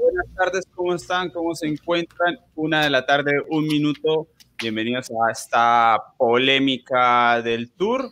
[0.00, 1.30] buenas tardes, ¿cómo están?
[1.30, 2.38] ¿Cómo se encuentran?
[2.54, 4.28] Una de la tarde, un minuto.
[4.60, 8.10] Bienvenidos a esta polémica del Tour.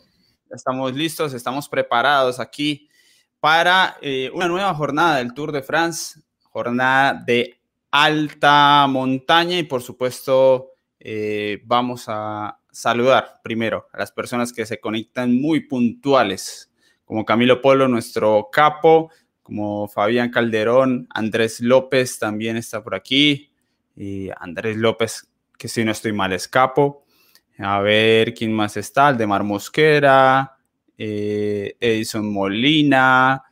[0.51, 2.89] Estamos listos, estamos preparados aquí
[3.41, 7.59] para eh, una nueva jornada del Tour de France, jornada de
[7.91, 14.81] alta montaña y por supuesto eh, vamos a saludar primero a las personas que se
[14.81, 16.71] conectan muy puntuales,
[17.05, 19.11] como Camilo Polo, nuestro capo,
[19.45, 23.53] como Fabián Calderón, Andrés López también está por aquí,
[23.95, 27.05] y Andrés López, que si no estoy mal, es capo.
[27.59, 30.57] A ver quién más está, el de Mar Mosquera,
[30.99, 33.45] eh, Edison Molina.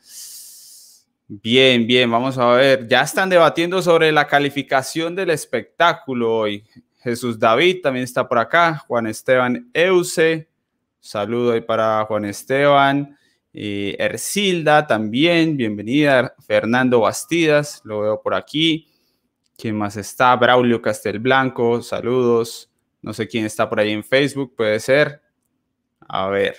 [1.28, 2.88] Bien, bien, vamos a ver.
[2.88, 6.64] Ya están debatiendo sobre la calificación del espectáculo hoy.
[7.02, 10.48] Jesús David también está por acá, Juan Esteban Euse,
[11.00, 13.18] saludo ahí para Juan Esteban,
[13.52, 18.88] y Ercilda también, bienvenida, Fernando Bastidas, lo veo por aquí,
[19.56, 20.34] ¿quién más está?
[20.36, 22.70] Braulio Castelblanco, saludos,
[23.02, 25.20] no sé quién está por ahí en Facebook, puede ser,
[26.00, 26.56] a ver,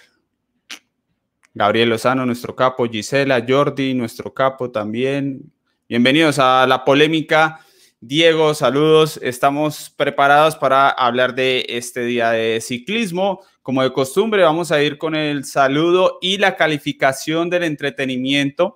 [1.53, 5.51] Gabriel Lozano, nuestro capo, Gisela, Jordi, nuestro capo también,
[5.89, 7.59] bienvenidos a la polémica.
[8.05, 9.17] Diego, saludos.
[9.23, 13.39] Estamos preparados para hablar de este día de ciclismo.
[13.63, 18.75] Como de costumbre, vamos a ir con el saludo y la calificación del entretenimiento.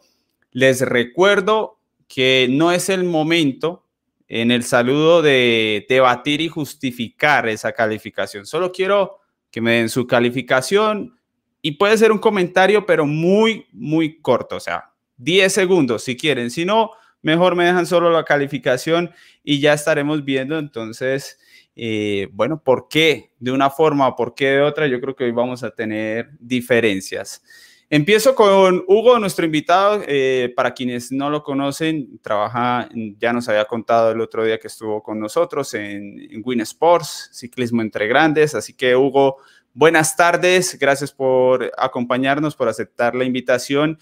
[0.51, 3.85] Les recuerdo que no es el momento
[4.29, 8.45] en el saludo de debatir y justificar esa calificación.
[8.45, 9.19] Solo quiero
[9.51, 11.19] que me den su calificación
[11.61, 16.49] y puede ser un comentario, pero muy, muy corto, o sea, 10 segundos si quieren.
[16.49, 19.11] Si no, mejor me dejan solo la calificación
[19.43, 21.39] y ya estaremos viendo entonces,
[21.79, 25.31] eh, bueno, por qué de una forma por qué de otra, yo creo que hoy
[25.31, 27.43] vamos a tener diferencias.
[27.89, 30.01] Empiezo con Hugo, nuestro invitado.
[30.07, 34.67] Eh, para quienes no lo conocen, trabaja, ya nos había contado el otro día que
[34.67, 38.55] estuvo con nosotros en Win Sports, ciclismo entre grandes.
[38.55, 39.37] Así que, Hugo,
[39.73, 40.77] buenas tardes.
[40.79, 43.99] Gracias por acompañarnos, por aceptar la invitación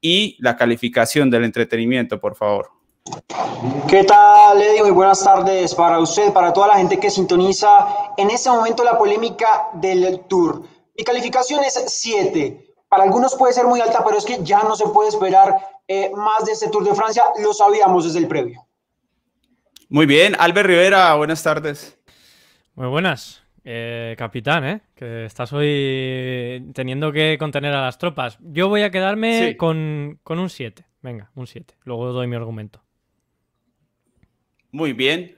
[0.00, 2.77] y la calificación del entretenimiento, por favor.
[3.88, 4.82] ¿Qué tal, Eddie?
[4.82, 7.86] Muy buenas tardes para usted, para toda la gente que sintoniza
[8.16, 10.62] en este momento la polémica del Tour.
[10.96, 12.74] Mi calificación es 7.
[12.88, 16.10] Para algunos puede ser muy alta, pero es que ya no se puede esperar eh,
[16.14, 17.24] más de este Tour de Francia.
[17.42, 18.66] Lo sabíamos desde el previo.
[19.88, 20.36] Muy bien.
[20.38, 21.98] Albert Rivera, buenas tardes.
[22.74, 23.42] Muy buenas.
[23.64, 24.80] Eh, capitán, ¿eh?
[24.94, 28.38] Que estás hoy teniendo que contener a las tropas.
[28.40, 30.86] Yo voy a quedarme con, un 7.
[31.02, 31.74] Venga, un 7.
[31.84, 32.80] Luego doy mi argumento.
[34.70, 35.34] Muy bien.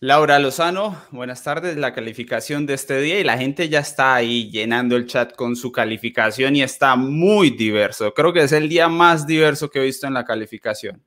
[0.00, 1.78] Laura Lozano, buenas tardes.
[1.78, 5.56] La calificación de este día y la gente ya está ahí llenando el chat con
[5.56, 8.12] su calificación y está muy diverso.
[8.12, 11.02] Creo que es el día más diverso que he visto en la calificación.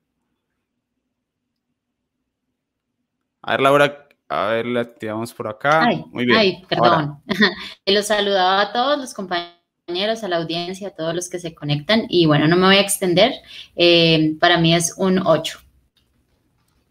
[3.43, 5.87] A ver, Laura, a ver, la activamos por acá.
[6.07, 6.37] Muy bien.
[6.39, 7.21] Ay, perdón.
[7.85, 12.05] Los saludaba a todos los compañeros, a la audiencia, a todos los que se conectan.
[12.09, 13.33] Y bueno, no me voy a extender.
[13.75, 15.59] Eh, para mí es un 8.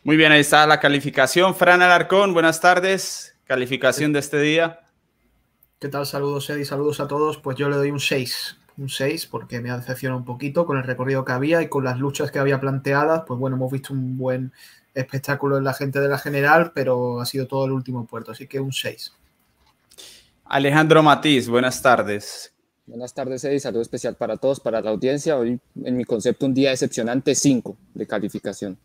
[0.09, 1.55] Muy bien, ahí está la calificación.
[1.55, 3.37] Fran Alarcón, buenas tardes.
[3.45, 4.81] Calificación de este día.
[5.79, 6.07] ¿Qué tal?
[6.07, 6.65] Saludos, Eddie.
[6.65, 7.37] Saludos a todos.
[7.37, 8.57] Pues yo le doy un 6.
[8.79, 11.85] Un 6 porque me ha decepcionado un poquito con el recorrido que había y con
[11.85, 13.25] las luchas que había planteadas.
[13.27, 14.51] Pues bueno, hemos visto un buen
[14.95, 18.47] espectáculo en la gente de la general, pero ha sido todo el último puerto, así
[18.47, 19.13] que un 6.
[20.47, 22.55] Alejandro Matiz, buenas tardes.
[22.87, 23.61] Buenas tardes, Eddie.
[23.61, 25.37] Saludo especial para todos, para la audiencia.
[25.37, 28.79] Hoy, en mi concepto, un día decepcionante, 5 de calificación.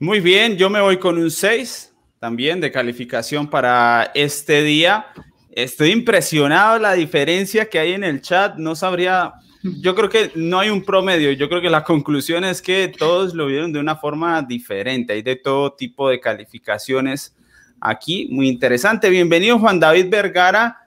[0.00, 5.06] Muy bien, yo me voy con un 6 también de calificación para este día.
[5.50, 8.56] Estoy impresionado la diferencia que hay en el chat.
[8.58, 9.34] No sabría
[9.80, 13.34] yo creo que no hay un promedio, yo creo que la conclusión es que todos
[13.34, 17.34] lo vieron de una forma diferente, hay de todo tipo de calificaciones
[17.80, 19.10] aquí, muy interesante.
[19.10, 20.78] Bienvenido Juan David Vergara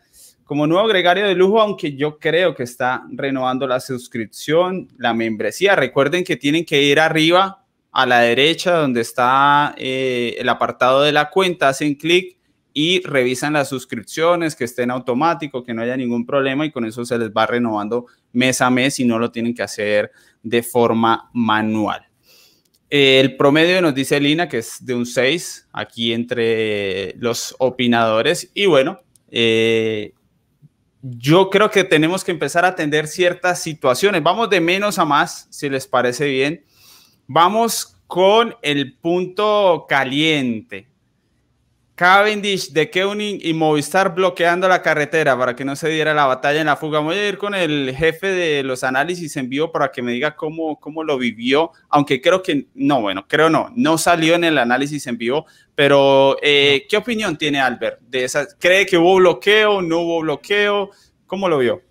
[0.46, 5.76] como nuevo gregario de lujo, aunque yo creo que está renovando la suscripción, la membresía.
[5.76, 7.61] Recuerden que tienen que ir arriba
[7.92, 12.38] a la derecha donde está eh, el apartado de la cuenta, hacen clic
[12.74, 17.04] y revisan las suscripciones, que estén automático, que no haya ningún problema y con eso
[17.04, 20.12] se les va renovando mes a mes y no lo tienen que hacer
[20.42, 22.08] de forma manual.
[22.90, 28.66] El promedio nos dice Lina que es de un 6 aquí entre los opinadores y
[28.66, 30.14] bueno, eh,
[31.02, 34.22] yo creo que tenemos que empezar a atender ciertas situaciones.
[34.22, 36.64] Vamos de menos a más, si les parece bien.
[37.34, 40.90] Vamos con el punto caliente
[41.96, 46.60] Cavendish, De Keuning y Movistar bloqueando la carretera para que no se diera la batalla
[46.60, 47.00] en la fuga.
[47.00, 50.36] Voy a ir con el jefe de los análisis en vivo para que me diga
[50.36, 54.58] cómo, cómo lo vivió, aunque creo que, no, bueno, creo no, no salió en el
[54.58, 58.46] análisis en vivo, pero eh, ¿qué opinión tiene Albert de esa?
[58.60, 60.90] ¿Cree que hubo bloqueo, no hubo bloqueo?
[61.28, 61.82] ¿Cómo lo vio?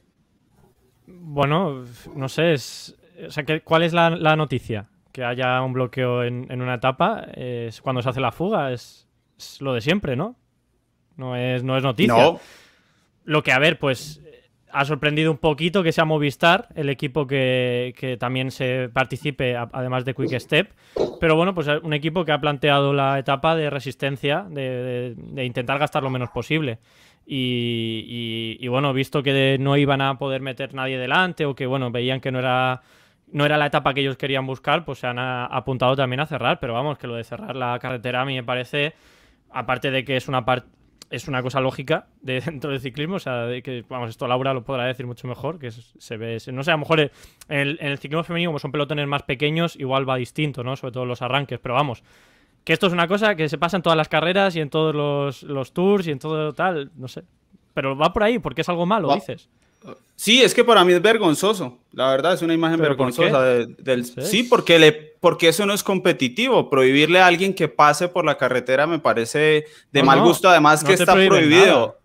[1.06, 2.94] Bueno, no sé, es,
[3.26, 4.90] o ¿cuál es la, noticia?
[5.12, 9.08] Que haya un bloqueo en, en una etapa es cuando se hace la fuga, es
[9.60, 10.36] lo de siempre, ¿no?
[11.16, 12.14] No es, no es noticia.
[12.14, 12.40] No.
[13.24, 14.20] Lo que, a ver, pues
[14.72, 20.14] ha sorprendido un poquito que sea Movistar, el equipo que, también se participe, además de
[20.14, 20.70] Quick Step.
[21.20, 25.14] Pero bueno, pues un equipo que ha planteado la etapa de resistencia, de,
[25.44, 26.78] intentar gastar lo menos posible.
[27.26, 31.90] Y, y, bueno, visto que no iban a poder meter nadie delante o que bueno,
[31.90, 32.82] veían que no era,
[33.32, 36.60] no era la etapa que ellos querían buscar, pues se han apuntado también a cerrar.
[36.60, 38.94] Pero vamos, que lo de cerrar la carretera a mí me parece
[39.50, 40.68] aparte de que es una parte
[41.10, 44.54] es una cosa lógica de, dentro del ciclismo, o sea, de que, vamos, esto Laura
[44.54, 47.10] lo podrá decir mucho mejor, que se ve, no sé, a lo mejor en
[47.48, 50.76] el, ciclismo femenino, como son pelotones más pequeños, igual va distinto, ¿no?
[50.76, 52.04] Sobre todo los arranques, pero vamos,
[52.64, 54.94] que esto es una cosa que se pasa en todas las carreras y en todos
[54.94, 57.24] los, los tours y en todo tal, no sé.
[57.74, 59.48] Pero va por ahí, porque es algo malo, dices.
[60.20, 61.78] Sí, es que para mí es vergonzoso.
[61.92, 64.04] La verdad es una imagen vergonzosa del.
[64.04, 64.42] ¿Sí?
[64.42, 66.68] porque, le, porque eso no es competitivo.
[66.68, 70.50] Prohibirle a alguien que pase por la carretera me parece de mal gusto.
[70.50, 71.98] Además que está prohibido.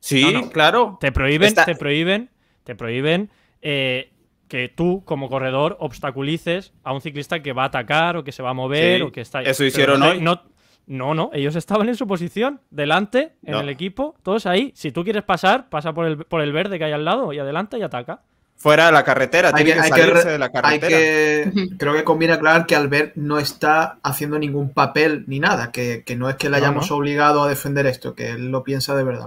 [0.00, 0.98] Sí, claro.
[1.00, 2.30] Te prohíben, te prohíben,
[2.64, 3.30] te prohíben
[3.60, 4.10] eh,
[4.48, 8.42] que tú como corredor obstaculices a un ciclista que va a atacar o que se
[8.42, 9.42] va a mover o que está.
[9.42, 10.20] Eso hicieron hoy.
[10.20, 10.42] No,
[10.86, 14.72] no, ellos estaban en su posición, delante, en el equipo, todos ahí.
[14.74, 17.38] Si tú quieres pasar, pasa por el, por el verde que hay al lado y
[17.38, 18.20] adelanta y ataca.
[18.56, 21.50] Fuera de la carretera, tiene que, salirse de la carretera.
[21.78, 26.28] creo que conviene aclarar que Albert no está haciendo ningún papel ni nada, que, no
[26.28, 29.26] es que le hayamos obligado a defender esto, que él lo piensa de verdad.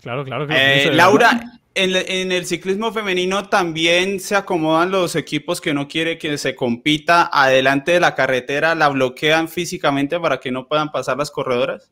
[0.00, 0.48] Claro, claro.
[0.48, 6.18] que eh, Laura, en, el ciclismo femenino también se acomodan los equipos que no quiere
[6.18, 11.16] que se compita adelante de la carretera, la bloquean físicamente para que no puedan pasar
[11.16, 11.90] las corredoras.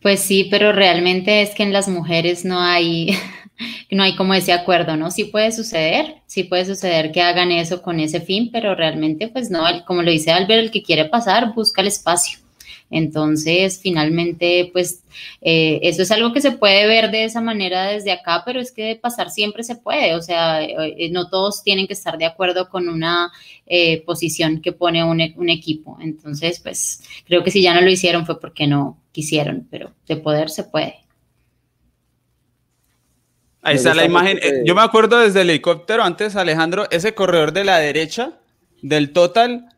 [0.00, 3.16] Pues sí, pero realmente es que en las mujeres no hay,
[3.90, 5.10] no hay como ese acuerdo, ¿no?
[5.10, 9.50] Sí puede suceder, sí puede suceder que hagan eso con ese fin, pero realmente pues
[9.50, 12.41] no, como lo dice Albert, el que quiere pasar busca el espacio.
[12.92, 15.02] Entonces, finalmente, pues
[15.40, 18.70] eh, eso es algo que se puede ver de esa manera desde acá, pero es
[18.70, 22.68] que pasar siempre se puede, o sea, eh, no todos tienen que estar de acuerdo
[22.68, 23.32] con una
[23.66, 25.96] eh, posición que pone un, un, equipo.
[26.02, 30.16] Entonces, pues creo que si ya no lo hicieron fue porque no quisieron, pero de
[30.16, 30.96] poder se puede.
[33.62, 34.38] Ahí está la imagen.
[34.66, 38.34] Yo me acuerdo desde el helicóptero antes, Alejandro, ese corredor de la derecha
[38.82, 39.71] del total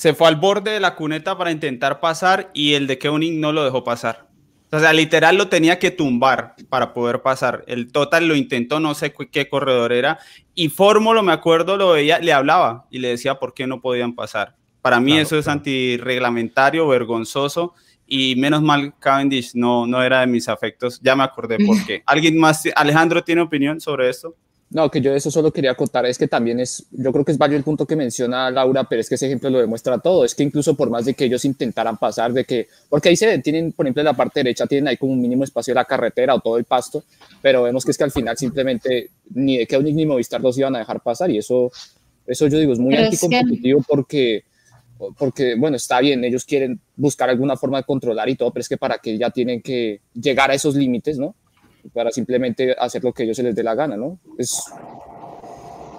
[0.00, 3.52] se fue al borde de la cuneta para intentar pasar y el de Keuning no
[3.52, 4.28] lo dejó pasar.
[4.72, 7.64] O sea, literal lo tenía que tumbar para poder pasar.
[7.66, 10.18] El Total lo intentó, no sé qué corredor era.
[10.54, 14.14] Y Fórmulo, me acuerdo, lo veía, le hablaba y le decía por qué no podían
[14.14, 14.56] pasar.
[14.80, 17.74] Para mí eso es antirreglamentario, vergonzoso.
[18.06, 20.98] Y menos mal Cavendish no, no era de mis afectos.
[21.02, 22.02] Ya me acordé por qué.
[22.06, 22.62] ¿Alguien más?
[22.74, 24.34] Alejandro tiene opinión sobre esto?
[24.72, 27.38] No, que yo eso solo quería contar, es que también es, yo creo que es
[27.38, 30.32] válido el punto que menciona Laura, pero es que ese ejemplo lo demuestra todo, es
[30.32, 33.72] que incluso por más de que ellos intentaran pasar, de que, porque ahí se tienen,
[33.72, 36.36] por ejemplo, en la parte derecha tienen ahí como un mínimo espacio de la carretera
[36.36, 37.02] o todo el pasto,
[37.42, 40.76] pero vemos que es que al final simplemente ni de Keunic ni Movistar los iban
[40.76, 41.72] a dejar pasar y eso,
[42.24, 44.44] eso yo digo, es muy anticompetitivo porque,
[45.18, 48.68] porque, bueno, está bien, ellos quieren buscar alguna forma de controlar y todo, pero es
[48.68, 51.34] que para que ya tienen que llegar a esos límites, ¿no?
[51.92, 54.18] Para simplemente hacer lo que ellos se les dé la gana, ¿no?
[54.38, 54.62] Es,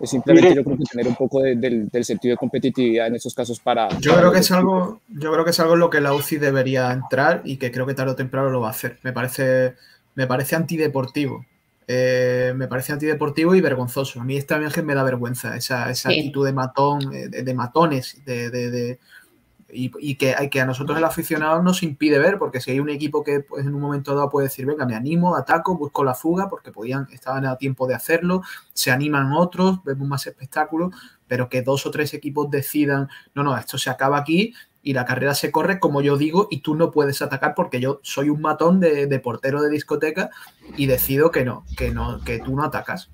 [0.01, 3.59] es simplemente yo creo que tener un poco del, sentido de competitividad en esos casos
[3.59, 3.87] para...
[3.99, 6.37] Yo creo que es algo, yo creo que es algo en lo que la UCI
[6.37, 8.97] debería entrar y que creo que tarde o temprano lo va a hacer.
[9.03, 9.75] Me parece,
[10.15, 11.45] me parece antideportivo.
[11.87, 14.21] Eh, me parece antideportivo y vergonzoso.
[14.21, 18.23] A mí esta imagen me da vergüenza, esa, esa actitud de matón, eh, de, matones,
[18.25, 18.97] de,
[19.73, 23.23] y, que, que a nosotros el aficionado nos impide ver, porque si hay un equipo
[23.23, 26.49] que pues, en un momento dado puede decir, venga, me animo, ataco, busco la fuga,
[26.49, 28.41] porque podían, estaban a tiempo de hacerlo,
[28.73, 30.93] se animan otros, vemos más espectáculos,
[31.27, 35.05] pero que dos o tres equipos decidan, no, no, esto se acaba aquí y la
[35.05, 38.41] carrera se corre como yo digo y tú no puedes atacar porque yo soy un
[38.41, 40.29] matón de, de portero de discoteca
[40.75, 43.11] y decido que no, que no, que tú no atacas.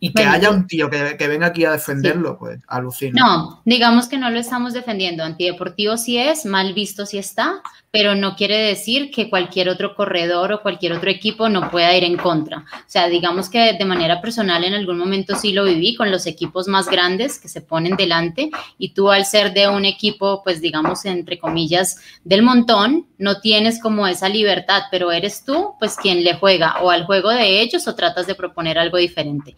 [0.00, 3.20] Y que haya un tío que, que, venga aquí a defenderlo, pues alucina.
[3.20, 3.60] No, digamos que venga aquí a defenderlo, sí.
[3.60, 3.60] pues alucina.
[3.60, 5.22] No, digamos que no lo estamos defendiendo.
[5.22, 10.52] Antideportivo sí es, mal visto sí está, pero no quiere decir que cualquier otro corredor
[10.52, 12.58] o cualquier otro equipo no pueda ir en contra.
[12.58, 16.26] O sea, digamos que de manera personal en algún momento sí lo viví con los
[16.26, 20.60] equipos más grandes que se ponen delante y tú al ser de un equipo, pues
[20.60, 26.22] digamos, entre comillas, del montón, no tienes como esa libertad, pero eres tú, pues quien
[26.22, 29.56] le juega o al juego de ellos o tratas de proponer algo diferente.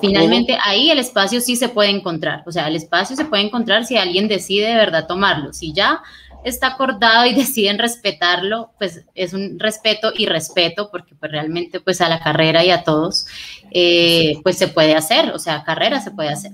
[0.00, 3.84] Finalmente, ahí el espacio sí se puede encontrar, o sea, el espacio se puede encontrar
[3.84, 5.52] si alguien decide de verdad tomarlo.
[5.52, 6.02] Si ya
[6.44, 12.00] está acordado y deciden respetarlo, pues es un respeto y respeto, porque pues realmente pues
[12.00, 13.26] a la carrera y a todos,
[13.70, 16.52] eh, pues se puede hacer, o sea, carrera se puede hacer.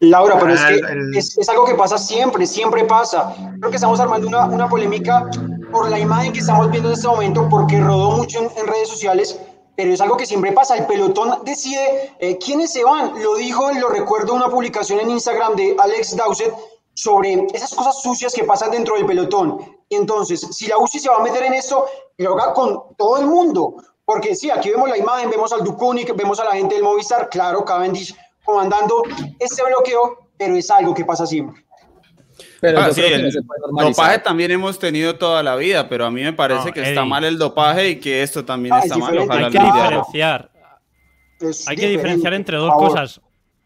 [0.00, 3.34] Laura, pero es que es, es, algo que pasa siempre, siempre pasa.
[3.58, 5.28] Creo que estamos armando una, una, polémica
[5.72, 8.88] por la imagen que estamos viendo en este momento, porque rodó mucho en, en redes
[8.88, 9.40] sociales,
[9.78, 10.76] pero es algo que siempre pasa.
[10.76, 13.12] El pelotón decide eh, quiénes se van.
[13.22, 16.52] Lo dijo, lo recuerdo, una publicación en Instagram de Alex Dowsett,
[16.98, 19.60] sobre esas cosas sucias que pasan dentro del pelotón.
[19.88, 21.86] Y entonces, si la UCI se va a meter en esto,
[22.16, 23.76] lo haga con todo el mundo.
[24.04, 27.28] Porque sí, aquí vemos la imagen, vemos al Ducunic, vemos a la gente del Movistar,
[27.28, 29.04] claro, Cavendish comandando
[29.38, 31.64] este bloqueo, pero es algo que pasa siempre.
[32.60, 36.32] Pero ah, sí, el dopaje también hemos tenido toda la vida, pero a mí me
[36.32, 36.90] parece no, que Eddie.
[36.90, 39.16] está mal el dopaje y que esto también ah, está mal.
[39.16, 40.50] Hay que diferenciar.
[41.68, 43.20] hay que diferenciar entre dos cosas.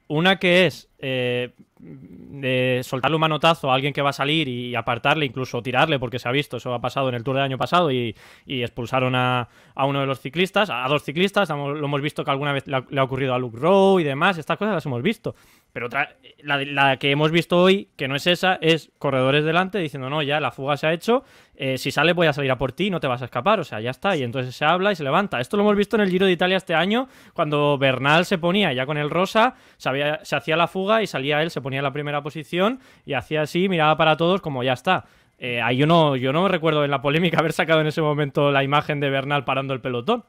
[0.08, 4.74] Una que es eh, de soltarle un manotazo a alguien que va a salir y
[4.76, 7.58] apartarle, incluso tirarle, porque se ha visto, eso ha pasado en el Tour del año
[7.58, 8.14] pasado y,
[8.46, 12.30] y expulsaron a, a, uno de los ciclistas, a dos ciclistas, lo hemos visto que
[12.30, 14.86] alguna vez le ha, le ha, ocurrido a Luke Rowe y demás, estas cosas las
[14.86, 15.34] hemos visto.
[15.72, 19.78] Pero otra, la, la, que hemos visto hoy, que no es esa, es corredores delante
[19.78, 21.24] diciendo, no, ya la fuga se ha hecho,
[21.56, 23.64] eh, si sale voy a salir a por ti, no te vas a escapar, o
[23.64, 25.40] sea, ya está, y entonces se habla y se levanta.
[25.40, 28.74] Esto lo hemos visto en el Giro de Italia este año, cuando Bernal se ponía
[28.74, 31.78] ya con el rosa, se, había, se hacía la fuga y salía él, se ponía
[31.78, 35.06] en la primera posición y hacía así, miraba para todos como ya está.
[35.38, 38.52] Eh, ahí yo no, yo no recuerdo en la polémica haber sacado en ese momento
[38.52, 40.24] la imagen de Bernal parando el pelotón.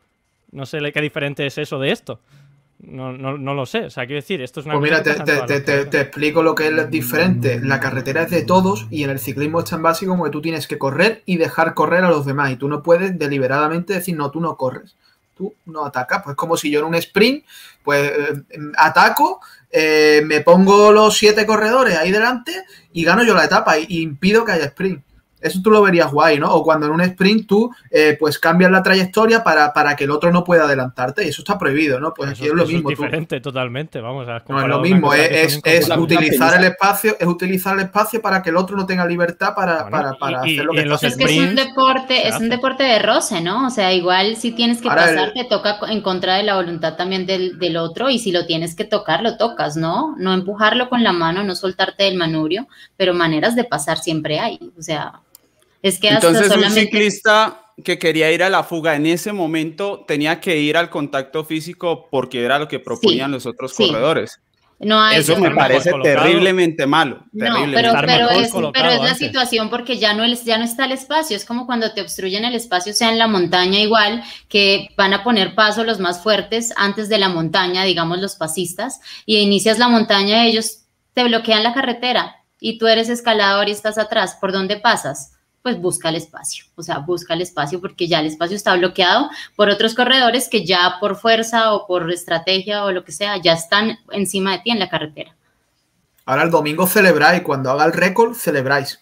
[0.52, 2.22] No sé qué diferente es eso de esto.
[2.86, 3.86] No, no, no, lo sé.
[3.86, 4.78] O sea, quiero decir, esto es una.
[4.78, 7.60] Pues mira, te, te, te, te, explico lo que es diferente.
[7.62, 10.42] La carretera es de todos y en el ciclismo es tan básico como que tú
[10.42, 12.52] tienes que correr y dejar correr a los demás.
[12.52, 14.96] Y tú no puedes deliberadamente decir, no, tú no corres.
[15.36, 16.24] Tú no atacas.
[16.24, 17.46] Pues como si yo en un sprint,
[17.84, 18.44] pues eh,
[18.78, 19.40] ataco,
[19.72, 22.52] eh, me pongo los siete corredores ahí delante
[22.92, 25.04] y gano yo la etapa y, y impido que haya sprint.
[25.44, 26.54] Eso tú lo verías guay, ¿no?
[26.54, 30.12] O cuando en un sprint tú eh, pues cambias la trayectoria para, para, que el
[30.12, 32.14] otro no pueda adelantarte y eso está prohibido, ¿no?
[32.14, 32.90] Pues eso, aquí es lo mismo.
[32.90, 33.50] Es diferente tú.
[33.50, 37.76] totalmente, vamos a No es lo mismo, es, es, es utilizar el espacio, es utilizar
[37.76, 40.66] el espacio para que el otro no tenga libertad para, bueno, para, para y, hacer
[40.66, 43.68] lo que está Es que es un deporte, es un deporte de roce, ¿no?
[43.68, 45.34] O sea, igual si tienes que Ahora pasar, el...
[45.34, 48.76] te toca en contra de la voluntad también del, del otro y si lo tienes
[48.76, 50.16] que tocar, lo tocas, ¿no?
[50.18, 54.60] No empujarlo con la mano, no soltarte del manubrio, pero maneras de pasar siempre hay.
[54.78, 55.22] O sea,
[55.84, 56.80] es que Entonces solamente...
[56.80, 60.90] un ciclista que quería ir a la fuga en ese momento tenía que ir al
[60.90, 63.88] contacto físico porque era lo que proponían sí, los otros sí.
[63.88, 64.40] corredores.
[64.80, 67.24] No hay, Eso me parece terriblemente malo.
[67.38, 67.82] Terriblemente.
[67.84, 70.92] No, pero, pero, es, pero es, la situación porque ya no, ya no está el
[70.92, 71.38] espacio.
[71.38, 75.24] Es como cuando te obstruyen el espacio, sea en la montaña igual, que van a
[75.24, 79.88] poner paso los más fuertes antes de la montaña, digamos los pasistas, y inicias la
[79.88, 84.38] montaña, ellos te bloquean la carretera y tú eres escalador y estás atrás.
[84.40, 85.34] ¿Por dónde pasas?
[85.64, 89.30] Pues busca el espacio, o sea, busca el espacio porque ya el espacio está bloqueado
[89.56, 93.54] por otros corredores que ya por fuerza o por estrategia o lo que sea, ya
[93.54, 95.34] están encima de ti en la carretera.
[96.26, 99.00] Ahora el domingo celebráis, cuando haga el récord, celebráis.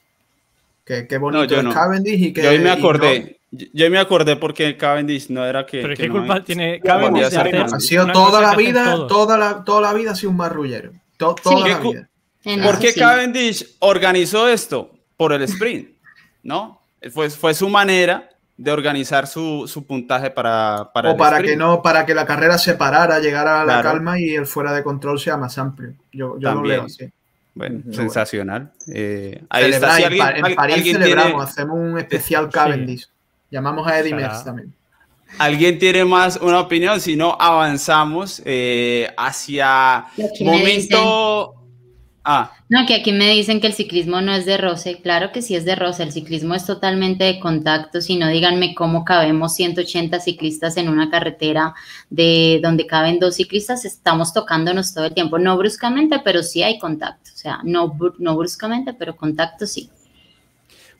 [0.86, 1.70] Qué, qué bonito no, no.
[1.70, 2.44] es Cavendish y que...
[2.44, 3.60] Yo me acordé, no...
[3.74, 5.82] yo me acordé porque Cavendish no era que...
[5.82, 9.36] Pero que qué culpa no, tiene Cavendish de hacer Ha sido toda la vida, toda
[9.36, 10.91] la, toda la vida ha sido un marrullero.
[11.18, 11.70] To, toda sí.
[11.72, 12.10] la vida.
[12.63, 13.00] ¿Por qué sí.
[13.00, 14.91] Cavendish organizó esto?
[15.18, 15.90] Por el sprint.
[16.43, 16.81] ¿No?
[17.12, 21.53] Fue, fue su manera de organizar su, su puntaje para, para o para sprint.
[21.53, 23.89] que no para que la carrera se parara llegara a la claro.
[23.89, 27.10] calma y el fuera de control sea más amplio yo, yo lo leo así
[27.55, 29.00] bueno, Muy sensacional bueno.
[29.00, 29.95] Eh, ahí está.
[29.95, 31.43] Si alguien, en París celebramos tiene...
[31.43, 33.10] hacemos un especial Cavendish sí.
[33.50, 34.74] llamamos a Eddie Merckx también
[35.38, 37.00] ¿Alguien tiene más una opinión?
[37.00, 40.05] Si no, avanzamos eh, hacia
[40.41, 41.55] momento
[42.23, 42.53] Ah.
[42.69, 45.01] No, que aquí me dicen que el ciclismo no es de roce.
[45.01, 46.03] Claro que sí es de roce.
[46.03, 47.99] El ciclismo es totalmente de contacto.
[47.99, 51.73] Si no, díganme cómo cabemos 180 ciclistas en una carretera
[52.09, 53.85] de donde caben dos ciclistas.
[53.85, 55.39] Estamos tocándonos todo el tiempo.
[55.39, 57.31] No bruscamente, pero sí hay contacto.
[57.33, 59.89] O sea, no, no bruscamente, pero contacto sí.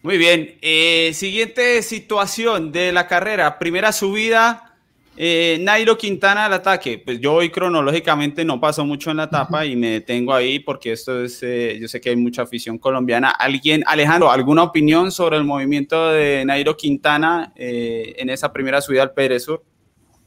[0.02, 0.56] Muy bien.
[0.64, 3.60] Eh, siguiente situación de la carrera.
[3.60, 4.71] Primera subida
[5.18, 9.66] Eh, Nairo Quintana al ataque, pues yo hoy cronológicamente no paso mucho en la etapa
[9.66, 13.30] y me detengo ahí porque esto es, eh, yo sé que hay mucha afición colombiana.
[13.30, 19.04] ¿Alguien, Alejandro, alguna opinión sobre el movimiento de Nairo Quintana eh, en esa primera subida
[19.04, 19.64] al Pérez Sur?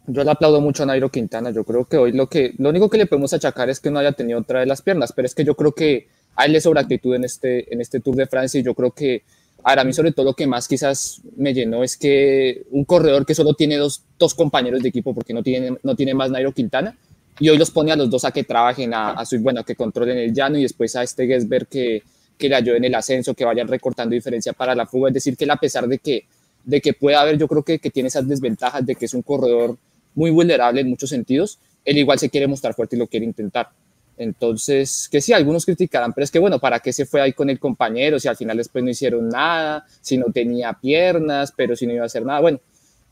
[0.06, 1.50] Yo le aplaudo mucho a Nairo Quintana.
[1.50, 4.00] Yo creo que hoy lo que lo único que le podemos achacar es que no
[4.00, 6.82] haya tenido otra de las piernas, pero es que yo creo que hay le sobra
[6.82, 9.22] actitud en este, en este Tour de Francia y yo creo que
[9.66, 13.24] Ahora, a mí sobre todo lo que más quizás me llenó es que un corredor
[13.24, 16.52] que solo tiene dos, dos compañeros de equipo porque no tiene, no tiene más Nairo
[16.52, 16.94] Quintana
[17.40, 20.34] y hoy los pone a los dos a que trabajen, a, bueno, que controlen el
[20.34, 22.02] llano y después a este Gesberg que,
[22.36, 25.08] que le ayude en el ascenso, que vayan recortando diferencia para la fuga.
[25.08, 26.26] Es decir, que a pesar de que,
[26.62, 29.22] de que pueda haber, yo creo que, que tiene esas desventajas de que es un
[29.22, 29.78] corredor
[30.14, 33.70] muy vulnerable en muchos sentidos, él igual se quiere mostrar fuerte y lo quiere intentar.
[34.16, 37.50] Entonces, que sí, algunos criticarán, pero es que bueno, ¿para qué se fue ahí con
[37.50, 41.86] el compañero si al final después no hicieron nada, si no tenía piernas, pero si
[41.86, 42.40] no iba a hacer nada?
[42.40, 42.60] Bueno,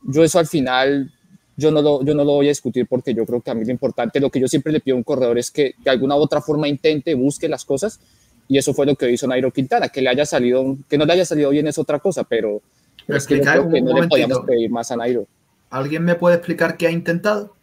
[0.05, 1.11] yo eso al final,
[1.57, 3.65] yo no lo, yo no lo voy a discutir porque yo creo que a mí
[3.65, 6.17] lo importante, lo que yo siempre le pido a un corredor es que de alguna
[6.17, 7.99] u otra forma intente, busque las cosas
[8.47, 11.15] y eso fue lo que hizo Nairo Quintana, que le haya salido, que no le
[11.15, 12.63] haya salido bien es otra cosa, pero,
[13.07, 15.27] pero es que, yo creo que no le podíamos pedir más a Nairo.
[15.71, 17.57] ¿Alguien me puede explicar qué ha intentado?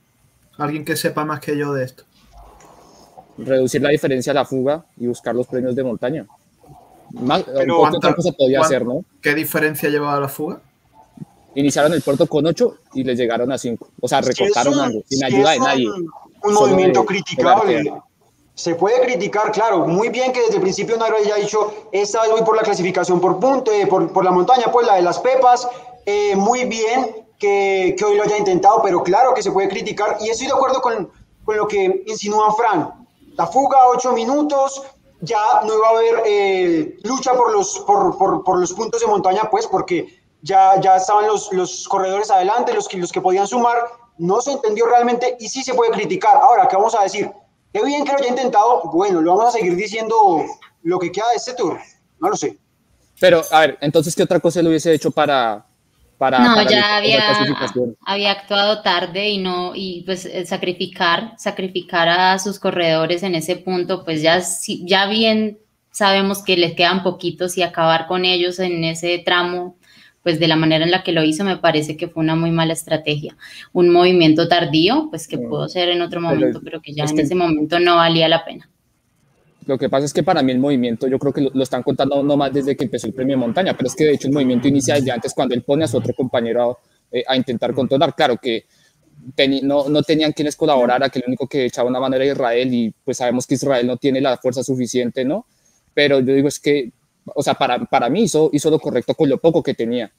[0.58, 2.04] ¿Alguien que sepa más que yo de esto?
[3.46, 6.28] Reducir la diferencia a la fuga y buscar los premios de montaña.
[7.12, 9.04] Más, Pero otra cosa podía hacer, ¿no?
[9.22, 10.62] ¿Qué diferencia llevaba la fuga?
[11.56, 13.88] Iniciaron el puerto con 8 y les llegaron a 5.
[14.00, 15.88] O sea, recortaron es algo, sin ayuda de nadie.
[16.44, 17.94] Un movimiento de, criticable.
[18.54, 19.88] Se puede criticar, claro.
[19.88, 23.20] Muy bien que desde el principio Nairo haya dicho, esta vez voy por la clasificación
[23.20, 25.68] por punto, eh, por, por, la montaña, pues la de las pepas.
[26.06, 30.18] Eh, muy bien que, que, hoy lo haya intentado, pero claro que se puede criticar.
[30.22, 31.10] Y estoy de acuerdo con,
[31.44, 33.00] con lo que insinúa Fran
[33.40, 34.84] la fuga, ocho minutos,
[35.22, 39.50] ya no iba a haber eh, lucha por los, por, por, los puntos de montaña,
[39.50, 43.78] pues porque ya, ya estaban los, los corredores adelante, los que, los que podían sumar,
[44.18, 46.36] no se entendió realmente y sí se puede criticar.
[46.36, 47.32] Ahora, ¿qué vamos a decir?
[47.72, 50.44] Qué bien que lo haya intentado, bueno, lo vamos a seguir diciendo
[50.84, 51.80] lo que queda de este tour,
[52.20, 52.58] no lo sé.
[53.22, 55.66] Pero, a ver, entonces, ¿qué otra cosa le hubiese hecho para,
[56.20, 57.22] no, ya había,
[58.06, 63.56] había actuado tarde y no, y pues eh, sacrificar, sacrificar a sus corredores en ese
[63.56, 64.42] punto, pues ya,
[64.84, 65.60] ya bien
[65.92, 69.78] sabemos que les quedan poquitos y acabar con ellos en ese tramo,
[70.22, 72.52] pues de la manera en la que lo hizo, me parece que fue una muy
[72.52, 73.38] mala estrategia.
[73.72, 77.36] Un movimiento tardío, pues que pudo ser en otro momento, pero, que ya en ese
[77.36, 78.70] momento no valía la pena.
[79.66, 82.24] Lo que pasa es que para mí el movimiento, yo creo que lo, están contando
[82.24, 84.68] no más desde que empezó el premio montaña, pero es que de hecho el movimiento
[84.68, 86.78] inicia desde antes cuando él pone a su otro compañero a,
[87.12, 88.16] eh, a intentar controlar.
[88.16, 88.66] Claro que
[89.64, 92.94] no, no, tenían quienes colaborara, que el único que echaba una mano era Israel y
[93.04, 95.46] pues sabemos que Israel no tiene la fuerza suficiente, ¿no?
[95.94, 96.92] Pero yo digo es que,
[97.26, 100.12] o sea, para, para mí hizo, hizo lo correcto con lo poco que tenía.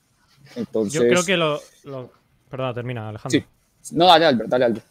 [0.57, 1.61] Entonces, yo creo que lo...
[1.85, 2.13] lo...
[2.49, 3.41] Perdona, termina, Alejandro.
[3.81, 3.95] Sí.
[3.97, 4.87] No, dale, Albert, dale, Albert.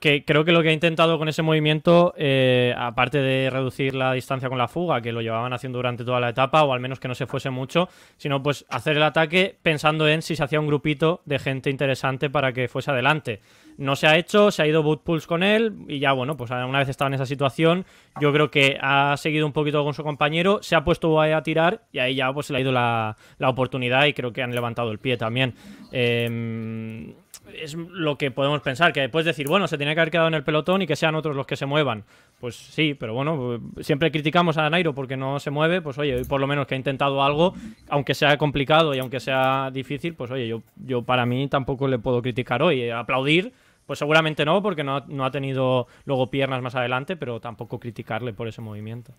[0.00, 4.14] Que creo que lo que ha intentado con ese movimiento, eh, aparte de reducir la
[4.14, 6.98] distancia con la fuga, que lo llevaban haciendo durante toda la etapa, o al menos
[6.98, 10.60] que no se fuese mucho, sino pues hacer el ataque pensando en si se hacía
[10.60, 13.40] un grupito de gente interesante para que fuese adelante.
[13.76, 16.78] No se ha hecho, se ha ido Bootpulse con él, y ya bueno, pues una
[16.78, 17.84] vez estaba en esa situación,
[18.18, 21.82] yo creo que ha seguido un poquito con su compañero, se ha puesto a tirar,
[21.92, 24.90] y ahí ya pues le ha ido la, la oportunidad, y creo que han levantado
[24.90, 25.52] el pie también.
[25.92, 27.14] Eh,
[27.54, 30.34] es lo que podemos pensar, que después decir, bueno, se tiene que haber quedado en
[30.34, 32.04] el pelotón y que sean otros los que se muevan.
[32.40, 36.40] Pues sí, pero bueno, siempre criticamos a Nairo porque no se mueve, pues oye, por
[36.40, 37.54] lo menos que ha intentado algo,
[37.88, 41.98] aunque sea complicado y aunque sea difícil, pues oye, yo, yo para mí tampoco le
[41.98, 42.90] puedo criticar hoy.
[42.90, 43.52] Aplaudir,
[43.86, 48.32] pues seguramente no, porque no, no ha tenido luego piernas más adelante, pero tampoco criticarle
[48.32, 49.12] por ese movimiento.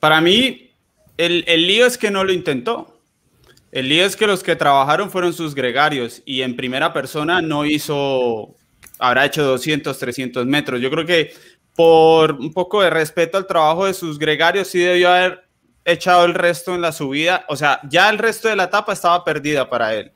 [0.00, 0.70] Para mí,
[1.16, 2.95] el, el lío es que no lo intentó.
[3.76, 7.66] El lío es que los que trabajaron fueron sus gregarios y en primera persona no
[7.66, 8.56] hizo,
[8.98, 10.80] habrá hecho 200, 300 metros.
[10.80, 11.34] Yo creo que
[11.74, 15.44] por un poco de respeto al trabajo de sus gregarios, sí debió haber
[15.84, 17.44] echado el resto en la subida.
[17.50, 20.10] O sea, ya el resto de la etapa estaba perdida para él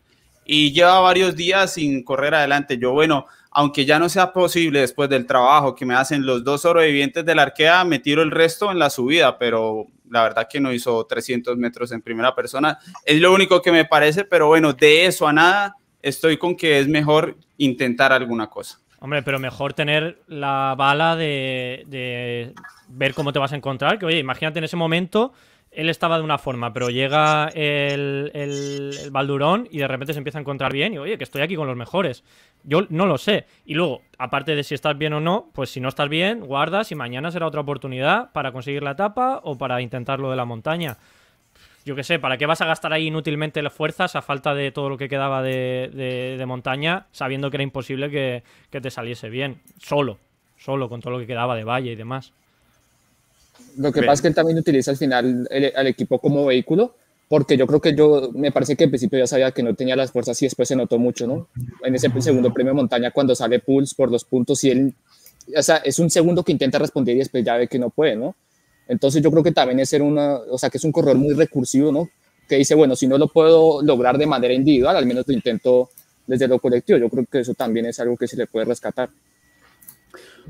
[0.46, 2.78] y lleva varios días sin correr adelante.
[2.78, 6.62] Yo, bueno, aunque ya no sea posible después del trabajo que me hacen los dos
[6.62, 10.60] sobrevivientes de la arquea, me tiro el resto en la subida, pero la verdad que
[10.60, 12.78] no hizo 300 metros en primera persona.
[13.04, 16.78] Es lo único que me parece, pero bueno, de eso a nada, estoy con que
[16.78, 18.78] es mejor intentar alguna cosa.
[18.98, 22.52] Hombre, pero mejor tener la bala de, de
[22.88, 23.98] ver cómo te vas a encontrar.
[23.98, 25.32] Que oye, imagínate en ese momento
[25.70, 30.18] él estaba de una forma, pero llega el, el, el, Baldurón y de repente se
[30.18, 32.24] empieza a encontrar bien y oye, que estoy aquí con los mejores.
[32.64, 33.46] Yo no lo sé.
[33.64, 36.90] Y luego, aparte de si estás bien o no, pues si no estás bien, guardas
[36.90, 40.44] y mañana será otra oportunidad para conseguir la etapa o para intentar lo de la
[40.44, 40.98] montaña.
[41.84, 44.72] yo qué sé, ¿para qué vas a gastar ahí inútilmente las fuerzas a falta de
[44.72, 48.42] todo lo que quedaba de, montaña, sabiendo que era imposible que,
[48.80, 49.60] te saliese bien?
[49.78, 50.18] Solo,
[50.56, 52.32] solo, con todo lo que quedaba de valle y demás.
[53.76, 56.94] Lo que pasa es que él también utiliza al final al equipo como vehículo,
[57.28, 59.94] porque yo creo que yo, me parece que al principio ya sabía que no tenía
[59.96, 61.48] las fuerzas y después se notó mucho, ¿no?
[61.84, 64.94] En ese segundo premio montaña, cuando sale Pulse por los puntos y él,
[65.56, 68.16] o sea, es un segundo que intenta responder y después ya ve que no puede,
[68.16, 68.34] ¿no?
[68.88, 71.32] Entonces yo creo que también es ser una, o sea, que es un corredor muy
[71.34, 72.10] recursivo, ¿no?
[72.48, 75.90] Que dice, bueno, si no lo puedo lograr de manera individual, al menos lo intento
[76.26, 76.98] desde lo colectivo.
[76.98, 79.10] Yo creo que eso también es algo que se le puede rescatar.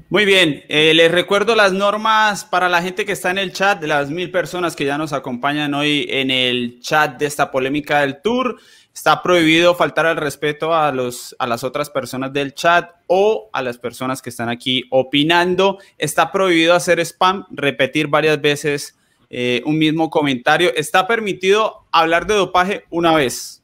[0.08, 3.80] Muy bien, eh, les recuerdo las normas para la gente que está en el chat,
[3.80, 8.00] de las mil personas que ya nos acompañan hoy en el chat de esta polémica
[8.00, 8.56] del tour.
[8.92, 13.62] Está prohibido faltar al respeto a, los, a las otras personas del chat o a
[13.62, 15.78] las personas que están aquí opinando.
[15.96, 18.98] Está prohibido hacer spam, repetir varias veces
[19.30, 20.74] eh, un mismo comentario.
[20.74, 23.62] Está permitido hablar de dopaje una vez.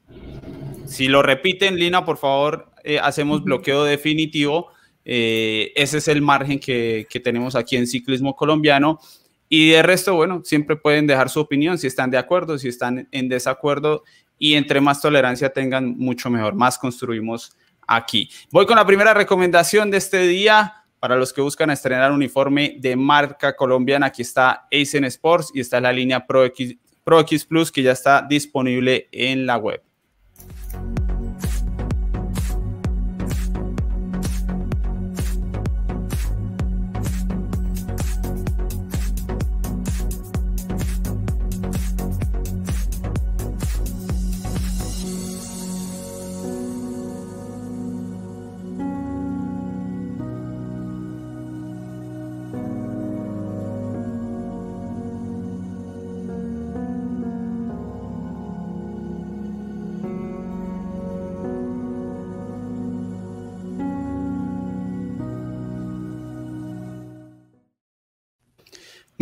[0.87, 4.69] Si lo repiten, Lina, por favor, eh, hacemos bloqueo definitivo.
[5.09, 8.99] Eh, ese es el margen que, tenemos aquí en ciclismo colombiano.
[9.49, 13.09] Y de resto, bueno, siempre pueden dejar su opinión si están de acuerdo, si están
[13.13, 14.03] en desacuerdo
[14.37, 18.29] y entre más tolerancia tengan, mucho mejor, más construimos aquí.
[18.51, 20.83] Voy con la primera recomendación de este día.
[20.99, 25.81] Para los que buscan estrenar uniforme de marca colombiana, aquí está Aizen Sports y está
[25.81, 29.86] la línea Pro X, Pro X Plus que ya está disponible en la web.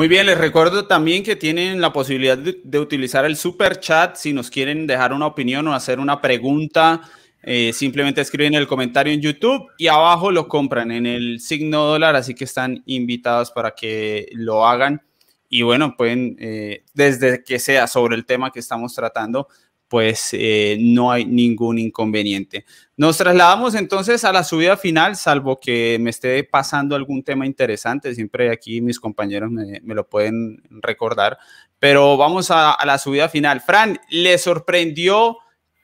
[0.05, 4.35] Muy bien, les recuerdo también que tienen la posibilidad de, utilizar el super chat si
[4.35, 7.01] nos quieren dejar una opinión o hacer una pregunta.
[7.43, 12.17] Eh, simplemente escriben el comentario en YouTube y abajo lo compran en el signo dólar,
[12.17, 15.01] así que están invitados para que lo hagan.
[15.49, 19.49] Y bueno, pueden, eh, desde que sea sobre el tema que estamos tratando,
[19.95, 22.65] pues eh, no hay ningún inconveniente.
[22.97, 28.13] Nos trasladamos entonces a la subida final, salvo que me esté pasando algún tema interesante,
[28.13, 31.39] siempre aquí mis compañeros me, lo pueden recordar,
[31.79, 33.61] pero vamos a, la subida final.
[33.61, 35.39] Fran, ¿le sorprendió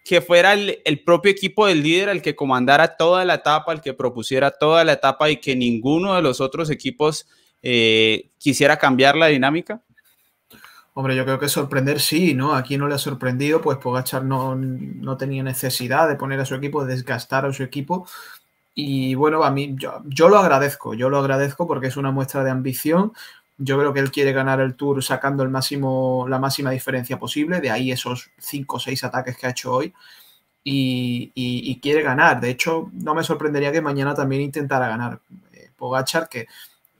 [0.04, 3.94] que fuera el, propio equipo del líder el que comandara toda la etapa, el que
[3.94, 7.28] propusiera toda la etapa y que ninguno de los otros equipos
[7.62, 9.84] eh, quisiera cambiar la dinámica?
[10.94, 12.54] Hombre, yo creo que sorprender sí, ¿no?
[12.54, 16.56] Aquí no le ha sorprendido, pues Pogachar no, no tenía necesidad de poner a su
[16.56, 18.06] equipo, de desgastar a su equipo.
[18.74, 22.44] Y bueno, a mí yo, yo, lo agradezco, yo lo agradezco porque es una muestra
[22.44, 23.12] de ambición.
[23.58, 27.60] Yo creo que él quiere ganar el Tour sacando el máximo, la máxima diferencia posible,
[27.60, 29.94] de ahí esos cinco o seis ataques que ha hecho hoy.
[30.64, 32.40] Y, y, quiere ganar.
[32.40, 35.20] De hecho, no me sorprendería que mañana también intentara ganar
[35.54, 36.48] eh, Pogachar, que,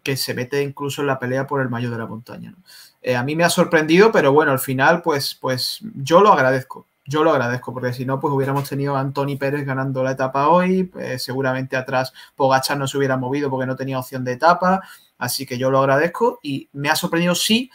[0.02, 2.52] que se mete incluso en la pelea por el mayo de la montaña.
[2.52, 2.58] ¿no?
[3.02, 6.86] Eh, a mí me ha sorprendido, pero bueno, al final, pues, pues yo lo agradezco.
[7.06, 10.48] Yo lo agradezco, porque si no, pues hubiéramos tenido a Antoni Pérez ganando la etapa
[10.48, 10.84] hoy.
[10.84, 14.82] Pues, seguramente atrás Pogachar no se hubiera movido porque no tenía opción de etapa.
[15.18, 17.70] Así que yo lo agradezco y me ha sorprendido, sí,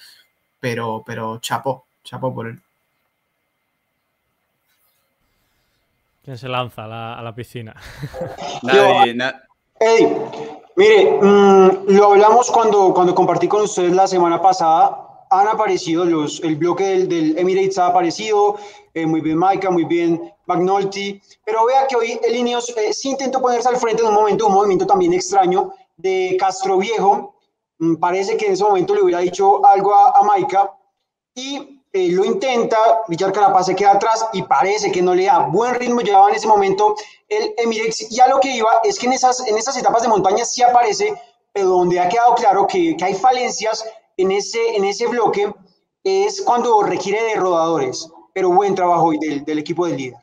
[0.59, 2.61] pero, pero chapó, chapó por él.
[6.23, 7.75] ¿Quién se lanza a la, piscina?
[10.75, 16.39] mire, mm, lo hablamos cuando, cuando compartí con ustedes la semana pasada han aparecido, los,
[16.41, 18.57] el bloque del, Emirates ha aparecido,
[18.93, 23.09] eh, muy bien Maika, muy bien McNulty, pero vea que hoy el Ineos eh, sí
[23.09, 27.35] intentó ponerse al frente en un momento, un movimiento también extraño de Castro Viejo,
[27.79, 30.75] mm, parece que en ese momento le hubiera dicho algo a, a
[31.37, 35.39] y eh, lo intenta, Richard Carapaz se queda atrás y parece que no le da
[35.39, 36.95] buen ritmo, llevaba en ese momento
[37.27, 40.09] el Emirates, y a lo que iba es que en esas, en esas etapas de
[40.09, 41.13] montaña sí aparece,
[41.51, 43.85] pero donde ha quedado claro que, que hay falencias
[44.17, 45.51] en ese, en ese bloque
[46.03, 50.15] es cuando requiere de rodadores, pero buen trabajo hoy del, del equipo del líder.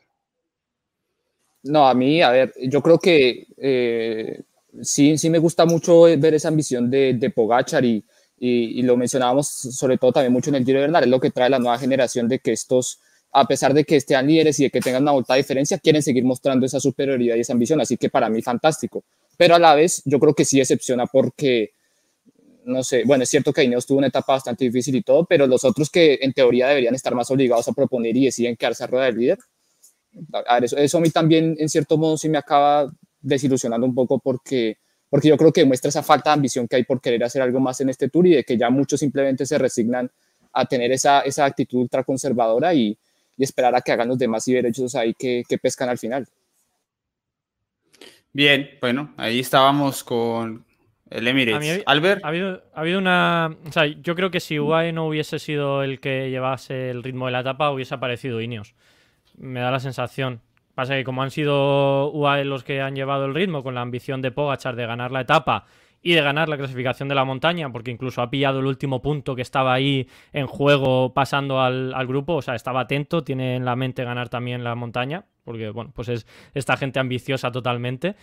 [1.63, 4.41] No, a mí, a ver, yo creo que eh,
[4.81, 8.03] sí, sí me gusta mucho ver esa ambición de, de Pogachar y,
[8.37, 11.31] y, lo mencionábamos sobre todo también mucho en el Giro de Bernal, es lo que
[11.31, 12.99] trae la nueva generación de que estos,
[13.31, 16.03] a pesar de que estén líderes y de que tengan una volta de diferencia, quieren
[16.03, 19.03] seguir mostrando esa superioridad y esa ambición, así que para mí fantástico.
[19.37, 21.72] Pero a la vez yo creo que sí decepciona porque
[22.65, 25.47] no sé, bueno, es cierto que Ineos tuvo una etapa bastante difícil y todo, pero
[25.47, 28.87] los otros que en teoría deberían estar más obligados a proponer y deciden quedarse a
[28.87, 29.39] rueda del líder,
[30.47, 33.95] a ver, eso, eso a mí también en cierto modo sí me acaba desilusionando un
[33.95, 34.77] poco porque,
[35.09, 37.59] porque yo creo que muestra esa falta de ambición que hay por querer hacer algo
[37.59, 40.11] más en este tour y de que ya muchos simplemente se resignan
[40.51, 42.97] a tener esa, esa actitud ultraconservadora y,
[43.37, 45.97] y esperar a que hagan los demás y ver ellos ahí que, que pescan al
[45.97, 46.27] final.
[48.31, 50.65] Bien, bueno, ahí estábamos con
[51.13, 51.83] el Emirates.
[51.85, 52.25] Albert.
[52.25, 53.55] Ha habido, ha habido una.
[53.67, 57.27] O sea, yo creo que si UAE no hubiese sido el que llevase el ritmo
[57.27, 58.75] de la etapa, hubiese aparecido Ineos.
[59.37, 60.41] Me da la sensación.
[60.73, 64.23] Pasa que como han sido UAE los que han llevado el ritmo con la ambición
[64.23, 65.65] de Pogachar de ganar la etapa
[66.01, 69.35] y de ganar la clasificación de la montaña, porque incluso ha pillado el último punto
[69.35, 73.65] que estaba ahí en juego pasando al, al, grupo, o sea, estaba atento, tiene en
[73.65, 78.15] la mente ganar también la montaña, porque, bueno, pues es esta gente ambiciosa totalmente,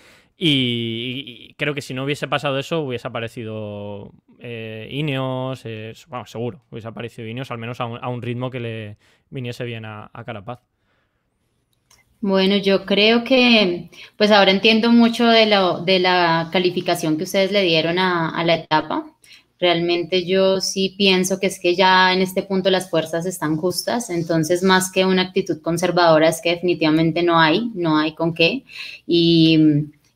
[0.42, 6.62] y, creo que si no hubiese pasado eso, hubiese aparecido eh, Ineos, eh, bueno, seguro,
[6.70, 8.96] hubiese aparecido Ineos, al menos a un, ritmo que le
[9.28, 10.60] viniese bien a, Carapaz.
[12.22, 15.46] Bueno, yo creo que, pues ahora entiendo mucho de,
[15.84, 19.16] de la calificación que ustedes le dieron a, la etapa.
[19.60, 24.08] Realmente yo sí pienso que es que ya en este punto las fuerzas están justas,
[24.08, 28.64] entonces más que una actitud conservadora es que definitivamente no hay, no hay con qué.
[29.06, 29.58] Y,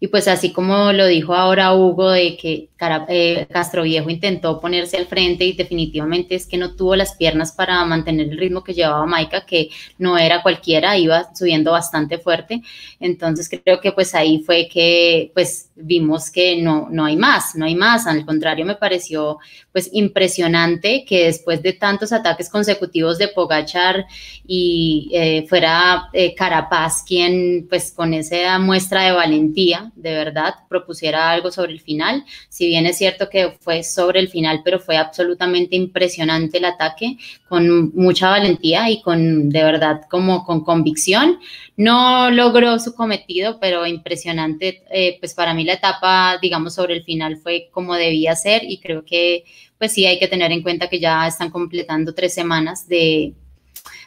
[0.01, 2.69] y pues así como lo dijo ahora Hugo de que
[3.09, 7.53] eh, Castro Viejo intentó ponerse al frente y definitivamente es que no tuvo las piernas
[7.53, 12.63] para mantener el ritmo que llevaba Maika, que no era cualquiera, iba subiendo bastante fuerte.
[13.01, 17.67] Entonces creo que pues ahí fue que pues vimos que no, no hay más, no
[17.67, 18.07] hay más.
[18.07, 19.39] Al contrario, me pareció
[19.73, 24.07] pues impresionante que después de tantos ataques consecutivos de Pogachar
[24.47, 31.31] y eh, fuera eh, Carapaz quien pues con esa muestra de valentía, de verdad, propusiera
[31.31, 32.25] algo sobre el final.
[32.49, 37.19] Si bien es cierto que fue sobre el final, pero fue absolutamente impresionante el ataque,
[37.49, 41.39] con mucha valentía y con, de verdad, como con convicción.
[41.77, 47.05] No logró su cometido, pero impresionante, eh, pues para mí la etapa, digamos, sobre el
[47.05, 49.45] final fue como debía ser y creo que,
[49.79, 53.35] pues sí, hay que tener en cuenta que ya están completando tres semanas de,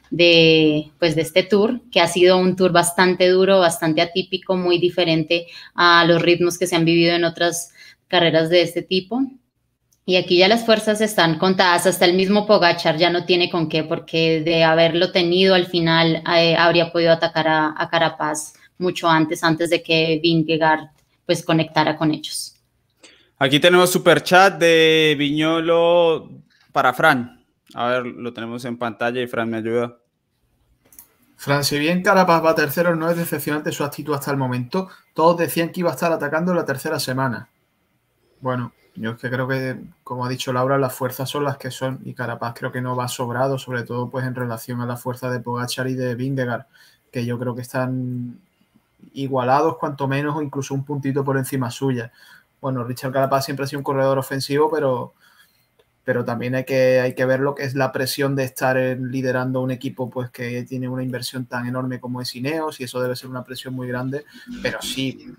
[0.10, 4.78] de, pues, de este tour, que ha sido un tour bastante duro, bastante atípico, muy
[4.78, 7.72] diferente a los ritmos que se han vivido en otras
[8.08, 9.22] carreras de este tipo.
[10.06, 13.68] Y aquí ya las fuerzas están contadas, hasta el mismo Pogachar ya no tiene con
[13.68, 19.10] qué, porque de haberlo tenido al final eh, habría podido atacar a, a, Carapaz mucho
[19.10, 20.92] antes, antes de que Vingegaard
[21.26, 22.56] pues conectara con ellos.
[23.38, 26.32] Aquí tenemos super chat de Viñolo
[26.72, 27.46] para Fran.
[27.74, 29.98] A ver, lo tenemos en pantalla y Fran me ayuda.
[31.36, 34.90] Fran, si bien Carapaz va tercero, no es decepcionante su actitud hasta el momento.
[35.14, 37.50] Todos decían que iba a estar atacando la tercera semana.
[38.42, 41.70] Bueno, yo es que creo que, como ha dicho Laura, las fuerzas son las que
[41.70, 44.98] son y Carapaz creo que no va sobrado, sobre todo pues en relación a la
[44.98, 46.66] fuerza de Pogachar y de Vingegaard,
[47.12, 48.40] que yo creo que están
[49.14, 52.12] igualados cuanto menos o incluso un puntito por encima suya.
[52.60, 55.14] Bueno, Richard Carapaz siempre ha sido un corredor ofensivo, pero,
[56.04, 59.62] pero también hay que, hay que ver lo que es la presión de estar liderando
[59.62, 63.16] un equipo pues que tiene una inversión tan enorme como es Ineos y eso debe
[63.16, 64.26] ser una presión muy grande,
[64.64, 65.36] pero sí,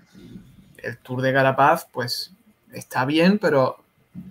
[0.77, 2.33] el Tour de Carapaz pues
[2.73, 3.77] está bien, pero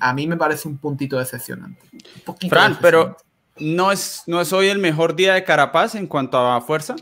[0.01, 1.81] a mí me parece un puntito decepcionante.
[1.93, 2.79] Un Fran, decepcionante.
[2.81, 3.17] pero
[3.59, 6.97] ¿no es, ¿no es hoy el mejor día de Carapaz en cuanto a fuerza?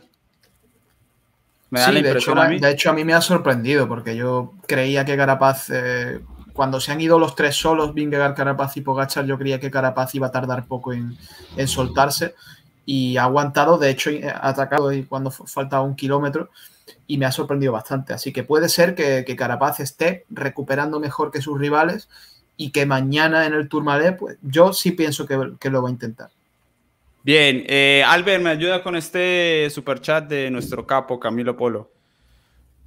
[1.71, 2.59] Me da sí, la impresión de hecho, a mí.
[2.61, 6.21] De hecho, a mí me ha sorprendido porque yo creía que Carapaz, eh,
[6.53, 10.15] cuando se han ido los tres solos, Vingegaard, Carapaz y Pogachar, yo creía que Carapaz
[10.15, 11.17] iba a tardar poco en,
[11.57, 12.35] en soltarse
[12.85, 16.51] y ha aguantado, de hecho, ha atacado cuando faltaba un kilómetro
[17.07, 18.13] y me ha sorprendido bastante.
[18.13, 22.09] Así que puede ser que, que, Carapaz esté recuperando mejor que sus rivales
[22.57, 25.93] y que mañana en el Tourmalet, pues yo sí pienso que, que lo va a
[25.93, 26.31] intentar.
[27.23, 31.91] Bien, eh, Albert, ¿me ayuda con este super chat de nuestro capo Camilo Polo?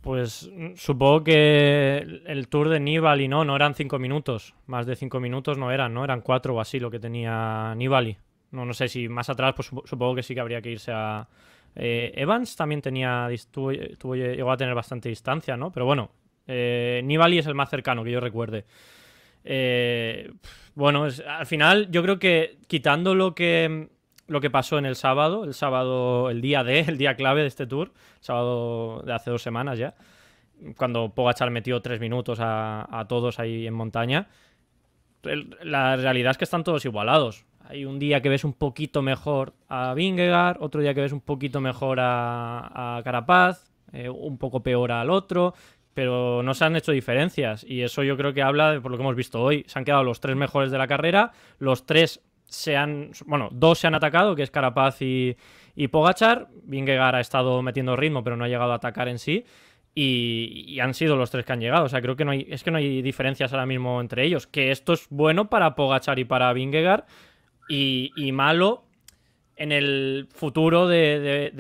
[0.02, 5.20] Pues supongo que el tour de Nibali no, no eran cinco minutos, más de cinco
[5.20, 6.06] minutos no eran, ¿no?
[6.06, 8.18] Eran cuatro o así lo que tenía Nibali.
[8.52, 11.28] No, no sé si más atrás, pues supongo que sí que habría que irse a,
[11.76, 15.72] eh, Evans también tenía, tuvo, llegó a tener bastante distancia, ¿no?
[15.72, 16.12] Pero bueno,
[16.48, 18.66] eh, Nibali es el más cercano que yo recuerde.
[19.44, 20.32] Eh,
[20.76, 23.90] bueno, al final yo creo que quitando lo que,
[24.28, 27.48] lo que pasó en el sábado, el sábado, el día D, el día clave de
[27.48, 29.96] este tour, sábado de hace dos semanas ya,
[30.76, 34.28] cuando Pogachar metió tres minutos a, todos ahí en montaña,
[35.24, 37.46] el, la realidad es que están todos igualados.
[37.70, 41.22] Hay un día que ves un poquito mejor a Vingegaard, otro día que ves un
[41.22, 45.54] poquito mejor a, Carapaz, eh, un poco peor al otro.
[45.94, 47.64] pero no se han hecho diferencias.
[47.64, 49.66] Y eso yo creo que habla de por lo que hemos visto hoy.
[49.68, 53.78] Se han quedado los tres mejores de la carrera, los tres se han, bueno, dos
[53.78, 55.38] se han atacado, que es Carapaz y,
[55.76, 56.48] y Pogachar.
[56.64, 59.46] Vingegaard ha estado metiendo ritmo, pero no ha llegado a atacar en sí.
[59.94, 61.86] Y, han sido los tres que han llegado.
[61.86, 64.48] O sea, creo que no hay, es que no hay diferencias ahora mismo entre ellos.
[64.48, 67.06] Que esto es bueno para Pogachar y para Vingegaard
[67.70, 68.84] y, malo
[69.56, 71.52] en el futuro de,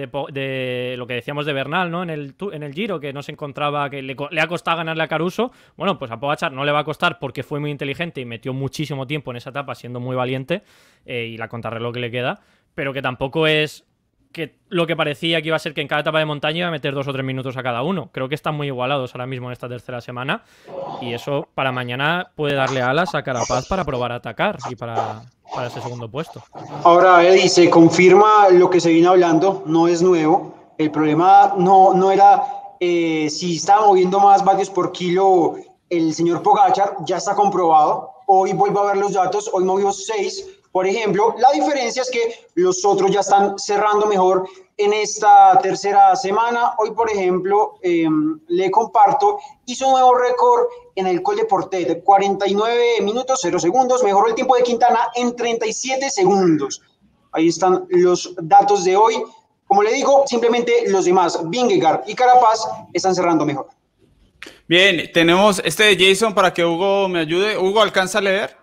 [0.98, 2.02] lo que decíamos de Bernal, ¿no?
[2.02, 5.08] En el, en el Giro, que no se encontraba, que le, ha costado ganarle a
[5.08, 5.52] Caruso.
[5.76, 8.54] Bueno, pues a Pogachar no le va a costar porque fue muy inteligente y metió
[8.54, 10.63] muchísimo tiempo en esa etapa siendo muy valiente
[11.06, 12.39] eh, y la contrarreloj que le queda,
[12.74, 13.86] pero que tampoco es
[14.32, 16.68] que lo que parecía que iba a ser que en cada etapa de montaña iba
[16.68, 18.10] a meter dos o tres minutos a cada uno.
[18.12, 20.44] Creo que están muy igualados ahora mismo en esta tercera semana
[21.02, 25.24] y eso para mañana puede darle alas a Carapaz para probar a atacar y para,
[25.54, 26.44] para ese segundo puesto.
[26.84, 30.74] Ahora, Eddie, se confirma lo que se viene hablando, no es nuevo.
[30.78, 32.44] El problema no, no era
[32.80, 35.56] eh, si estaba moviendo más vatios por kilo
[35.89, 38.12] el señor Pogachar, ya está comprobado.
[38.28, 42.48] Hoy vuelvo a ver los datos, hoy movió 6 por ejemplo, la diferencia es que
[42.56, 46.76] los otros ya están cerrando mejor en esta tercera semana.
[46.78, 52.04] Hoy, por ejemplo, em, le comparto, hizo un nuevo récord en el Col de Portet,
[52.04, 56.82] 49 minutos 0 segundos, mejoró el tiempo de Quintana en 37 segundos.
[57.32, 59.16] Ahí están los datos de hoy.
[59.68, 63.68] Como le digo, simplemente los demás, Vingegaard y Carapaz, están cerrando mejor.
[64.68, 67.58] Bien, tenemos este de Jason para que Hugo me ayude.
[67.58, 68.59] Hugo, ¿alcanza a leer?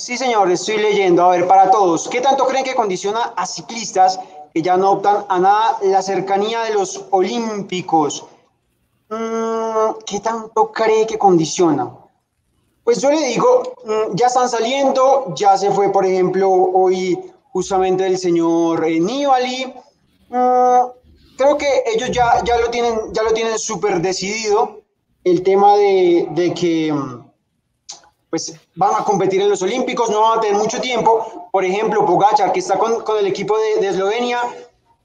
[0.00, 1.22] Sí, señor, estoy leyendo.
[1.24, 4.18] A ver, para todos, ¿qué tanto creen que condiciona a ciclistas
[4.54, 8.24] que ya no optan a nada la cercanía de los olímpicos?
[9.10, 11.90] Mm, ¿Qué tanto cree que condiciona?
[12.82, 17.18] Pues yo le digo, mm, ya están saliendo, ya se fue, por ejemplo, hoy
[17.52, 19.66] justamente el señor eh, Nibali.
[20.30, 20.80] Mm,
[21.36, 24.80] creo que ellos ya, ya lo tienen, ya lo tienen súper decidido.
[25.24, 26.90] El tema de, de que
[28.30, 31.48] pues van a competir en los Olímpicos, no van a tener mucho tiempo.
[31.50, 34.40] Por ejemplo, Pogacar, que está con, con el equipo de, de Eslovenia,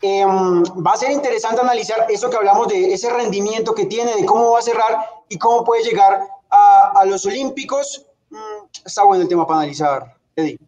[0.01, 4.25] em, va a ser interesante analizar eso que hablamos de ese rendimiento que tiene, de
[4.25, 8.05] cómo va a cerrar y cómo puede llegar a, a los Olímpicos.
[8.29, 10.59] Mm, está bueno el tema para analizar, Eddie.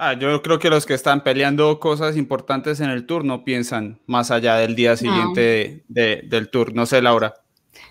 [0.00, 4.00] Ah, yo creo que los que están peleando cosas importantes en el tour no piensan
[4.06, 6.72] más allá del día siguiente de, del tour.
[6.72, 7.34] No sé, Laura.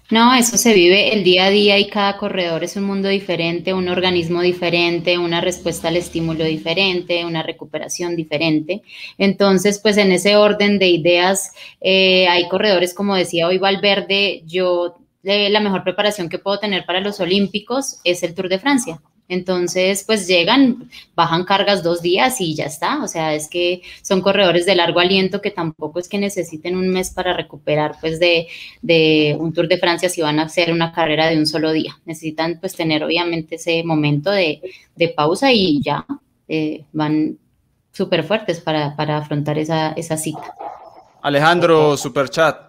[0.10, 3.74] No, eso se vive el día a día y cada corredor es un mundo diferente,
[3.74, 8.84] un organismo diferente, una respuesta al estímulo diferente, una recuperación diferente.
[9.18, 14.96] Entonces, pues en ese orden de ideas, eh, hay corredores, como decía hoy Valverde, yo
[15.24, 19.02] eh, la mejor preparación que puedo tener para los Olímpicos es el Tour de Francia.
[19.30, 23.04] Entonces, pues llegan, bajan cargas dos días y ya está.
[23.04, 26.90] O sea, es que son corredores de largo aliento que tampoco es que necesiten un
[26.90, 28.48] mes para recuperar, pues, de,
[29.40, 32.00] un Tour de Francia si van a hacer una carrera de un solo día.
[32.06, 34.62] Necesitan, pues, tener obviamente ese momento de,
[35.16, 36.06] pausa y ya
[36.48, 37.38] eh, van
[37.92, 40.54] súper fuertes para, afrontar esa, esa cita.
[41.22, 42.68] Alejandro, super chat.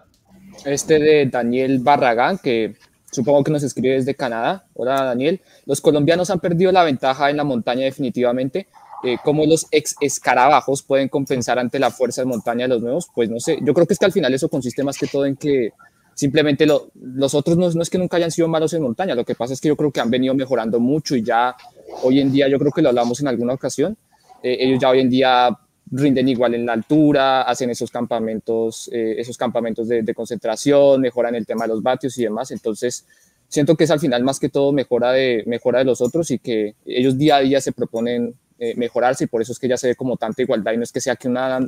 [0.65, 2.75] Este de Daniel Barragán, que
[3.11, 4.65] supongo que nos escribe desde Canadá.
[4.73, 5.41] Hola Daniel.
[5.65, 8.67] Los colombianos han perdido la ventaja en la montaña definitivamente.
[9.03, 13.07] Eh, ¿Cómo los ex escarabajos pueden compensar ante la fuerza de montaña de los nuevos?
[13.13, 13.59] Pues no sé.
[13.61, 15.71] Yo creo que es que al final eso consiste más que todo en que
[16.13, 19.15] simplemente los otros no, no, es que nunca hayan sido malos en montaña.
[19.15, 21.55] Lo que pasa es que yo creo que han venido mejorando mucho y ya
[22.03, 23.97] hoy en día, yo creo que lo hablamos en alguna ocasión,
[24.43, 25.57] eh, ellos ya hoy en día
[25.91, 31.45] rinden igual en la altura, hacen esos campamentos, eh, esos campamentos de, concentración, mejoran el
[31.45, 32.51] tema de los vatios y demás.
[32.51, 33.05] Entonces,
[33.47, 36.39] siento que es al final más que todo mejora de, mejora de los otros y
[36.39, 39.77] que ellos día a día se proponen eh, mejorarse y por eso es que ya
[39.77, 41.59] se ve como tanta igualdad y no es que sea que, una,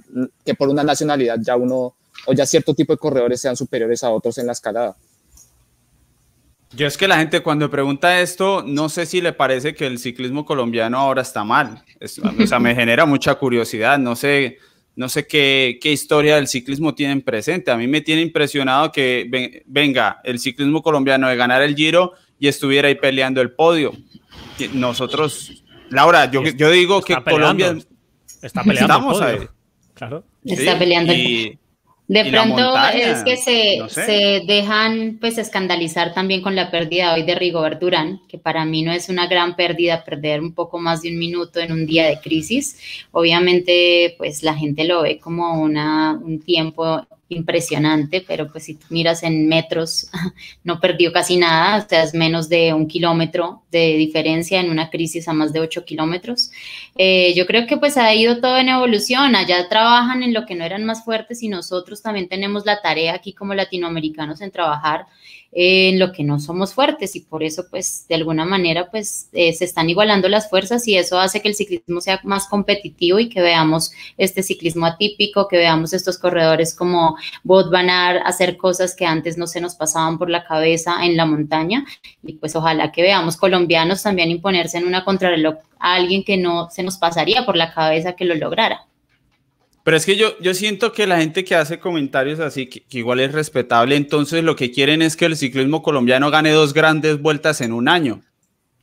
[0.46, 1.96] que por una nacionalidad ya uno
[2.28, 4.96] o ya cierto tipo de corredores sean superiores a otros en la escalada.
[6.74, 10.00] Yo es que la gente cuando pregunta esto, no sé si le parece que el
[10.00, 11.84] ciclismo colombiano ahora está mal.
[12.02, 14.00] o sea, me genera mucha curiosidad.
[14.00, 14.58] No sé,
[14.96, 17.72] no sé qué, qué, historia del ciclismo tienen presente.
[17.72, 19.30] A mí me tiene impresionado que
[19.66, 23.92] venga el ciclismo colombiano de ganar el Giro y estuviera ahí peleando el podio.
[24.74, 27.78] Nosotros, Laura, yo, yo digo que Colombia
[28.42, 28.94] está peleando.
[28.94, 29.40] Estamos ahí.
[29.94, 30.24] Claro.
[30.46, 31.12] Está peleando.
[31.12, 31.60] el
[32.12, 37.36] de pronto es que se, se, dejan pues escandalizar también con la pérdida hoy de
[37.36, 41.10] Rigobert Durán, que para mí no es una gran pérdida perder un poco más de
[41.12, 42.78] un minuto en un día de crisis.
[43.12, 48.86] Obviamente pues la gente lo ve como una, un tiempo impresionante, pero pues si tú
[48.90, 50.10] miras en metros,
[50.64, 54.90] no perdió casi nada, o sea, es menos de un kilómetro de diferencia en una
[54.90, 56.52] crisis a más de 8 kilómetros.
[56.96, 60.56] Eh, yo creo que pues ha ido todo en evolución, allá trabajan en lo que
[60.56, 65.06] no eran más fuertes y nosotros también tenemos la tarea aquí como latinoamericanos en trabajar
[65.52, 69.52] en lo que no somos fuertes y por eso pues de alguna manera pues eh,
[69.54, 73.28] se están igualando las fuerzas y eso hace que el ciclismo sea más competitivo y
[73.28, 79.06] que veamos este ciclismo atípico, que veamos estos corredores como Bot Banar hacer cosas que
[79.06, 81.86] antes no se nos pasaban por la cabeza en la montaña
[82.24, 86.70] y pues ojalá que veamos colombianos también imponerse en una contrarreloj a alguien que no
[86.70, 88.86] se nos pasaría por la cabeza que lo lograra.
[89.84, 93.20] Pero es que yo, yo siento que la gente que hace comentarios así, que, igual
[93.20, 97.62] es respetable, entonces lo que quieren es que el ciclismo colombiano gane dos grandes vueltas
[97.62, 98.22] en un año.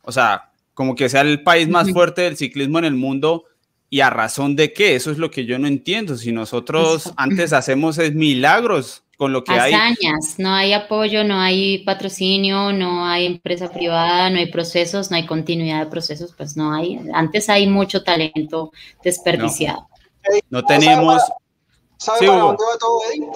[0.03, 3.45] O sea, como que sea el país más fuerte del ciclismo en el mundo
[3.91, 6.17] y a razón de qué, eso es lo que yo no entiendo.
[6.17, 9.73] Si nosotros antes hacemos es milagros con lo que hay.
[9.73, 15.17] Hazañas, no hay apoyo, no hay patrocinio, no hay empresa privada, no hay procesos, no
[15.17, 17.01] hay continuidad de procesos, pues no hay.
[17.13, 18.73] Antes hay mucho talento
[19.03, 19.81] desperdiciado.
[19.81, 19.88] No
[20.67, 21.23] tenemos...
[21.97, 23.29] ¿Sabe, para dónde va todo, Eddie?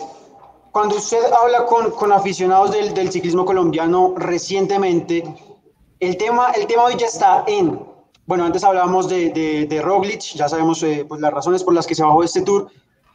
[0.70, 5.22] Cuando usted habla con, con aficionados del, del, ciclismo colombiano recientemente,
[6.01, 7.78] el tema, el tema hoy ya está en,
[8.26, 11.86] bueno, antes hablábamos de, de, de Roglic, ya sabemos eh, pues las razones por las
[11.86, 12.70] que se bajó este tour,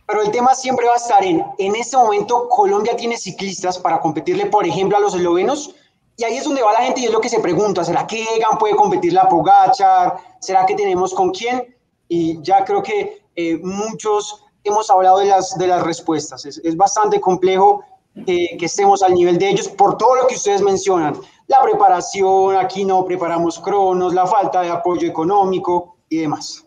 [0.06, 4.00] pero el tema siempre va a estar en, en este momento Colombia tiene ciclistas para
[4.00, 5.74] competirle, por ejemplo, a los eslovenos,
[6.16, 8.24] y ahí es donde va la gente y es lo que se pregunta, ¿será que
[8.24, 10.18] Egan puede competir la Pogachar?
[10.40, 11.76] ¿Será que tenemos con quién?
[12.08, 16.46] Y ya creo que eh, muchos hemos hablado de las, de las respuestas.
[16.46, 17.84] Es, es bastante complejo
[18.26, 21.16] que, que estemos al nivel de ellos por todo lo que ustedes mencionan.
[21.48, 26.66] La preparación, aquí no preparamos cronos, la falta de apoyo económico y demás.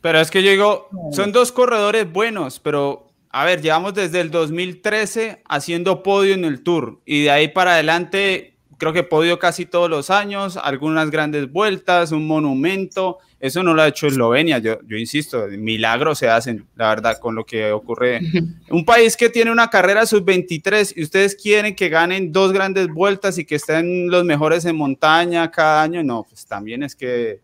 [0.00, 4.30] Pero es que yo digo, son dos corredores buenos, pero a ver, llevamos desde el
[4.30, 9.66] 2013 haciendo podio en el Tour y de ahí para adelante creo que podio casi
[9.66, 14.78] todos los años, algunas grandes vueltas, un monumento eso no lo ha hecho Eslovenia, yo,
[14.86, 18.20] yo insisto, milagros se hacen, la verdad, con lo que ocurre.
[18.68, 23.38] Un país que tiene una carrera sub-23 y ustedes quieren que ganen dos grandes vueltas
[23.38, 27.40] y que estén los mejores en montaña cada año, no, pues también es que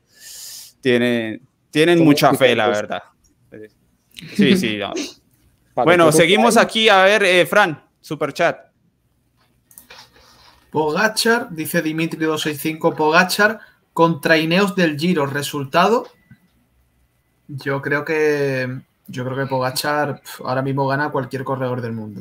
[0.83, 1.41] tienen,
[1.71, 3.03] tienen mucha fe, la verdad.
[4.35, 4.77] Sí, sí.
[4.77, 4.93] No.
[5.85, 8.59] Bueno, seguimos aquí, a ver, eh, Fran, super chat.
[10.71, 13.61] Pogachar, dice Dimitri 265, Pogachar
[13.97, 16.07] contra Ineos del Giro, resultado.
[17.49, 18.83] Yo creo que.
[19.07, 22.21] Yo creo que Pogachar ahora mismo gana cualquier corredor del mundo.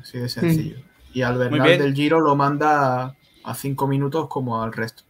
[0.00, 0.76] Así de sencillo.
[1.12, 5.02] Y al Bernal del Giro lo manda a cinco minutos como al resto.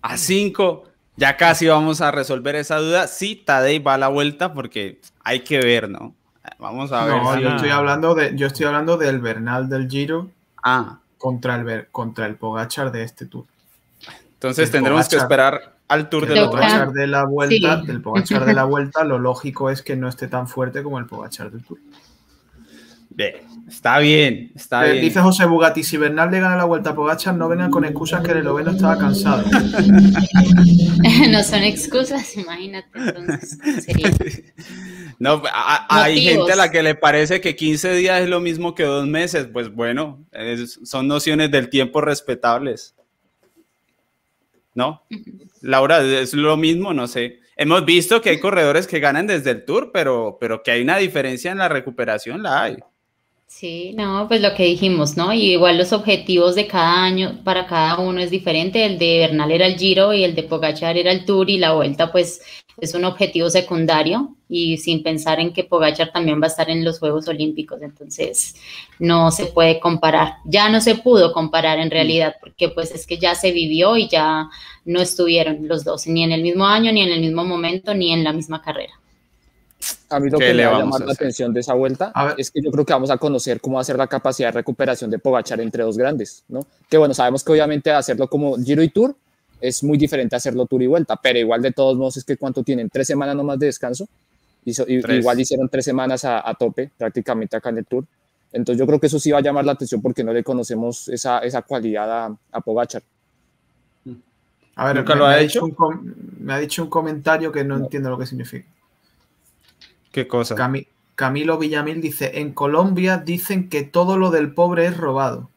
[0.00, 0.84] A cinco.
[1.16, 3.06] Ya casi vamos a resolver esa duda.
[3.06, 6.14] Sí, Tadej va a la vuelta porque hay que ver, ¿no?
[6.58, 7.16] Vamos a ver.
[7.16, 10.30] No, yo estoy hablando de, yo estoy hablando del Bernal del Giro
[10.62, 11.00] ah.
[11.18, 13.44] contra el contra el Pogachar de este tour.
[14.42, 17.86] Entonces tendremos que esperar al Tour de, Pogachar de la vuelta, sí.
[17.86, 21.06] del Pogachar de la vuelta, lo lógico es que no esté tan fuerte como el
[21.06, 21.78] Pogachar del Tour.
[23.10, 23.34] Bien,
[23.68, 25.04] está bien, está eh, bien.
[25.04, 28.20] Dice José Bugatti, si Bernal le gana la vuelta a Pogachar, no vengan con excusas
[28.22, 29.44] que el estaba cansado.
[31.30, 34.10] no son excusas, imagínate, entonces sería...
[35.20, 38.74] No, a, hay gente a la que le parece que 15 días es lo mismo
[38.74, 39.46] que dos meses.
[39.52, 42.96] Pues bueno, es, son nociones del tiempo respetables.
[44.74, 45.02] ¿No?
[45.60, 47.40] Laura, es lo mismo, no sé.
[47.56, 50.96] Hemos visto que hay corredores que ganan desde el Tour, pero, pero que hay una
[50.96, 52.76] diferencia en la recuperación, la hay.
[53.46, 55.32] Sí, no, pues lo que dijimos, ¿no?
[55.32, 58.84] Y igual los objetivos de cada año para cada uno es diferente.
[58.84, 61.72] El de Bernal era el Giro y el de Pogachar era el Tour y la
[61.74, 62.40] vuelta, pues
[62.78, 66.82] es un objetivo secundario y sin pensar en que Pogachar también va a estar en
[66.84, 67.82] los Juegos Olímpicos.
[67.82, 68.56] Entonces,
[68.98, 70.36] no se puede comparar.
[70.46, 74.08] Ya no se pudo comparar en realidad porque pues es que ya se vivió y
[74.08, 74.48] ya
[74.86, 78.12] no estuvieron los dos ni en el mismo año, ni en el mismo momento, ni
[78.12, 79.01] en la misma carrera.
[80.08, 82.60] A mí lo que me va a llamar la atención de esa vuelta es que
[82.62, 85.18] yo creo que vamos a conocer cómo va a ser la capacidad de recuperación de
[85.18, 86.66] Pogachar entre dos grandes, ¿no?
[86.88, 89.14] Que bueno, sabemos que obviamente hacerlo como Giro y Tour
[89.60, 92.36] es muy diferente a hacerlo Tour y vuelta, pero igual de todos modos es que
[92.36, 94.06] cuánto tienen, tres semanas nomás de descanso,
[94.64, 98.04] igual hicieron tres semanas a, a, tope prácticamente acá en el Tour,
[98.52, 101.08] entonces yo creo que eso sí va a llamar la atención porque no le conocemos
[101.08, 103.02] esa, esa cualidad a, a Pogachar.
[104.74, 105.64] A ver, ¿Nunca me, lo ha, hecho?
[105.64, 107.84] Un, me ha dicho un comentario que no, no.
[107.84, 108.66] entiendo lo que significa.
[110.12, 110.54] ¿Qué cosa?
[110.54, 115.50] Cami Camilo Villamil dice, en Colombia dicen que todo lo del pobre es robado.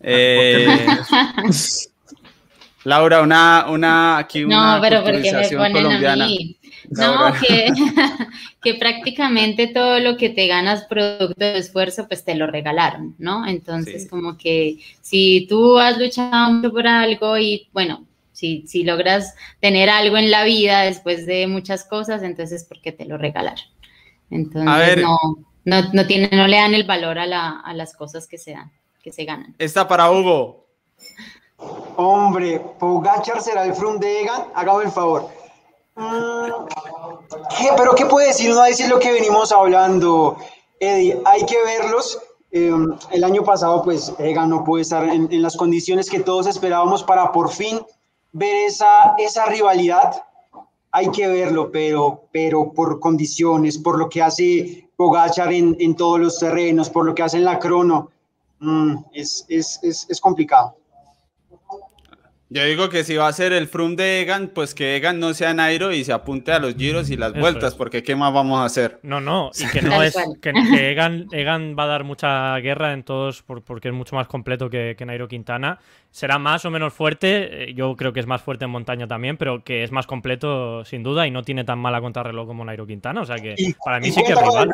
[0.00, 0.66] Eh...
[2.84, 6.24] Laura, una, una, aquí una no, pero porque me ponen colombiana.
[6.24, 6.56] A mí.
[6.90, 7.68] No, que,
[8.62, 13.46] que prácticamente todo lo que te ganas producto de esfuerzo, pues te lo regalaron, ¿no?
[13.46, 19.34] Entonces, como que si tú has luchado mucho por algo y, bueno, si, si logras
[19.60, 23.64] tener algo en la vida después de muchas cosas, entonces, ¿por qué te lo regalaron?
[24.30, 25.18] Entonces, no,
[25.64, 28.52] no, no, tiene, no le dan el valor a, la, a las cosas que se
[28.52, 28.72] dan,
[29.02, 29.54] que se ganan.
[29.58, 30.66] Está para Hugo.
[31.96, 35.28] Hombre, Pogachar será el front de Egan, hágame el favor.
[35.94, 36.66] Mm,
[37.76, 38.50] ¿Pero qué puede decir?
[38.50, 40.38] No decir lo que venimos hablando,
[40.80, 41.20] Eddie.
[41.24, 42.18] Hay que verlos.
[42.50, 47.02] Em, el año pasado, pues, Egan no puede estar en, las condiciones que todos esperábamos
[47.02, 47.80] para por fin
[48.32, 50.22] ver esa, esa rivalidad.
[50.90, 56.20] Hay que verlo, pero, pero por condiciones, por lo que hace Pogachar en, en todos
[56.20, 58.10] los terrenos, por lo que hace en la crono,
[58.60, 60.76] mm, es, es, es, es complicado.
[62.52, 65.32] Yo digo que si va a ser el frum de Egan, pues que Egan no
[65.32, 68.60] sea Nairo y se apunte a los giros y las vueltas, porque ¿qué más vamos
[68.60, 69.00] a hacer?
[69.02, 70.50] No, no, y que no es que,
[70.90, 74.94] Egan, Egan, va a dar mucha guerra en todos porque es mucho más completo que,
[75.06, 75.78] Nairo Quintana.
[76.10, 79.38] Será más o menos fuerte, eh, yo creo que es más fuerte en montaña también,
[79.38, 82.86] pero que es más completo sin duda y no tiene tan mala contrarreloj como Nairo
[82.86, 84.70] Quintana, o sea que para mí sí que es rival.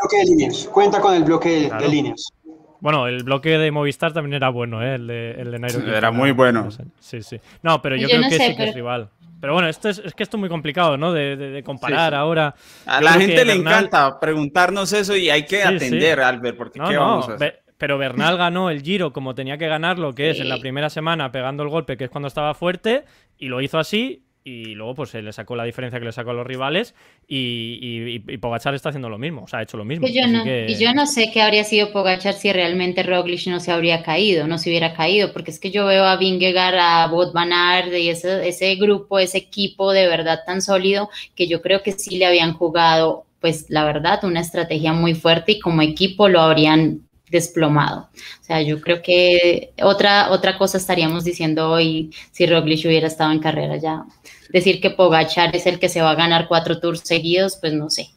[0.73, 2.33] Cuenta con el bloque de líneas.
[2.81, 4.95] Bueno, el bloque de Movistar también era bueno, ¿eh?
[4.95, 5.97] el, de, el de Nairo.
[5.97, 6.69] era muy bueno.
[7.01, 7.41] Sí, sí.
[7.63, 9.11] No, pero yo, creo que sí que es rival.
[9.41, 11.13] Pero bueno, esto es, que esto es muy complicado, ¿no?
[11.13, 12.55] De, comparar ahora.
[12.87, 17.29] A la gente le encanta preguntarnos eso y hay que atender, Albert, porque ¿qué vamos
[17.29, 17.63] a hacer?
[17.79, 21.31] Pero Bernal ganó el Giro como tenía que ganarlo, que es en la primera semana
[21.31, 23.05] pegando el golpe, que es cuando estaba fuerte,
[23.39, 26.31] y lo hizo así, y luego pues se le sacó la diferencia que le sacó
[26.31, 26.95] a los rivales
[27.27, 30.07] y, y, Pogachar está haciendo lo mismo, o sea, ha hecho lo mismo.
[30.07, 30.15] Y
[30.79, 34.57] yo no sé qué habría sido Pogachar si realmente Roglic no se habría caído, no
[34.59, 37.53] se hubiera caído, porque es que yo veo a Vingegaard, a Bot Van
[37.93, 42.17] y ese, ese grupo, ese equipo de verdad tan sólido que yo creo que sí
[42.17, 47.03] le habían jugado pues la verdad, una estrategia muy fuerte y como equipo lo habrían
[47.31, 48.09] desplomado.
[48.41, 53.33] O sea, yo creo que otra, otra cosa estaríamos diciendo hoy si Roglic hubiera estado
[53.33, 54.05] en carrera ya.
[54.49, 57.91] Decir que Pogachar es el que se va a ganar cuatro tours seguidos, pues no
[57.91, 58.11] sé.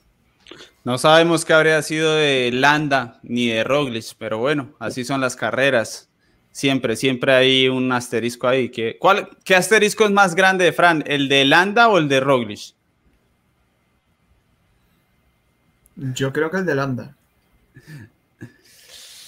[0.83, 5.35] No sabemos qué habría sido de Landa ni de Roglic, pero bueno, así son las
[5.35, 6.09] carreras.
[6.51, 8.69] Siempre, siempre hay un asterisco ahí.
[8.69, 11.03] ¿Qué, cuál, ¿Qué asterisco es más grande, Fran?
[11.05, 12.73] ¿El de Landa o el de Roglic?
[15.95, 17.15] Yo creo que el de Landa.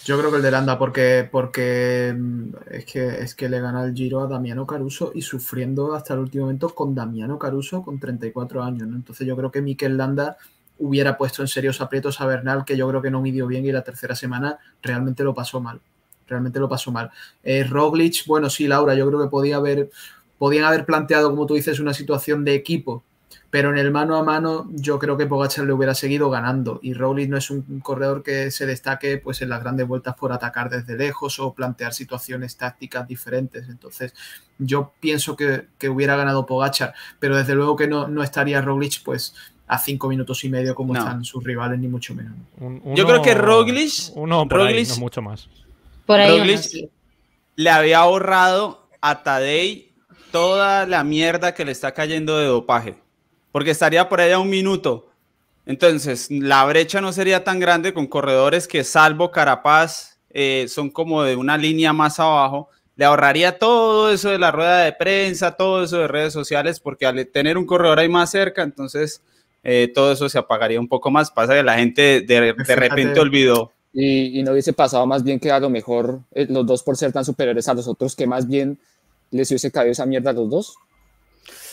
[0.06, 3.86] Yo creo que el de Landa, porque, porque mm, es, que, es que le gana
[3.86, 8.00] el Giro a Damiano Caruso y sufriendo hasta el último momento con Damiano Caruso con
[8.00, 8.84] 34 años.
[8.84, 10.38] Entonces yo creo que Mikel Landa
[10.80, 13.72] hubiera puesto en serios aprietos a Bernal, que yo creo que no midió bien y
[13.72, 15.80] la tercera semana realmente lo pasó mal.
[16.28, 17.10] Realmente lo pasó mal.
[17.42, 19.90] Eh, Roglic, bueno, sí, Laura, yo creo que podía haber,
[20.38, 23.04] podían haber planteado, como tú dices, una situación de equipo
[23.50, 26.80] pero en el mano a mano yo creo que Pogachar le hubiera seguido ganando.
[26.82, 30.32] Y Rowley no es un corredor que se destaque pues en las grandes vueltas por
[30.32, 33.70] atacar desde lejos o plantear situaciones tácticas diferentes.
[33.70, 34.16] Entonces
[34.58, 39.36] yo pienso que, hubiera ganado Pogachar pero desde luego que no, no estaría Roglic pues
[39.68, 42.34] a cinco minutos y medio como están sus rivales ni mucho menos.
[42.96, 45.48] Yo creo que Roglic uno por ahí, no mucho más.
[46.06, 46.60] Por ahí
[47.56, 49.94] le había ahorrado a Tadei
[50.32, 53.03] toda la mierda que le está cayendo de dopaje
[53.54, 55.12] porque estaría por allá un minuto.
[55.68, 61.22] Entonces, la brecha no sería tan grande con corredores que, salvo Carapaz, eh, son como
[61.24, 62.70] de una línea más abajo.
[62.96, 67.06] Le ahorraría todo eso de la rueda de prensa, todo eso de redes sociales, porque
[67.06, 69.22] al tener un corredor ahí más cerca, entonces
[69.64, 71.30] eh, todo eso se apagaría un poco más.
[71.30, 73.72] Pasa que la gente de, repente olvidó.
[73.94, 77.14] Y, no hubiese pasado más bien que a lo mejor eh, los dos por ser
[77.14, 78.80] tan superiores a los otros, que más bien
[79.30, 80.76] les hubiese caído esa mierda a los dos.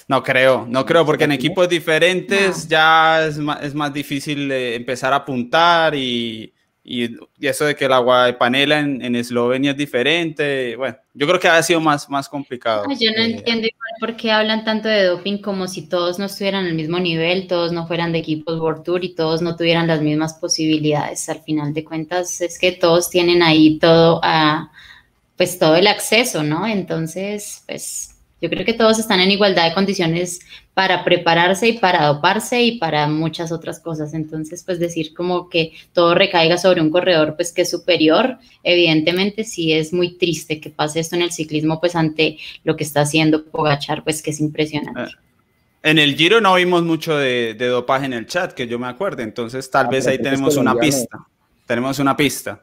[0.09, 4.75] No creo, no creo, porque en equipos diferentes ya es más, es más difícil eh,
[4.75, 9.73] empezar a apuntar y, y, eso de que el agua de panela en, en, Eslovenia
[9.73, 10.75] es diferente.
[10.77, 12.85] Bueno, yo creo que ha sido más, más complicado.
[12.99, 13.69] Yo no eh, entiendo
[14.01, 17.71] por qué hablan tanto de doping como si todos no estuvieran al mismo nivel, todos
[17.71, 21.29] no fueran de equipos World Tour y todos no tuvieran las mismas posibilidades.
[21.29, 24.73] Al final de cuentas, es que todos tienen ahí todo a,
[25.37, 26.67] pues todo el acceso, ¿no?
[26.67, 30.41] Entonces, pues yo creo que todos están en igualdad de condiciones
[30.73, 34.15] para prepararse y para doparse y para muchas otras cosas.
[34.15, 39.45] Entonces, pues decir como que todo recaiga sobre un corredor pues que es superior, evidentemente
[39.45, 43.03] sí es muy triste que pase esto en el ciclismo pues ante lo que está
[43.03, 45.01] haciendo Pogachar pues que es impresionante.
[45.01, 45.09] Ah,
[45.83, 49.23] en el Giro no vimos mucho de, dopaje en el chat, que yo me acuerdo,
[49.23, 51.19] entonces tal ah, vez ahí tenemos una pista.
[51.67, 52.61] Tenemos una pista.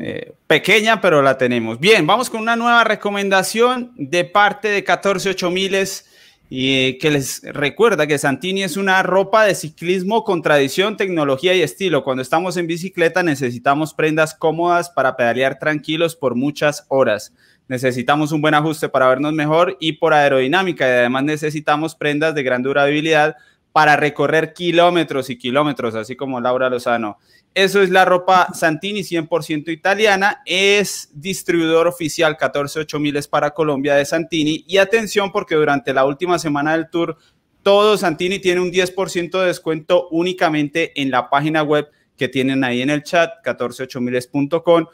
[0.00, 1.80] Eh, pequeña, pero la tenemos.
[1.80, 6.06] Bien, vamos con una nueva recomendación de parte de 14 miles
[6.50, 11.62] y que les recuerda que Santini es una ropa de ciclismo con tradición, tecnología y
[11.62, 12.04] estilo.
[12.04, 17.32] Cuando estamos en bicicleta necesitamos prendas cómodas para pedalear tranquilos por muchas horas.
[17.66, 22.42] Necesitamos un buen ajuste para vernos mejor y por aerodinámica y además necesitamos prendas de
[22.42, 23.36] gran durabilidad
[23.72, 27.18] para recorrer kilómetros y kilómetros, así como Laura Lozano.
[27.54, 30.42] Eso es la ropa Santini 100% italiana.
[30.44, 34.64] Es distribuidor oficial 14.8 es para Colombia de Santini.
[34.66, 37.16] Y atención porque durante la última semana del tour,
[37.62, 42.82] todo Santini tiene un 10% de descuento únicamente en la página web que tienen ahí
[42.82, 44.86] en el chat, 148miles.com.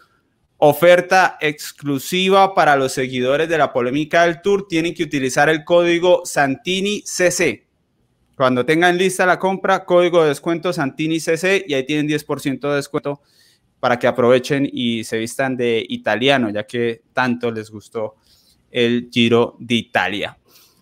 [0.58, 4.68] Oferta exclusiva para los seguidores de la polémica del tour.
[4.68, 7.69] Tienen que utilizar el código Santini CC
[8.40, 12.76] cuando tengan lista la compra, código de descuento Santini CC y ahí tienen 10% de
[12.76, 13.20] descuento
[13.80, 18.14] para que aprovechen y se vistan de italiano, ya que tanto les gustó
[18.70, 20.38] el Giro de Italia.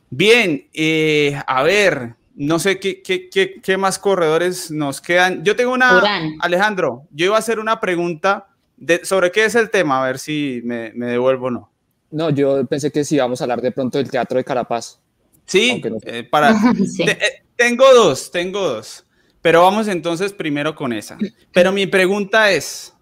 [0.08, 5.42] Bien, eh, a ver, no sé qué, qué, qué, más corredores nos quedan.
[5.42, 6.00] Yo tengo una,
[6.38, 10.20] Alejandro, yo iba a hacer una pregunta de, sobre qué es el tema, a ver
[10.20, 11.72] si me, me devuelvo o no.
[12.12, 15.00] No, yo pensé que sí vamos a hablar de pronto del Teatro de Carapaz.
[15.48, 16.50] Sí, eh, para,
[17.06, 19.04] eh, tengo dos, tengo dos.
[19.40, 21.16] Pero vamos entonces primero con esa.
[21.52, 22.94] Pero mi pregunta es,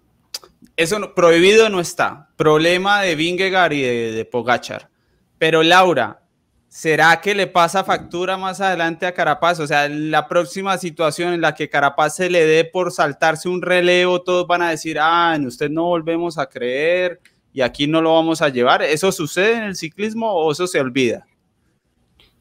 [0.77, 2.29] eso prohibido no está.
[2.37, 4.89] Problema de Vingegaard y de, Pogachar.
[5.37, 6.21] Pero Laura,
[6.69, 9.59] ¿será que le pasa factura más adelante a Carapaz?
[9.59, 13.61] O sea, la próxima situación en la que Carapaz se le dé por saltarse un
[13.61, 17.19] relevo, todos van a decir, ah, en usted no volvemos a creer
[17.51, 18.83] y aquí no lo vamos a llevar.
[18.83, 21.25] ¿Eso sucede en el ciclismo o eso se olvida?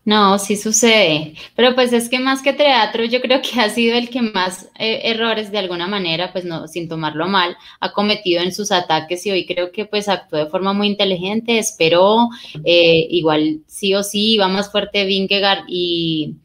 [0.07, 3.96] No, sí sucede, pero pues es que más que teatro yo creo que ha sido
[3.96, 8.40] el que más eh, errores de alguna manera, pues no, sin tomarlo mal, ha cometido
[8.40, 12.28] en sus ataques y hoy creo que pues actuó de forma muy inteligente, esperó,
[12.64, 16.36] eh, igual sí o sí iba más fuerte Vingegaard y,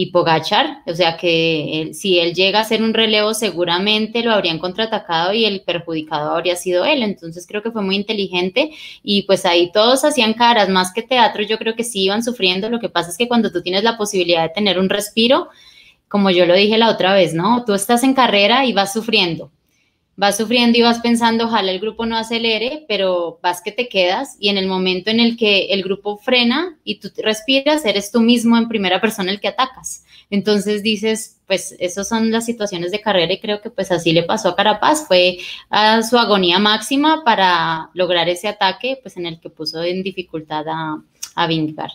[0.00, 4.58] y Pogachar, o sea que si él llega a hacer un relevo seguramente lo habrían
[4.58, 8.70] contraatacado y el perjudicado habría sido él, entonces creo que fue muy inteligente
[9.02, 12.70] y pues ahí todos hacían caras, más que teatro yo creo que sí iban sufriendo,
[12.70, 15.48] lo que pasa es que cuando tú tienes la posibilidad de tener un respiro,
[16.08, 17.66] como yo lo dije la otra vez, ¿no?
[17.66, 19.50] Tú estás en carrera y vas sufriendo,
[20.16, 24.36] vas sufriendo y vas pensando, ojalá el grupo no acelere, pero vas que te quedas
[24.38, 28.20] y en el momento en el que el grupo frena y tú respiras, eres tú
[28.20, 30.04] mismo en primera persona el que atacas.
[30.28, 34.22] Entonces dices, pues esas son las situaciones de carrera y creo que pues así le
[34.22, 35.38] pasó a Carapaz, fue
[35.70, 40.68] a su agonía máxima para lograr ese ataque, pues en el que puso en dificultad
[40.68, 41.02] a,
[41.34, 41.90] a Vingar.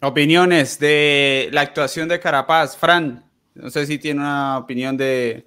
[0.00, 3.24] Opiniones de la actuación de Carapaz, Fran,
[3.54, 5.46] no sé si tiene una opinión de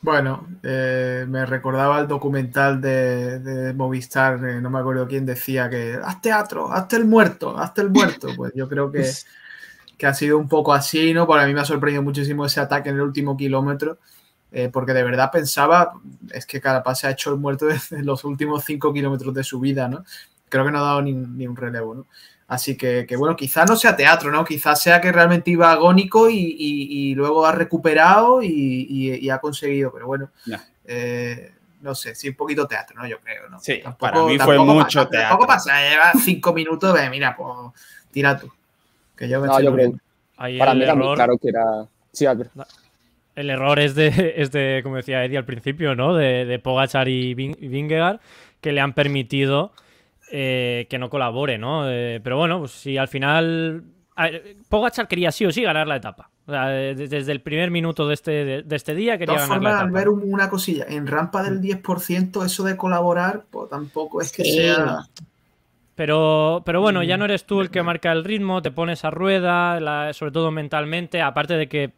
[0.00, 5.98] bueno, eh, me recordaba el documental de, Movistar, eh, no me acuerdo quién decía que
[6.02, 8.28] haz teatro, hazte el muerto, hazte el muerto.
[8.36, 9.10] Pues yo creo que,
[9.96, 11.26] que ha sido un poco así, ¿no?
[11.26, 13.98] Para mí me ha sorprendido muchísimo ese ataque en el último kilómetro,
[14.52, 15.92] eh, porque de verdad pensaba,
[16.32, 19.58] es que Carapaz se ha hecho el muerto en los últimos cinco kilómetros de su
[19.58, 20.04] vida, ¿no?
[20.48, 22.06] Creo que no ha dado ni, ni un relevo, ¿no?
[22.48, 24.42] Así que, bueno, quizás no sea teatro, ¿no?
[24.42, 30.30] Quizás sea que realmente iba agónico y, luego ha recuperado y, ha conseguido, pero bueno,
[30.86, 33.06] eh, no sé, sí, un poquito teatro, ¿no?
[33.06, 33.60] Yo creo, ¿no?
[33.60, 35.28] Sí, para mí fue mucho teatro.
[35.28, 37.50] Tampoco pasa, lleva cinco minutos, de, mira, pues
[38.10, 38.50] tira tú.
[39.14, 39.92] Que yo, no, yo creo,
[40.58, 41.86] para mí era muy claro que era...
[42.12, 42.52] Sí, Albert.
[43.34, 46.14] El error es de, es de, como decía Eddie al principio, ¿no?
[46.14, 48.20] De, de Pogachar y Vingegaard,
[48.62, 49.72] que le han permitido
[50.30, 51.90] eh, que no colabore, ¿no?
[51.90, 53.84] Eh, pero bueno, pues si al final.
[54.68, 56.28] Pogachar quería sí o sí ganar la etapa.
[56.44, 59.84] desde el primer minuto de este, de, este día quería ganar la etapa.
[59.84, 64.44] Al ver una cosilla, en rampa del 10%, eso de colaborar, pues tampoco es que
[64.44, 65.06] sea.
[65.98, 69.10] Pero, pero bueno, ya no eres tú el que marca el ritmo, te pones a
[69.10, 71.92] rueda, sobre todo mentalmente, aparte de que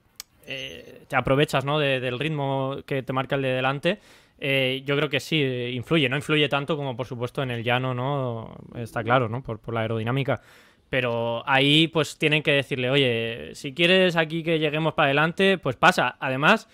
[0.47, 1.79] eh, te aprovechas ¿no?
[1.79, 4.01] del ritmo que te marca el de delante.
[4.43, 5.43] Eh, yo creo que sí,
[5.75, 8.57] influye, no influye tanto como por supuesto en el llano, ¿no?
[8.75, 9.43] Está claro, ¿no?
[9.43, 10.41] Por, la aerodinámica.
[10.89, 15.77] Pero ahí pues tienen que decirle, oye, si quieres aquí que lleguemos para adelante, pues
[15.77, 16.17] pasa.
[16.19, 16.69] Además,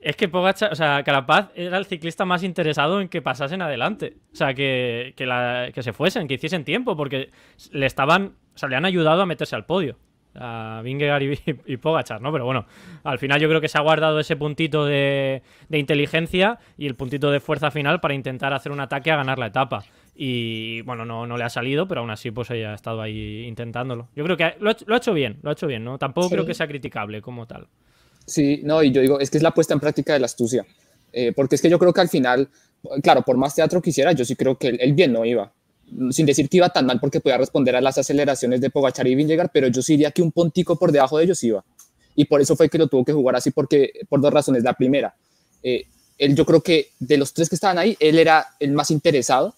[0.00, 4.16] es que Pogacar, o sea, Carapaz era el ciclista más interesado en que pasasen adelante.
[4.32, 7.30] O sea, que, que se fuesen, que hiciesen tiempo, porque
[7.70, 9.96] le estaban, o sea, le han ayudado a meterse al podio
[10.34, 11.22] a Vingegaard
[11.66, 12.32] y, Pogachar, ¿no?
[12.32, 12.66] Pero bueno,
[13.02, 17.30] al final yo creo que se ha guardado ese puntito de, inteligencia y el puntito
[17.30, 19.84] de fuerza final para intentar hacer un ataque a ganar la etapa.
[20.16, 23.44] Y bueno, no, no le ha salido, pero aún así pues ella ha estado ahí
[23.46, 24.08] intentándolo.
[24.14, 25.98] Yo creo que lo ha, hecho bien, lo ha hecho bien, ¿no?
[25.98, 27.66] Tampoco creo que sea criticable como tal.
[28.26, 30.64] Sí, no, y yo digo, es que es la puesta en práctica de la astucia.
[31.12, 32.48] Eh, porque es que yo creo que al final,
[33.02, 35.52] claro, por más teatro que hiciera, yo sí creo que él, bien no iba.
[36.10, 39.14] Sin decir que iba tan mal porque podía responder a las aceleraciones de Pogachar y
[39.14, 41.64] Vingegaard, pero yo sí diría que un puntico por debajo de ellos iba.
[42.16, 44.62] Y por eso fue que lo tuvo que jugar así, porque, por dos razones.
[44.62, 45.14] La primera,
[45.62, 45.86] eh,
[46.18, 49.54] él yo creo que de los tres que estaban ahí, él era el más interesado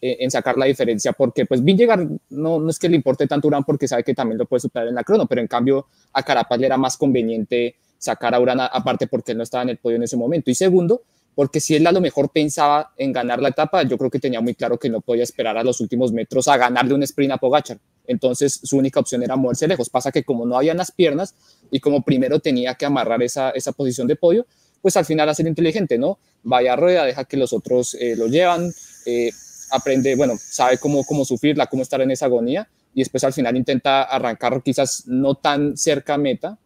[0.00, 3.48] eh, en sacar la diferencia, porque pues Vingegaard no, no es que le importe tanto
[3.48, 6.22] Urán porque sabe que también lo puede superar en la crono, pero en cambio a
[6.22, 9.78] Carapaz le era más conveniente sacar a Urán aparte porque él no estaba en el
[9.78, 10.50] podio en ese momento.
[10.50, 11.02] Y segundo,
[11.36, 14.40] porque si él a lo mejor pensaba en ganar la etapa, yo creo que tenía
[14.40, 17.36] muy claro que no podía esperar a los últimos metros a ganarle un sprint a
[17.36, 17.78] Pogachar.
[18.06, 19.90] Entonces su única opción era moverse lejos.
[19.90, 21.34] Pasa que como no había las piernas
[21.70, 24.46] y como primero tenía que amarrar esa, esa posición de podio,
[24.80, 26.18] pues al final hacer inteligente, ¿no?
[26.42, 28.72] Vaya a rueda, deja que los otros eh, lo llevan,
[29.04, 29.30] eh,
[29.72, 33.58] aprende, bueno, sabe cómo, cómo sufrirla, cómo estar en esa agonía y después al final
[33.58, 36.58] intenta arrancar quizás no tan cerca meta,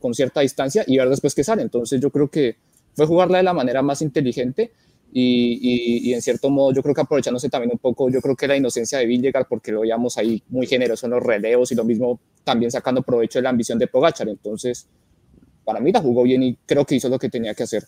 [0.00, 1.62] con cierta distancia y ver después qué sale.
[1.62, 2.56] Entonces yo creo que
[2.96, 4.72] fue jugarla de la manera más inteligente
[5.12, 8.56] y, en cierto modo yo creo que aprovechándose también un poco, yo creo que la
[8.56, 12.18] inocencia de Vingegaard porque lo veíamos ahí muy generoso en los relevos y lo mismo
[12.42, 14.28] también sacando provecho de la ambición de Pogachar.
[14.28, 14.88] Entonces,
[15.64, 17.84] para mí la jugó bien y creo que hizo lo que tenía que hacer.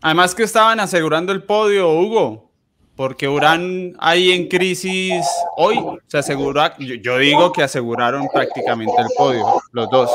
[0.00, 2.50] Además que estaban asegurando el podio, Hugo,
[2.96, 5.24] porque Urán ahí en crisis
[5.56, 10.10] hoy se asegura, yo digo que aseguraron prácticamente el podio, los dos.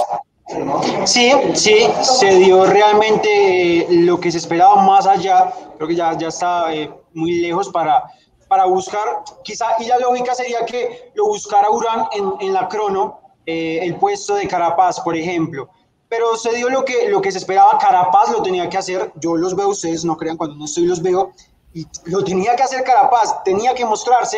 [1.06, 5.54] Sí, sí, se dio realmente eh, lo que se esperaba más allá.
[5.78, 8.04] Creo que ya, ya está eh, muy lejos para,
[8.48, 13.20] para buscar, quizá, y la lógica sería que lo buscara Urán en, en la crono,
[13.46, 15.70] eh, el puesto de Carapaz, por ejemplo.
[16.10, 19.36] Pero se dio lo que, lo que se esperaba, Carapaz lo tenía que hacer, yo
[19.36, 21.32] los veo, ustedes no crean cuando no estoy, los veo,
[21.74, 24.38] y lo tenía que hacer Carapaz, tenía que mostrarse,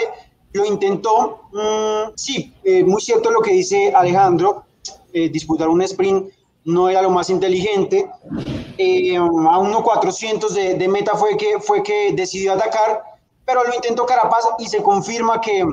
[0.53, 2.53] lo intentó, mm, sí,
[2.85, 4.63] muy cierto lo que dice Alejandro,
[5.15, 6.29] eh, disputar un sprint
[6.65, 8.05] no era lo más inteligente.
[8.77, 13.01] Eh, a 1.400 de, de meta fue que, fue que decidió atacar,
[13.45, 15.63] pero lo intentó Carapaz y se confirma que,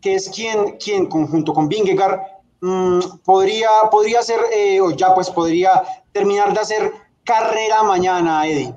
[0.00, 2.20] que es quien, quien conjunto con Vingegaard
[2.60, 4.20] mm, podría, podría
[4.54, 6.92] eh, o ya pues podría terminar de hacer
[7.24, 8.72] carrera mañana, Eddie.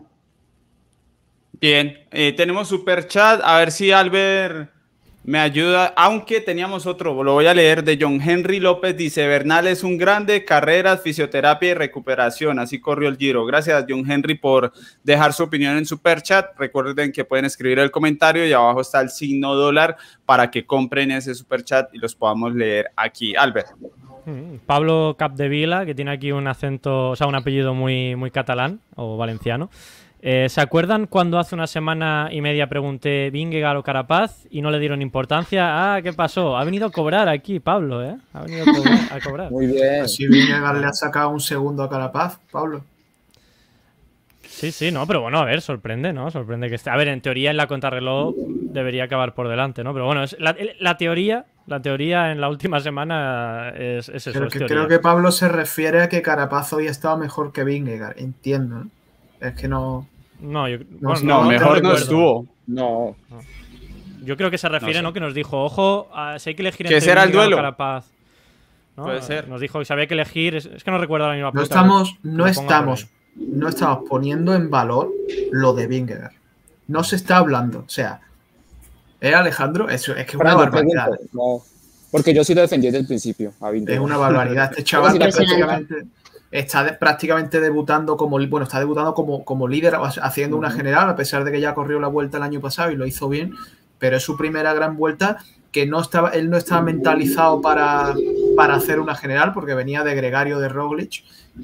[1.60, 1.94] Bien,
[2.36, 4.81] tenemos super chat, a ver si Albert
[5.24, 9.68] me ayuda, aunque teníamos otro, lo voy a leer de John Henry López, dice, Bernal
[9.68, 13.46] es un grande, carreras, fisioterapia y recuperación, así corrió el giro.
[13.46, 16.58] Gracias John Henry por dejar su opinión en super chat.
[16.58, 19.96] Recuerden que pueden escribir el comentario y abajo está el signo dólar
[20.26, 23.36] para que compren ese super chat y los podamos leer aquí.
[23.36, 23.70] Albert.
[24.26, 28.80] Mm, Pablo Capdevila, que tiene aquí un acento, o sea, un apellido muy, muy catalán
[28.96, 29.70] o valenciano.
[30.24, 34.70] Eh, ¿Se acuerdan cuando hace una semana y media pregunté Vingegaard o Carapaz y no
[34.70, 35.96] le dieron importancia?
[35.96, 36.58] Ah, ¿qué pasó?
[36.58, 38.18] Ha venido a cobrar aquí, Pablo, ¿eh?
[38.34, 38.66] Ha venido
[39.12, 39.50] a cobrar.
[39.50, 40.08] Muy bien.
[40.08, 42.84] Si Vingegaard le ha sacado un segundo a Carapaz, Pablo.
[44.44, 46.30] Sí, sí, no, pero bueno, a ver, sorprende, ¿no?
[46.30, 46.92] Sorprende que esté.
[46.92, 49.92] A ver, en teoría en la contrarreloj debería acabar por delante, ¿no?
[49.92, 54.32] Pero bueno, es la, teoría, la teoría en la última semana es, eso.
[54.32, 57.64] Creo, que, creo que Pablo se refiere a que Carapaz hoy ha estado mejor que
[57.64, 58.90] Vingegaard, entiendo, ¿no?
[59.40, 60.08] Es que no.
[60.42, 60.66] No,
[61.24, 62.48] no, mejor no estuvo.
[62.68, 63.16] No.
[64.24, 67.02] Yo creo que se refiere, no, Que nos dijo, ojo, si hay que elegir entre
[67.02, 67.56] será el duelo?
[67.56, 68.06] Carapaz.
[68.96, 69.48] Puede ser.
[69.48, 72.18] Nos dijo que si había que elegir, es, que no recuerdo la misma No estamos,
[72.24, 75.12] no estamos, no estamos poniendo en valor
[75.52, 76.34] lo de Vingegaard.
[76.88, 78.20] No se está hablando, o sea,
[79.22, 79.90] ¿eh, Alejandro?
[79.90, 81.10] Eso es que es una barbaridad.
[81.32, 81.62] no,
[82.12, 83.54] porque yo sí lo defendí desde el principio.
[83.88, 84.72] es una barbaridad.
[84.72, 85.96] Este chaval prácticamente
[86.52, 91.44] está prácticamente debutando como, bueno, está debutando como, como líder, haciendo una general, a pesar
[91.44, 93.56] de que ya corrió la vuelta el año pasado y lo hizo bien,
[93.98, 95.38] pero es su primera gran vuelta
[95.72, 98.14] que no estaba, él no estaba mentalizado para,
[98.58, 101.24] para hacer una general porque venía de Gregario de Roglic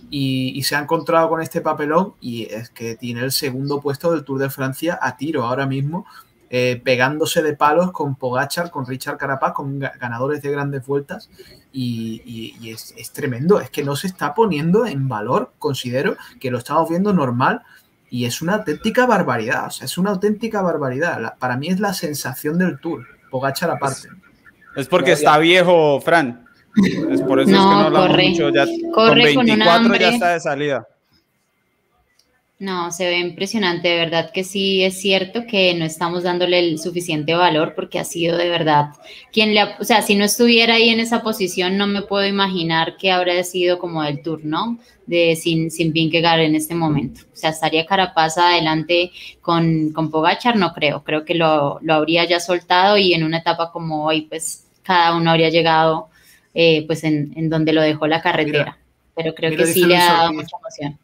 [0.09, 4.23] y, se ha encontrado con este papelón y es que tiene el segundo puesto del
[4.23, 6.05] Tour de Francia a tiro ahora mismo,
[6.49, 11.29] eh, pegándose de palos con Pogachar, con Richard Carapaz, con ganadores de grandes vueltas
[11.73, 16.89] y, es, tremendo, es que no se está poniendo en valor, considero que lo estamos
[16.89, 17.63] viendo normal
[18.09, 21.35] y es una auténtica barbaridad, o sea, es una auténtica barbaridad.
[21.37, 24.07] para mí es la sensación del tour, Pogachar aparte.
[24.75, 26.45] Es, porque está viejo, Fran.
[27.09, 28.49] Es por eso es que no corre, mucho.
[28.49, 30.87] Ya, corre con 24 ya está de salida.
[32.59, 36.79] No, se ve impresionante, de verdad que sí es cierto que no estamos dándole el
[36.79, 38.93] suficiente valor porque ha sido de verdad
[39.31, 42.97] quien le, o sea, si no estuviera ahí en esa posición no me puedo imaginar
[42.97, 47.21] que habría sido como el turno de sin sin Vingegaard en este momento.
[47.31, 52.25] O sea, estaría Carapaz adelante con con Pogachar, no creo, creo que lo, lo habría
[52.25, 56.09] ya soltado y en una etapa como hoy pues cada uno habría llegado
[56.55, 58.79] eh, pues en, en, donde lo dejó la carretera.
[59.15, 60.97] Pero creo que sí le ha dado mucha emoción.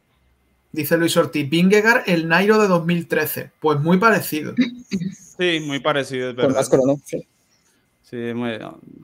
[0.73, 3.51] Dice Luis Ortiz, Vingegaard, el Nairo de 2013.
[3.61, 4.53] Pues muy parecido.
[5.37, 6.57] Sí, muy parecido, es Con verdad.
[6.59, 6.99] más crono.
[8.01, 8.57] Sí, muy-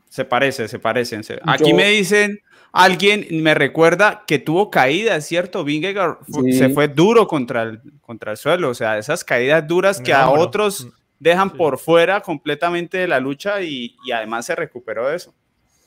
[0.09, 1.23] se parece, se parecen.
[1.23, 2.39] se- Aquí me dicen,
[2.71, 5.63] alguien me recuerda que tuvo caídas, ¿cierto?
[5.63, 6.53] Vingegaard Sí.
[6.53, 10.29] se fue duro contra el, contra el suelo, o sea, esas caídas duras que a
[10.29, 10.89] otros Mm.
[11.19, 11.57] dejan Sí.
[11.57, 15.33] por fuera completamente de la lucha y, y además se recuperó de eso.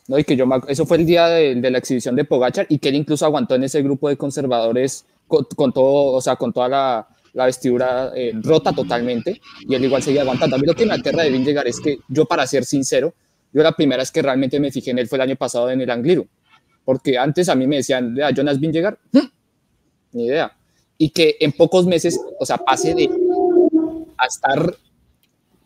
[0.08, 2.66] No, y que yo, me eso fue el día de, de la exhibición de Pogachar
[2.68, 6.36] y que él incluso aguantó en ese grupo de conservadores con, con todo, o sea,
[6.36, 10.56] con toda la, la vestidura eh, rota totalmente y él igual seguía aguantando.
[10.56, 13.14] A mí lo que me aterra de Vingegaard es que yo, para ser sincero,
[13.50, 15.80] yo la primera vez que realmente me fijé en él fue el año pasado en
[15.80, 16.26] el Angliru,
[16.84, 19.30] porque antes a mí me decían, "Vea, Jonas Vingegaard, ¡hmm!
[20.12, 20.52] ni idea.
[20.98, 23.08] Y que en pocos meses, o sea, pase de
[24.18, 24.76] a estar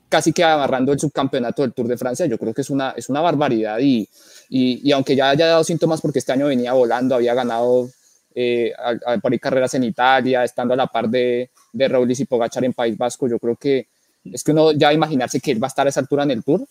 [0.08, 3.08] casi que agarrando el subcampeonato del Tour de Francia, yo creo que es una, es
[3.08, 4.08] una barbaridad y,
[4.48, 7.90] y, y aunque ya haya dado síntomas porque este año venía volando, había ganado
[8.38, 12.64] eh, al- al- carreras en Italia, estando a la par de, de Roglic y Pogachar
[12.64, 13.86] en País Vasco, yo creo que
[14.24, 16.44] es que uno ya imaginarse que él va a estar a esa altura en el
[16.44, 16.66] Tour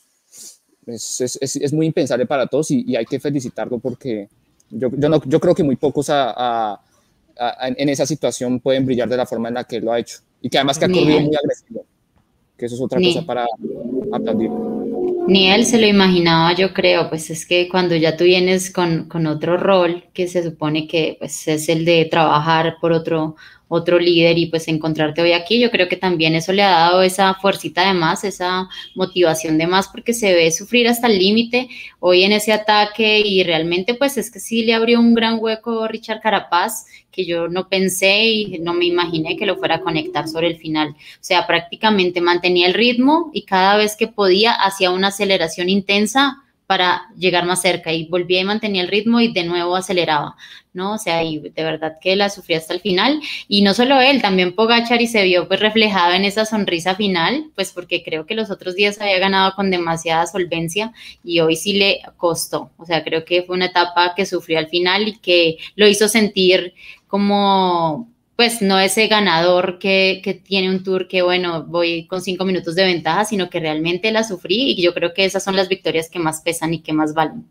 [0.86, 4.30] es, es, es, es muy impensable para todos y, y hay que felicitarlo porque
[4.70, 6.82] yo, yo, no, yo creo que muy pocos a, a-
[7.40, 10.00] a- en esa situación pueden brillar de la forma en la que él lo ha
[10.00, 11.86] hecho y que además que ha corrido muy agresivo,
[12.56, 13.48] que eso es otra cosa para
[14.14, 14.52] aplaudir.
[15.28, 19.06] Ni él se lo imaginaba, yo creo, pues es que cuando ya tú vienes con,
[19.10, 23.36] con otro rol que se supone que pues, es el de trabajar por otro,
[23.68, 27.02] otro líder y pues encontrarte hoy aquí, yo creo que también eso le ha dado
[27.02, 31.70] esa fuercita de más, esa motivación de más, porque se ve sufrir hasta el límite
[32.00, 35.88] hoy en ese ataque y realmente pues es que sí le abrió un gran hueco
[35.88, 36.86] Richard Carapaz
[37.16, 40.58] que yo no pensé y no me imaginé que lo fuera a conectar sobre el
[40.58, 40.90] final.
[40.90, 46.46] O sea, prácticamente mantenía el ritmo y cada vez que podía hacía una aceleración intensa
[46.68, 50.36] para llegar más cerca y volvía y mantenía el ritmo y de nuevo aceleraba,
[50.74, 50.94] ¿no?
[50.94, 54.22] O sea, y de verdad que la sufrí hasta el final y no solo él,
[54.22, 58.34] también Pogachar y se vio pues reflejado en esa sonrisa final, pues porque creo que
[58.34, 60.92] los otros días había ganado con demasiada solvencia
[61.24, 64.68] y hoy sí le costó, o sea, creo que fue una etapa que sufrió al
[64.68, 66.74] final y que lo hizo sentir
[67.08, 72.44] como pues no ese ganador que, que, tiene un tour que, bueno, voy con cinco
[72.44, 75.70] minutos de ventaja, sino que realmente la sufrí y yo creo que esas son las
[75.70, 77.46] victorias que más pesan y que más valen.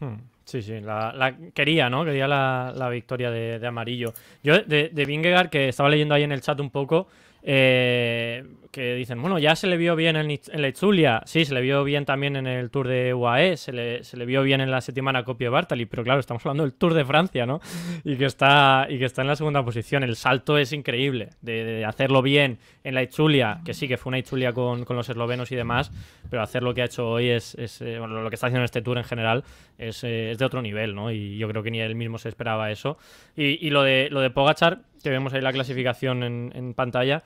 [0.00, 0.16] Hmm,
[0.48, 2.06] Sí, sí, la, la quería, ¿no?
[2.06, 4.14] Quería la, la victoria de, de, amarillo.
[4.42, 7.06] Yo de, de que estaba leyendo ahí en el chat un poco,
[7.42, 8.42] eh,
[8.78, 11.60] que dicen, bueno, ya se le vio bien en, en la Itzulia, sí, se le
[11.60, 14.70] vio bien también en el Tour de UAE, se le, se le vio bien en
[14.70, 17.60] la séptima copia de Bartali, pero claro, estamos hablando del Tour de Francia, ¿no?
[18.04, 20.04] Y que está, y que está en la segunda posición.
[20.04, 24.10] El salto es increíble de, de hacerlo bien en la Itzulia, que sí, que fue
[24.10, 25.90] una Itzulia con, con los eslovenos y demás,
[26.30, 28.60] pero hacer lo que ha hecho hoy es, es eh, bueno, lo que está haciendo
[28.60, 29.42] en este Tour en general
[29.76, 31.10] es, eh, es, de otro nivel, ¿no?
[31.10, 32.96] Y yo creo que ni él mismo se esperaba eso.
[33.36, 37.24] Y, y lo, de, lo de Pogachar, que vemos ahí la clasificación en, en pantalla,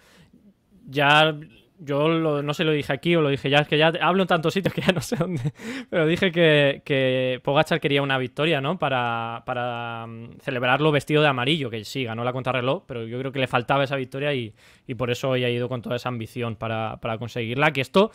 [0.86, 1.34] ya
[1.84, 2.08] yo
[2.42, 4.54] no sé lo dije aquí o lo dije ya, es que ya hablo en tantos
[4.54, 5.52] sitios que ya no sé dónde,
[5.90, 8.78] pero dije que, que Pogachar quería una victoria, ¿no?
[8.78, 13.32] Para, para um, celebrarlo vestido de amarillo, que sí, ganó la contrarreloj, pero yo creo
[13.32, 14.54] que le faltaba esa victoria y,
[14.86, 18.12] y por eso hoy ha ido con toda esa ambición para, para, conseguirla, que esto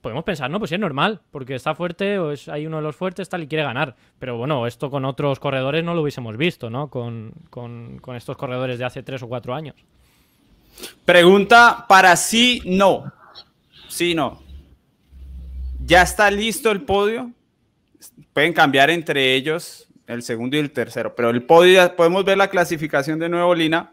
[0.00, 2.96] podemos pensar, no, pues es normal, porque está fuerte o es hay uno de los
[2.96, 6.70] fuertes tal y quiere ganar, pero bueno, esto con otros corredores no lo hubiésemos visto,
[6.70, 6.88] ¿no?
[6.88, 9.76] Con, con, con estos corredores de hace tres o cuatro años.
[11.04, 13.12] Pregunta para sí, no.
[13.88, 14.42] Sí, no.
[15.84, 17.32] ¿Ya está listo el podio?
[18.32, 22.48] Pueden cambiar entre ellos el segundo y el tercero, pero el podio, podemos ver la
[22.48, 23.92] clasificación de nuevo, Lina.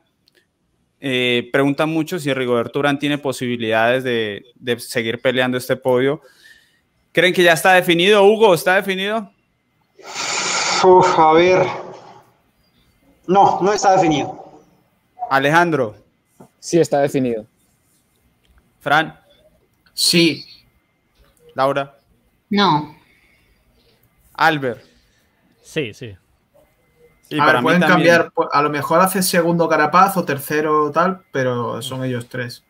[0.99, 6.21] Eh, preguntan mucho si Rigoberto Urán tiene posibilidades de, de, seguir peleando este podio.
[7.11, 8.23] ¿Creen que ya está definido?
[8.23, 9.31] Hugo, ¿está definido?
[10.83, 11.65] Uf, a ver.
[13.27, 14.61] No, no está definido.
[15.29, 15.95] Alejandro.
[16.59, 17.45] Sí, está definido.
[18.79, 19.19] Fran.
[19.93, 20.45] Sí.
[21.55, 21.97] Laura.
[22.49, 22.95] No.
[24.33, 24.83] Albert.
[25.61, 26.15] Sí, sí.
[27.29, 31.23] Y a ver, pueden cambiar, pues, a lo mejor hace segundo Carapaz o tercero tal,
[31.31, 32.63] pero son ellos tres.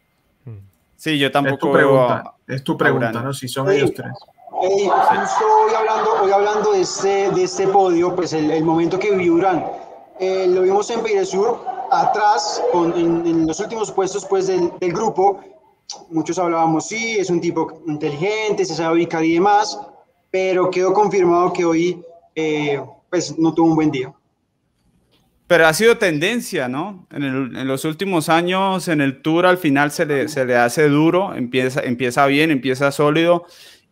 [0.96, 1.54] Sí, yo tampoco.
[1.56, 3.34] Es tu pregunta, es tu pregunta ¿no?
[3.34, 4.12] Si son ellos tres.
[4.60, 8.98] Hey, justo hoy hablando, hoy hablando de, este, de este podio, pues el, el momento
[8.98, 9.64] que vivió Urán,
[10.20, 14.94] eh, lo vimos en Sur atrás, con, en, en, los últimos puestos pues, del, del,
[14.94, 15.42] grupo,
[16.10, 19.80] muchos hablábamos, sí, es un tipo inteligente, se sabe ubicar y demás,
[20.32, 22.04] pero quedó confirmado que hoy
[22.36, 24.14] eh, pues, no tuvo un buen día.
[25.48, 27.08] Pero ha sido tendencia, ¿no?
[27.10, 30.58] En, el, en, los últimos años, en el Tour, al final se le, se le
[30.58, 33.46] hace duro, empieza, empieza bien, empieza sólido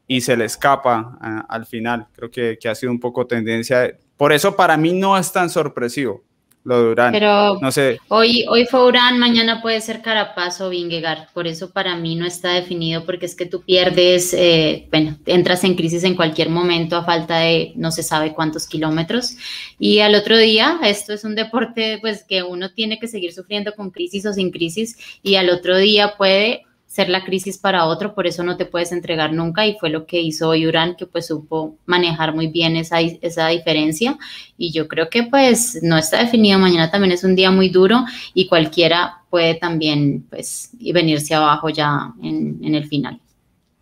[0.05, 2.07] y se le escapa uh, al final.
[2.13, 3.97] Creo que, que ha sido un poco tendencia.
[4.17, 6.23] Por eso para mí no es tan sorpresivo
[6.65, 7.11] lo de Urán.
[7.13, 7.99] Pero no sé.
[8.09, 11.31] Hoy, hoy fue Urán, mañana puede ser Carapaz o Vingegaard.
[11.31, 15.63] Por eso para mí no está definido, porque es que tú pierdes, eh, bueno, entras
[15.63, 19.37] en crisis en cualquier momento a falta de no se sabe cuántos kilómetros.
[19.77, 23.73] Y al otro día, esto es un deporte pues que uno tiene que seguir sufriendo
[23.73, 26.65] con crisis o sin crisis, y al otro día puede
[26.95, 30.05] ser la crisis para otro, por eso no te puedes entregar nunca y fue lo
[30.05, 34.17] que hizo hoy Urán, que pues supo manejar muy bien esa, esa diferencia
[34.57, 38.05] y yo creo que pues no está definido, mañana también es un día muy duro
[38.33, 43.19] y cualquiera puede también pues venirse abajo ya en el final.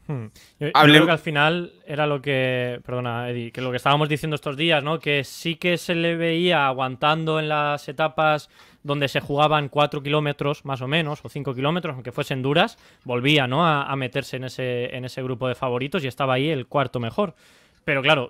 [0.08, 0.26] Hmm.
[0.60, 4.36] Yo, creo que al final era lo que, perdona Eddie, que lo que estábamos diciendo
[4.36, 5.00] estos días, ¿no?
[5.00, 8.50] Que sí que se le veía aguantando en las etapas
[8.84, 13.48] donde se jugaban 4 kilómetros más o menos, o 5 kilómetros, aunque fuesen duras, volvía
[13.48, 13.66] ¿no?
[13.66, 17.34] a, meterse en ese, en ese grupo de favoritos y estaba ahí el cuarto mejor.
[17.86, 18.30] Pero claro,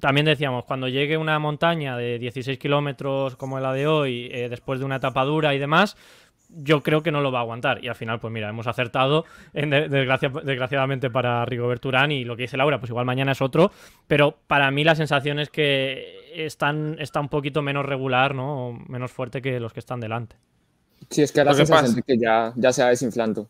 [0.00, 4.80] también decíamos, cuando llegue una montaña de 16 kilómetros como la de hoy, eh, después
[4.80, 5.96] de una etapa dura y demás,
[6.48, 7.84] yo creo que no lo va a aguantar.
[7.84, 9.24] Y al final, pues mira, hemos acertado,
[9.54, 13.70] en desgraciadamente para Rigoberto Urán y lo que dice Laura, pues igual mañana es otro.
[14.06, 18.78] Pero para mí la sensación es que están, está un poquito menos regular, ¿no?
[18.88, 20.36] menos fuerte que los que están delante.
[21.10, 23.48] Sí, es que la sensación que ya, ya se va desinflando.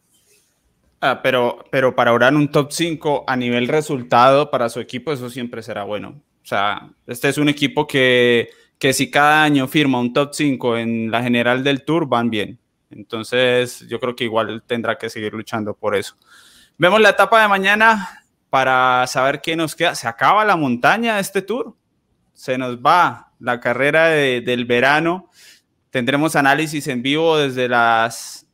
[1.01, 5.31] Ah, pero, pero para Urán un top 5 a nivel resultado para su equipo, eso
[5.31, 6.21] siempre será bueno.
[6.43, 10.77] O sea, este es un equipo que, que si cada año firma un top 5
[10.79, 12.59] en la general del Tour, van bien.
[12.91, 16.17] Entonces, yo creo que igual tendrá que seguir luchando por eso.
[16.79, 19.95] Vemos la etapa de mañana para saber qué nos queda.
[19.95, 21.75] Se acaba la montaña este tour.
[22.33, 25.31] Se nos va la carrera del verano.
[25.91, 28.47] Tendremos análisis en vivo desde las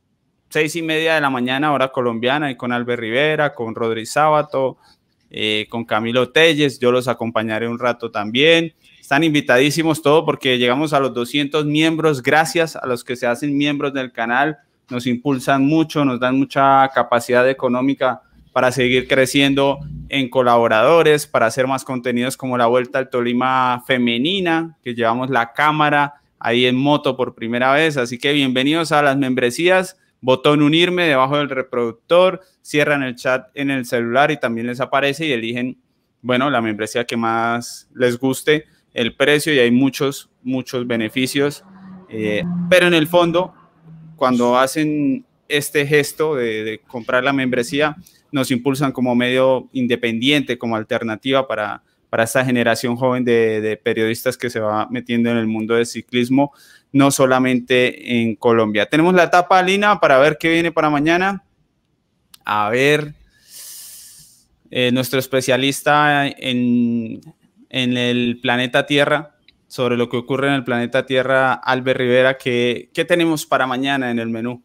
[0.49, 4.77] seis y media de la mañana, hora colombiana, y con Albert Rivera, con Rodri Sábato,
[5.29, 6.79] eh, con Camilo Telles.
[6.79, 8.73] Yo los acompañaré un rato también.
[9.05, 12.23] Están invitadísimos todos porque llegamos a los 200 miembros.
[12.23, 14.57] Gracias a los que se hacen miembros del canal.
[14.89, 19.77] Nos impulsan mucho, nos dan mucha capacidad económica para seguir creciendo
[20.09, 25.53] en colaboradores, para hacer más contenidos como la Vuelta al Tolima femenina, que llevamos la
[25.53, 27.97] cámara ahí en moto por primera vez.
[27.97, 29.99] Así que bienvenidos a las membresías.
[30.19, 35.27] Botón unirme debajo del reproductor, cierran el chat en el celular y también les aparece
[35.27, 35.77] y eligen,
[36.23, 38.65] bueno, la membresía que más les guste
[38.95, 41.63] el precio y hay muchos, muchos beneficios.
[42.09, 43.53] Eh, pero en el fondo,
[44.15, 47.97] cuando hacen este gesto de, comprar la membresía,
[48.31, 54.49] nos impulsan como medio independiente, como alternativa para, para esta generación joven de, periodistas que
[54.49, 56.53] se va metiendo en el mundo del ciclismo,
[56.93, 58.85] no solamente en Colombia.
[58.85, 61.43] Tenemos la etapa, Lina, para ver qué viene para mañana.
[62.45, 63.13] A ver,
[64.71, 67.19] eh, nuestro especialista en
[67.75, 69.35] en el planeta Tierra,
[69.67, 74.11] sobre lo que ocurre en el planeta Tierra, Albert Rivera, ¿qué, qué tenemos para mañana
[74.11, 74.63] en el menú?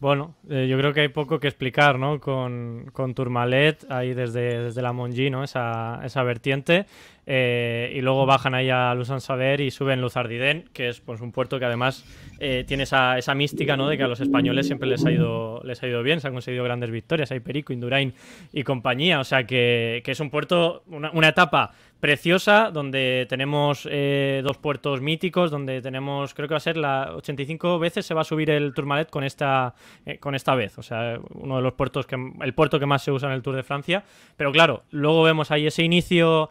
[0.00, 2.18] Bueno, eh, yo creo que hay poco que explicar, ¿no?
[2.18, 5.44] Con, con Tourmalet, ahí desde, desde la Mongi, ¿no?
[5.44, 6.86] Esa, esa vertiente.
[7.24, 11.30] Eh, y luego bajan ahí a Luzán Saber y suben Luzardiden, que es pues, un
[11.30, 12.04] puerto que además
[12.40, 13.88] eh, tiene esa, esa, mística ¿no?
[13.88, 16.32] de que a los españoles siempre les ha ido, les ha ido bien, se han
[16.32, 18.12] conseguido grandes victorias, hay Perico, Indurain
[18.52, 23.86] y compañía, o sea que, que es un puerto, una, una, etapa preciosa donde tenemos
[23.88, 28.14] eh, dos puertos míticos, donde tenemos, creo que va a ser la 85 veces se
[28.14, 29.76] va a subir el Tourmalet con esta,
[30.18, 33.12] con esta vez, o sea, uno de los puertos que, el puerto que más se
[33.12, 34.02] usa en el Tour de Francia,
[34.36, 36.50] pero claro, luego vemos ahí ese inicio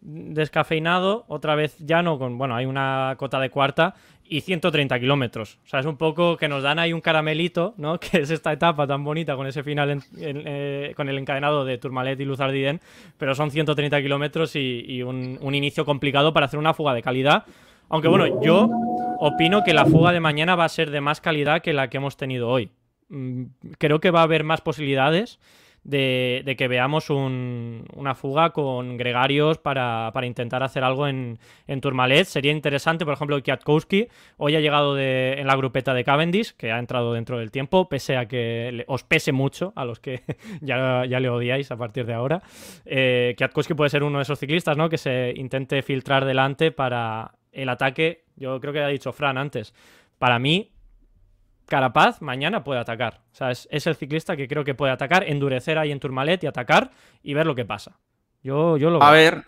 [0.00, 3.94] descafeinado, otra vez llano, con, bueno, hay una cota de cuarta
[4.24, 5.58] y 130 kilómetros.
[5.64, 7.98] O sea, es un poco que nos dan ahí un caramelito, ¿no?
[8.00, 12.18] Que es esta etapa tan bonita con ese final, eh, con el encadenado de Tourmalet
[12.20, 12.80] y Luzardiden,
[13.18, 17.44] pero son 130 kilómetros y, un, un, inicio complicado para hacer una fuga de calidad.
[17.88, 18.70] Aunque bueno, yo
[19.18, 21.96] opino que la fuga de mañana va a ser de más calidad que la que
[21.96, 22.70] hemos tenido hoy.
[23.08, 23.46] Mm,
[23.78, 25.40] creo que va a haber más posibilidades
[25.84, 32.26] de, que veamos una fuga con gregarios para, intentar hacer algo en, en, Tourmalet.
[32.26, 36.78] Sería interesante, por ejemplo, Kwiatkowski hoy ha llegado en la grupeta de Cavendish, que ha
[36.78, 40.22] entrado dentro del tiempo, pese a que os pese mucho a los que
[40.60, 42.42] ya, ya, le odiáis a partir de ahora.
[42.84, 44.88] Eh, Kwiatkowski puede ser uno de esos ciclistas ¿no?
[44.88, 48.24] que se intente filtrar delante para el ataque.
[48.36, 49.74] Yo creo que ha dicho Fran antes.
[50.18, 50.70] Para mí,
[51.70, 53.20] Carapaz mañana puede atacar.
[53.32, 56.48] O sea, es, el ciclista que creo que puede atacar, endurecer ahí en Turmalet y
[56.48, 56.90] atacar
[57.22, 57.96] y ver lo que pasa.
[58.42, 59.44] Yo, yo lo A ver,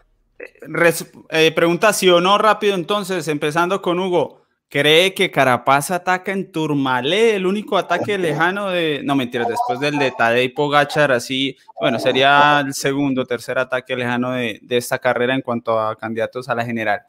[1.31, 4.41] eh, pregunta sí o no rápido entonces, empezando con Hugo.
[4.68, 9.03] ¿Cree que Carapaz ataca en Turmalet, el único ataque lejano de...
[9.03, 14.31] No, mentiras, después del de Tadej Pogachar, así, bueno, sería el segundo, tercer ataque lejano
[14.31, 17.01] de, de esta carrera en cuanto a candidatos a la general.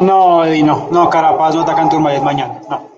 [0.00, 0.88] No, Eddie, no.
[0.92, 2.60] No, Carapaz no ataca en Turmalet mañana.
[2.68, 2.97] No.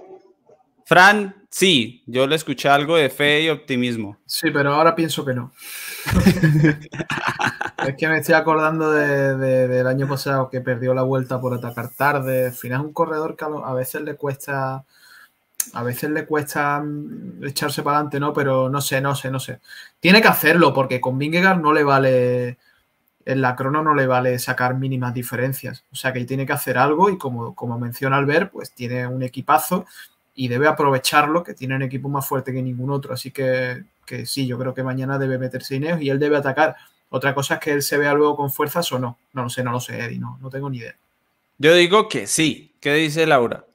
[0.91, 4.17] Fran, sí, yo le escuché algo de fe y optimismo.
[4.27, 5.53] Sí, pero ahora pienso que no.
[7.87, 11.55] es que me estoy acordando de, de- del año pasado que perdió la vuelta por
[11.55, 12.47] atacar tarde.
[12.47, 14.85] Al final es un corredor que a, lo- a veces le cuesta.
[15.75, 18.33] A veces le cuesta mm, echarse para adelante, ¿no?
[18.33, 19.61] Pero no sé, no sé, no sé.
[20.01, 22.59] Tiene que hacerlo porque con Vingegaard no le vale.
[23.27, 25.85] En la crono no le vale sacar mínimas diferencias.
[25.93, 29.23] O sea que tiene que hacer algo y como, como menciona Albert, pues tiene un
[29.23, 29.87] equipazo
[30.41, 33.13] y debe aprovecharlo, que tiene un equipo más fuerte que ningún otro.
[33.13, 36.77] Así que, que sí, yo creo que mañana debe meterse Ineos y él debe atacar.
[37.11, 39.19] Otra cosa es que él se vea luego con fuerzas o no.
[39.35, 40.97] No lo sé, no lo sé, Eddie, no, no tengo ni idea.
[41.59, 42.73] Yo digo que sí.
[42.81, 43.67] ¿Qué dice Laura?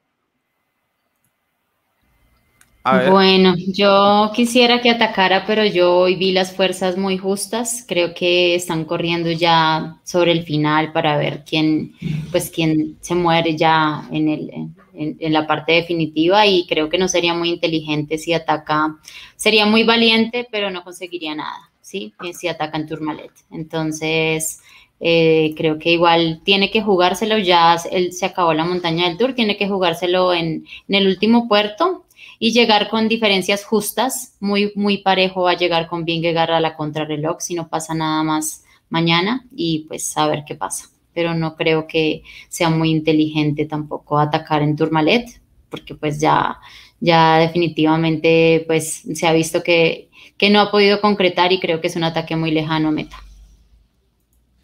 [2.88, 3.10] A ver.
[3.10, 7.84] Bueno, yo quisiera que atacara, pero yo hoy vi las fuerzas muy justas.
[7.88, 11.96] Creo que están corriendo ya sobre el final para ver quién,
[12.32, 14.52] pues quién se muere ya en el,
[14.94, 16.46] en, en la parte definitiva.
[16.46, 18.98] Y creo que no sería muy inteligente si ataca.
[19.36, 22.14] Sería muy valiente, pero no conseguiría nada, ¿sí?
[22.24, 23.32] Eh, Si ataca en Tourmalet.
[23.50, 24.62] Entonces,
[25.00, 27.38] eh, creo que igual tiene que jugárselo.
[27.40, 31.48] Ya él se acabó la montaña del Tour, tiene que jugárselo en, en el último
[31.48, 32.05] puerto
[32.40, 36.76] y llegar con diferencias justas, muy, muy parejo va a llegar con Vingegaard a la
[36.76, 40.90] contrarreloj si no pasa nada más mañana y pues a ver qué pasa.
[41.14, 46.60] Pero no creo que sea muy inteligente tampoco atacar en Tourmalet, porque pues ya,
[47.00, 51.88] ya definitivamente pues se ha visto que, que no ha podido concretar y creo que
[51.88, 53.18] es un ataque muy lejano a meta.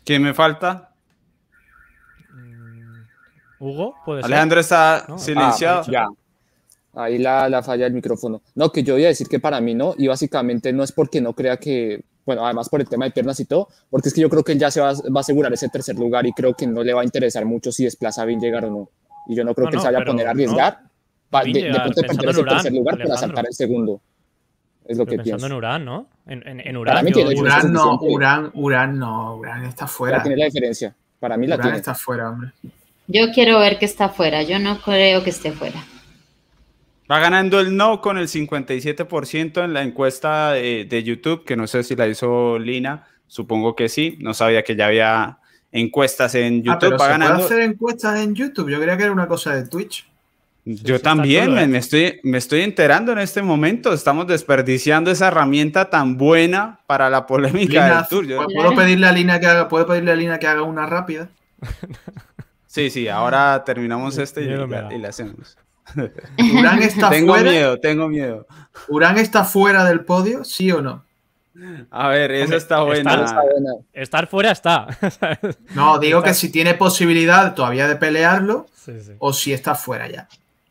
[0.03, 0.89] ¿Qué me falta?
[3.59, 4.31] Hugo, puede ser.
[4.31, 5.17] Alejandro está No.
[5.19, 5.81] silenciado.
[5.87, 6.07] Ah, ya.
[6.93, 8.41] Ahí la, la falla del micrófono.
[8.55, 11.21] No, que yo voy a decir que para mí no, y básicamente no es porque
[11.21, 14.19] no crea que, bueno, además por el tema de piernas y todo, porque es que
[14.21, 16.53] yo creo que él ya se va, va a asegurar ese tercer lugar y creo
[16.53, 18.89] que no le va a interesar mucho si desplaza a llegar o no.
[19.27, 20.31] Y yo no creo No, que él no, se vaya a poner a no.
[20.31, 24.01] arriesgar de, de Vingegaard, pronto perder ese Urán, tercer lugar para saltar el segundo.
[24.85, 25.45] Es lo Pero que pensando pienso.
[25.45, 26.07] en Urán, ¿no?
[26.27, 27.05] En, en, en Para Urán.
[27.05, 27.99] mí yo- Urán Urán no.
[28.01, 30.21] Urán, Urán no, Urán está Ya fuera.
[30.23, 30.93] tiene la diferencia.
[31.21, 31.77] Para mí la Urán tiene.
[31.77, 32.51] está fuera, hombre.
[33.07, 35.81] Yo quiero ver que está fuera, yo no creo que esté fuera.
[37.11, 41.67] Va ganando el no con el 57% en la encuesta de, de YouTube, que no
[41.67, 45.37] sé si la hizo Lina, supongo que sí, no sabía que ya había
[45.73, 47.33] encuestas en Ah, YouTube, pero va se ganando.
[47.35, 48.69] puede hacer encuestas en YouTube.
[48.69, 50.07] Yo creía que era una cosa de Twitch.
[50.63, 55.29] Yo sí, también me, me estoy, me estoy enterando en este momento, estamos desperdiciando esa
[55.29, 58.25] herramienta tan buena para la polémica Lina, del Tour.
[58.27, 60.85] Yo- ¿puedo- ¿puedo pedirle a Lina que haga, puedo pedirle a Lina que haga una
[60.85, 61.29] rápida?
[62.67, 65.57] sí, sí, ahora terminamos este y, la- y la hacemos.
[66.59, 67.49] Urán está Tengo fuera.
[67.51, 68.47] miedo, tengo miedo.
[68.87, 71.03] Urán está fuera del podio, sí o no.
[71.91, 73.25] A ver, eso está buena.
[73.93, 74.87] Estar fuera está.
[75.75, 79.11] No, digo Está- que si tiene posibilidad todavía de pelearlo Sí, sí.
[79.19, 80.27] o si está fuera ya.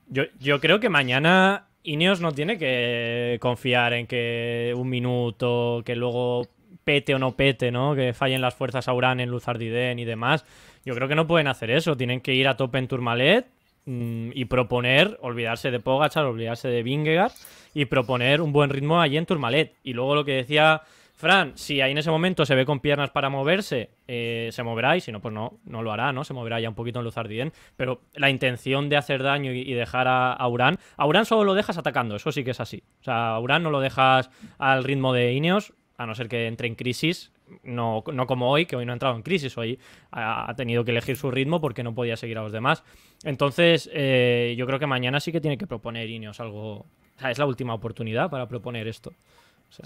[0.08, 5.94] Yo, yo creo que mañana Ineos no tiene que confiar en que un minuto, que
[5.96, 6.46] luego
[6.82, 7.94] pete o no pete, ¿no?
[7.94, 10.44] Que fallen las fuerzas a Urán en Luzardiden y demás.
[10.84, 11.96] Yo creo que no pueden hacer eso.
[11.96, 13.46] Tienen que ir a tope en Tourmalet
[13.90, 17.32] mm, y proponer, olvidarse de Pogachar, olvidarse de Vingegaard
[17.74, 19.74] y proponer un buen ritmo allí en Tourmalet.
[19.82, 20.82] Y luego lo que decía
[21.20, 24.96] Fran, si ahí en ese momento se ve con piernas para moverse, eh, se moverá
[24.96, 26.24] y si no, pues no, no lo hará, ¿no?
[26.24, 27.52] Se moverá ya un poquito en Luzardien.
[27.76, 31.44] Pero la intención de hacer daño y, y dejar a, a Urán, a Urán solo
[31.44, 32.82] lo dejas atacando, eso sí que es así.
[33.00, 36.46] O sea, a Urán no lo dejas al ritmo de Ineos, a no ser que
[36.46, 37.30] entre en crisis,
[37.62, 39.78] no, no como hoy, que hoy no ha entrado en crisis, hoy
[40.10, 42.82] ha, ha tenido que elegir su ritmo porque no podía seguir a los demás.
[43.24, 46.78] Entonces, eh, yo creo que mañana sí que tiene que proponer Ineos algo.
[46.78, 46.86] O
[47.18, 49.10] sea, es la última oportunidad para proponer esto.
[49.10, 49.84] O sea,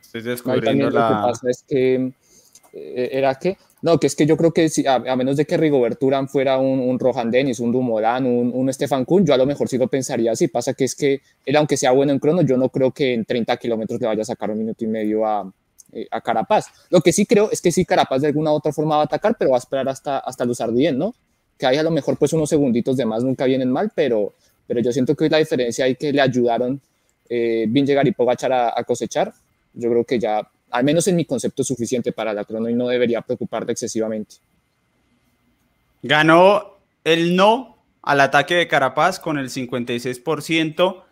[0.00, 1.22] Estoy descubriendo también lo que la...
[1.22, 2.12] pasa es que
[2.72, 5.44] eh, era que no, que es que yo creo que si, a, a menos de
[5.44, 9.34] que Rigoberto Urán fuera un, un Rohan Dennis, un Dumoulin, un, un Stefan Kuhn, yo
[9.34, 10.48] a lo mejor sí lo pensaría así.
[10.48, 13.26] Pasa que es que él, aunque sea bueno en crono, yo no creo que en
[13.26, 15.52] 30 kilómetros le vaya a sacar un minuto y medio a,
[15.94, 16.66] eh, a Carapaz.
[16.90, 19.04] Lo que sí creo es que sí, Carapaz de alguna u otra forma va a
[19.04, 21.14] atacar, pero va a esperar hasta, hasta Luzardien, ¿no?
[21.56, 24.32] Que ahí a lo mejor pues unos segunditos de más nunca vienen mal, pero,
[24.66, 26.80] pero yo siento que hoy la diferencia ahí que le ayudaron
[27.28, 29.32] eh, Vingegaard y Pogachar a, a cosechar,
[29.72, 32.74] yo creo que ya, al menos en mi concepto, es suficiente para la crono y
[32.74, 34.36] no debería preocuparle excesivamente.
[36.02, 36.74] Ganó
[37.04, 41.02] el no al ataque de Carapaz con el 56%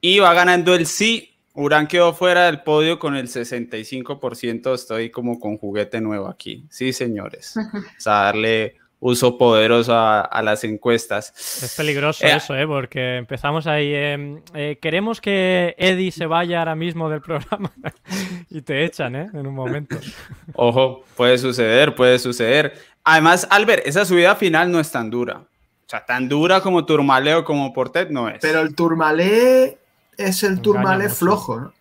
[0.00, 1.31] y va ganando el sí.
[1.54, 4.74] Urán quedó fuera del podio con el 65%.
[4.74, 6.64] Estoy como con juguete nuevo aquí.
[6.70, 7.54] Sí, señores.
[7.74, 11.32] O sea, darle uso poderoso a, a las encuestas.
[11.62, 12.66] Es peligroso Eh, eso, ¿eh?
[12.66, 13.92] Porque empezamos ahí.
[13.92, 17.72] eh, eh, queremos que Eddie se vaya ahora mismo del programa
[18.50, 19.28] y te echan, ¿eh?
[19.34, 19.98] En un momento.
[20.54, 22.74] Ojo, puede suceder, puede suceder.
[23.02, 25.38] Además, Albert, esa subida final no es tan dura.
[25.38, 28.38] O sea, tan dura como Turmalé o como Portet no es.
[28.40, 29.78] Pero el Turmalé
[30.16, 31.72] es el Turmalé flojo, ¿no?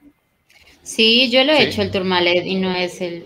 [0.83, 3.25] Sí, yo lo he hecho el Turmalé y no es el.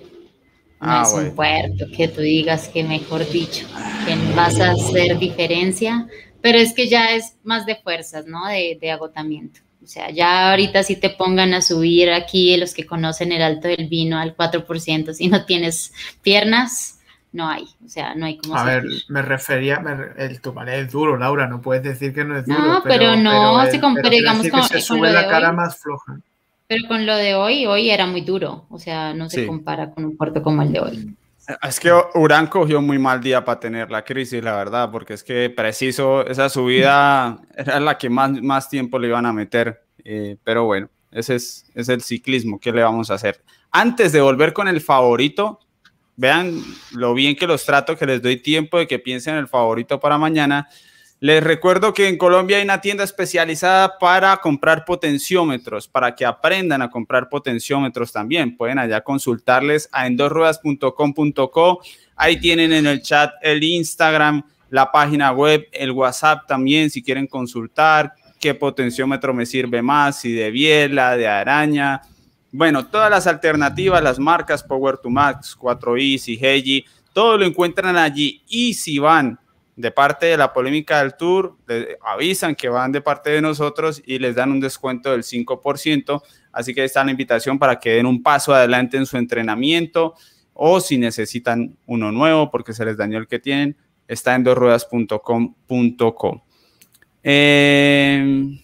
[0.82, 3.65] No ah, es un puerto que tú digas que, mejor dicho,
[4.06, 6.07] que vas a hacer diferencia,
[6.41, 8.45] pero es que ya es más de fuerzas, ¿no?
[8.48, 9.61] De, de agotamiento.
[9.84, 13.68] O sea, ya ahorita si te pongan a subir aquí los que conocen el alto
[13.68, 16.95] del vino al 4%, si no tienes piernas,
[17.36, 17.66] no hay.
[17.86, 18.56] O sea, no hay como...
[18.56, 19.84] A ver, me refería,
[20.18, 22.60] el tumalé es duro, Laura, no puedes decir que no es duro.
[22.60, 26.18] No, pero, no, se compara, digamos, con, se sube la cara más floja.
[26.68, 28.66] Pero con lo de hoy, hoy era muy duro.
[28.70, 31.16] O sea, no se compara con un puerto como el de hoy.
[31.62, 35.24] Es que Urán cogió muy mal día para tener la crisis, la verdad, porque es
[35.24, 39.84] que preciso, esa subida era la que más, más tiempo le iban a meter.
[40.06, 43.41] Eh, pero bueno, ese es, es el ciclismo, ¿qué le vamos a hacer?
[43.72, 45.60] Antes de volver con el favorito,
[46.18, 46.62] vean
[46.92, 50.00] lo bien que los trato, que les doy tiempo de que piensen en el favorito
[50.00, 50.70] para mañana.
[51.20, 56.82] Les recuerdo que en Colombia hay una tienda especializada para comprar potenciómetros, para que aprendan
[56.82, 58.56] a comprar potenciómetros también.
[58.58, 61.82] Pueden allá consultarles a endosruedas.com.co.
[62.18, 67.28] Ahí tienen en el chat el Instagram, la página web, el WhatsApp también, si quieren
[67.28, 72.02] consultar qué potenciómetro me sirve más, si de biela, de araña.
[72.57, 78.44] Bueno, todas las alternativas, las marcas Power to Max, 4i, Heiji, todo lo encuentran allí.
[78.48, 79.38] Y si van
[79.76, 81.57] de parte de la polémica del tour,
[82.02, 86.22] avisan que van de parte de nosotros y les dan un descuento del 5%.
[86.53, 90.14] Así que está la invitación para que den un paso adelante en su entrenamiento
[90.53, 93.76] o si necesitan uno nuevo porque se les dañó el que tienen,
[94.07, 96.44] está en dosruedas.com.co.
[97.22, 98.57] Eh,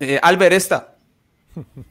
[0.00, 0.94] eh, Albert, esta.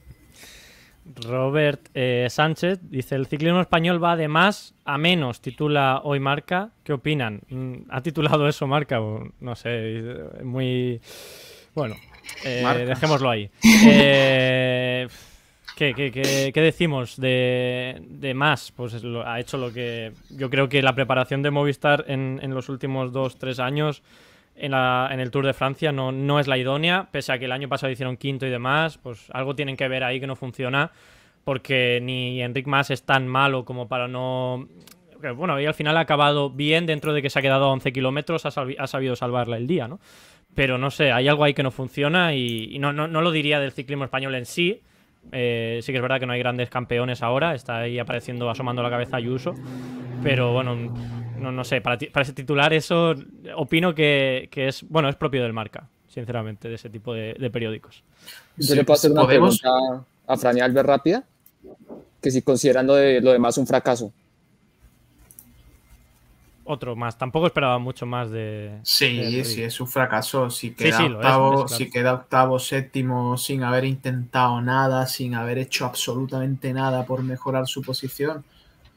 [1.24, 6.72] Robert eh, Sánchez dice: El ciclismo español va de más a menos, titula hoy Marca.
[6.84, 7.42] ¿Qué opinan?
[7.50, 9.00] Mm, ¿Ha titulado eso Marca?
[9.40, 10.04] No sé,
[10.44, 11.02] muy.
[11.74, 11.96] Bueno,
[12.44, 13.50] eh, dejémoslo ahí.
[15.80, 18.72] Eh, ¿qué, decimos de, más?
[18.72, 18.96] Pues
[19.26, 20.12] ha hecho lo que.
[20.32, 24.02] Yo creo que la preparación de Movistar en, en los últimos dos, tres años
[24.58, 27.46] en, la, en, el Tour de Francia no, no es la idónea, pese a que
[27.46, 30.36] el año pasado hicieron quinto y demás, pues algo tienen que ver ahí que no
[30.36, 30.92] funciona,
[31.44, 34.68] porque ni Enric Mas es tan malo como para no...
[35.36, 37.92] Bueno, y al final ha acabado bien dentro de que se ha quedado a 11
[37.92, 40.00] kilómetros, ha, ha, sabido salvarla el día, ¿no?
[40.54, 43.60] Pero no sé, hay algo ahí que no funciona y, no, no, no, lo diría
[43.60, 44.82] del ciclismo español en sí.
[45.32, 48.82] Eh, sí que es verdad que no hay grandes campeones ahora, está ahí apareciendo, asomando
[48.82, 49.54] la cabeza Ayuso,
[50.24, 50.76] pero bueno,
[51.40, 53.14] no, no sé, para, para ese titular eso
[53.56, 57.50] opino que, que, es, bueno, es propio del marca, sinceramente, de ese tipo de, de
[57.50, 58.04] periódicos.
[58.58, 59.70] Yo le puedo hacer una pregunta
[60.28, 61.24] a Fran y Albert rápida,
[62.22, 64.12] que si consideran lo, de, lo demás un fracaso.
[66.68, 68.80] Otro más, tampoco esperaba mucho más de...
[68.84, 70.50] Sí, sí, es un fracaso.
[70.50, 76.74] Si queda, octavo, si queda octavo, séptimo, sin haber intentado nada, sin haber hecho absolutamente
[76.74, 78.44] nada por mejorar su posición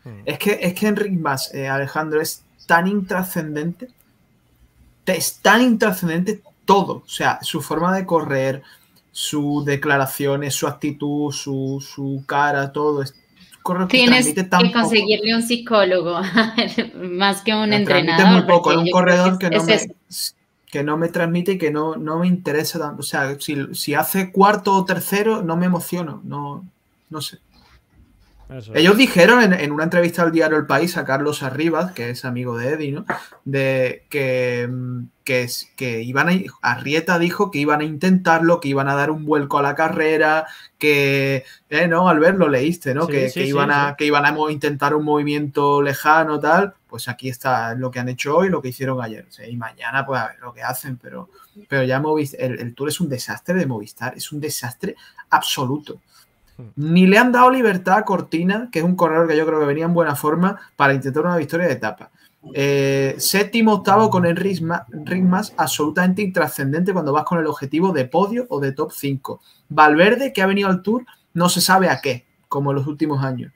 [0.04, 0.22] Mm.
[0.24, 3.88] Es que, es que Enric Mas, eh, Alejandro, es tan intrascendente,
[5.06, 7.02] es tan intrascendente todo.
[7.04, 8.62] O sea, su forma de correr,
[9.10, 13.02] sus declaraciones, su actitud, su, cara, todo.
[13.02, 13.14] Es,
[13.62, 16.20] corre Tienes que, conseguirle un psicólogo,
[16.94, 18.32] más que un entrenador.
[18.32, 19.78] muy poco, es un corredor que, no me,
[20.70, 23.00] que no me transmite y que no, no me interesa tanto.
[23.00, 26.64] O sea, si, si hace cuarto o tercero, no me emociono, no,
[27.10, 27.38] no sé.
[28.74, 32.58] Ellos dijeron en, una entrevista al diario El País a Carlos Arribas, que es amigo
[32.58, 33.04] de Eddie, ¿no?
[33.44, 34.68] De que,
[35.22, 39.24] que, que iban a, Arrieta dijo que iban a intentarlo, que iban a dar un
[39.24, 40.46] vuelco a la carrera,
[40.78, 42.08] que, eh, ¿no?
[42.08, 43.06] Al ver lo leíste, ¿no?
[43.06, 46.74] que, iban a, que iban a intentar un movimiento lejano, tal.
[46.88, 49.26] Pues aquí está lo que han hecho hoy, lo que hicieron ayer.
[49.48, 51.30] y mañana, pues a ver lo que hacen, pero,
[51.68, 52.02] pero ya
[52.38, 54.96] el, el Tour es un desastre de Movistar, es un desastre
[55.30, 56.00] absoluto.
[56.76, 59.66] Ni le han dado libertad a Cortina, que es un corredor que yo creo que
[59.66, 62.10] venía en buena forma para intentar una victoria de etapa.
[62.54, 68.46] Eh, séptimo, octavo con el Ritmas, absolutamente intrascendente cuando vas con el objetivo de podio
[68.48, 69.40] o de top 5.
[69.68, 71.04] Valverde, que ha venido al Tour,
[71.34, 73.52] no se sabe a qué, como en los últimos años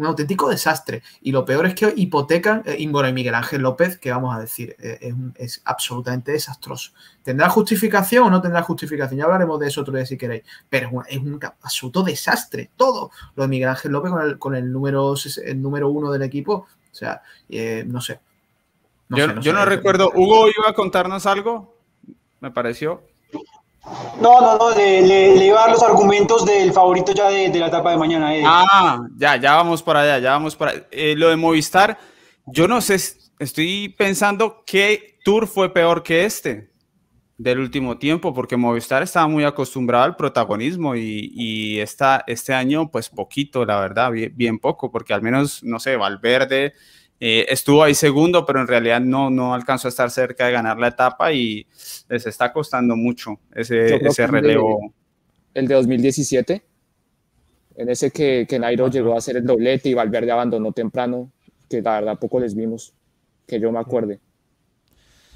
[0.00, 1.02] un auténtico desastre.
[1.20, 4.74] Y lo peor es que hipotecan, eh, y Miguel Ángel López, que vamos a decir,
[4.78, 6.92] eh, es, absolutamente desastroso.
[7.22, 9.18] ¿Tendrá justificación o no tendrá justificación?
[9.18, 10.42] Ya hablaremos de eso otro día si queréis.
[10.68, 13.10] Pero es un, absoluto desastre, todo.
[13.36, 15.14] Lo de Miguel Ángel López con el, número,
[15.44, 18.20] el número uno del equipo, o sea, eh, no sé.
[19.10, 21.76] yo no, recuerdo, Hugo iba a contarnos algo,
[22.40, 23.02] me pareció.
[24.20, 27.96] No, no, no, le, iba a los argumentos del favorito ya de, la etapa de
[27.96, 28.30] mañana.
[28.44, 31.98] Ah, ya, ya vamos para allá, ya vamos para eh, lo de Movistar,
[32.46, 32.96] Yo no sé,
[33.38, 36.70] estoy pensando qué tour fue peor que este
[37.38, 43.64] del último tiempo, porque Movistar estaba muy acostumbrado al protagonismo y, este año pues poquito,
[43.64, 46.74] la verdad, bien, poco, porque al menos, no sé, Valverde
[47.20, 50.78] eh, estuvo ahí segundo, pero en realidad no, no alcanzó a estar cerca de ganar
[50.78, 51.66] la etapa y
[52.08, 54.94] les está costando mucho ese, ese relevo.
[55.52, 56.62] El de, 2017,
[57.76, 61.30] en ese que, que Nairo llegó a hacer el doblete y Valverde abandonó temprano,
[61.68, 62.94] que la verdad poco les vimos,
[63.46, 64.18] que yo me acuerde.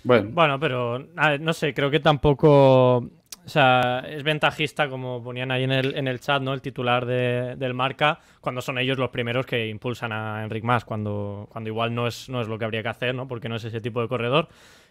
[0.05, 3.11] Bueno, pero no sé, creo que tampoco.
[3.45, 6.55] O sea, es ventajista, como ponían ahí en el, en el chat, ¿no?
[6.55, 10.85] El titular de, del marca, cuando son ellos los primeros que impulsan a Enric Mas,
[10.85, 13.29] cuando, cuando igual no es, no es lo que habría que hacer, ¿no?
[13.29, 14.49] Porque no es ese tipo de corredor.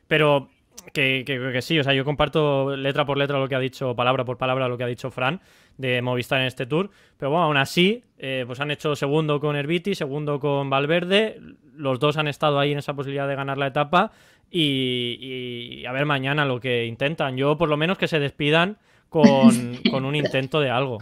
[0.07, 0.49] Pero
[0.91, 3.95] que, que, que, sí, o sea, yo comparto letra por letra lo que ha dicho,
[3.95, 5.41] palabra por palabra, lo que ha dicho Fran
[5.77, 6.89] de Movistar en este tour.
[7.17, 11.39] Pero bueno, aún así, eh, pues han hecho segundo con Herbiti, segundo con Valverde.
[11.75, 14.11] Los dos han estado ahí en esa posibilidad de ganar la etapa.
[14.49, 17.37] Y, a ver mañana lo que intentan.
[17.37, 18.77] Yo, por lo menos, que se despidan
[19.09, 19.23] con,
[20.05, 20.99] un intento de algo.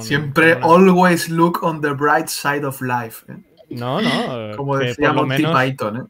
[0.00, 3.24] Siempre, always look on the bright side of life.
[3.32, 3.36] ¿eh?
[3.70, 4.10] No, no.
[4.56, 5.96] Como decía Monty Python.
[5.96, 6.04] ¿eh?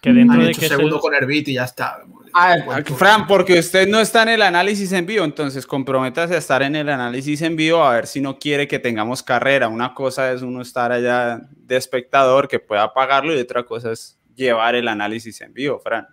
[0.00, 2.02] Que dentro de que segundo con Herbiti y ya está.
[2.34, 2.56] Ah,
[2.96, 6.74] Fran, porque usted no está en el análisis en vivo, entonces comprométase a estar en
[6.74, 9.68] el análisis en vivo a ver si no quiere que tengamos carrera.
[9.68, 14.18] Una cosa es uno estar allá de espectador que pueda pagarlo y otra cosa es
[14.34, 16.06] llevar el análisis en vivo, Fran.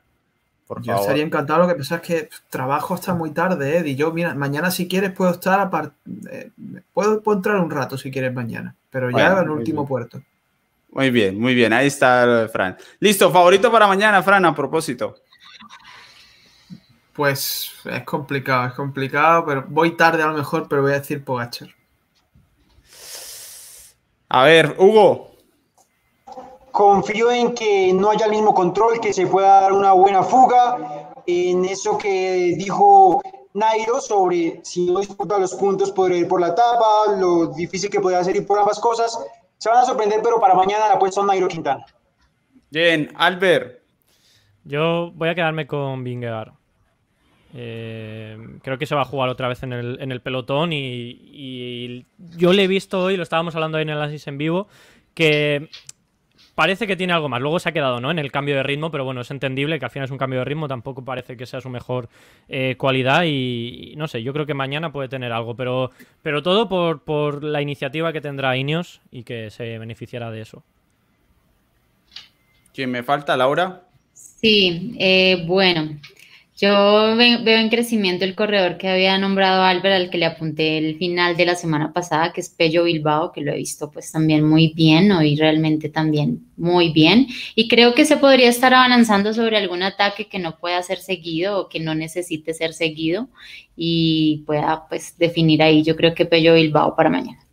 [0.68, 3.96] Por yo estaría encantado, lo que pasa es que trabajo hasta muy tarde, Ed, y
[3.96, 5.94] yo, mira, mañana si quieres puedo estar, apart...
[6.30, 6.52] Eh,
[6.94, 10.22] puedo, entrar un rato si quieres mañana, pero ya en el último puerto.
[10.92, 12.78] Muy bien, muy bien, ahí está Fran.
[13.00, 15.16] Listo, favorito para mañana, Fran, a propósito.
[17.14, 21.24] Pues es complicado, es complicado, pero voy tarde a lo mejor, pero voy a decir
[21.24, 21.70] Pogachar.
[24.30, 25.29] A ver, Hugo.
[26.80, 31.12] Confío en que no haya el mismo control, que se pueda dar una buena fuga.
[31.28, 33.22] En eso que dijo
[33.54, 38.00] Nairo sobre si no disputa los puntos por ir por la etapa, lo difícil que
[38.00, 39.20] puede hacer ir por ambas cosas.
[39.58, 41.86] Se van a sorprender, pero para mañana la puesta Nairo Quintana.
[42.72, 43.82] Bien, Albert.
[44.64, 46.54] Yo voy a quedarme con Vingegaard.
[47.56, 52.06] Eh, creo que se va a jugar otra vez en el, pelotón y,
[52.38, 54.70] yo le he visto hoy, lo estábamos hablando ahí en el análisis en vivo,
[55.14, 55.68] que
[56.60, 57.40] parece que tiene algo más.
[57.40, 58.12] Luego se ha quedado ¿no?
[58.12, 60.40] en el cambio de ritmo, pero bueno, es entendible que al final es un cambio
[60.40, 62.10] de ritmo, tampoco parece que sea su mejor
[62.50, 65.92] eh, cualidad y, no sé, yo creo que mañana puede tener algo, pero,
[66.22, 70.62] pero todo por, por la iniciativa que tendrá Ineos y que se beneficiará de eso.
[72.74, 73.84] ¿Quién me falta, Laura?
[74.12, 75.98] Sí, eh, bueno,
[76.60, 80.98] yo veo en crecimiento el corredor que había nombrado Albert, al que le apunté el
[80.98, 84.44] final de la semana pasada, que es Pello Bilbao, que lo he visto pues también
[84.44, 87.28] muy bien, hoy realmente también muy bien.
[87.56, 91.60] Y creo que se podría estar avanzando sobre algún ataque que no pueda ser seguido
[91.60, 93.30] o que no necesite ser seguido
[93.78, 95.82] y pueda pues definir ahí.
[95.84, 97.49] Yo creo que Pello Bilbao para mañana.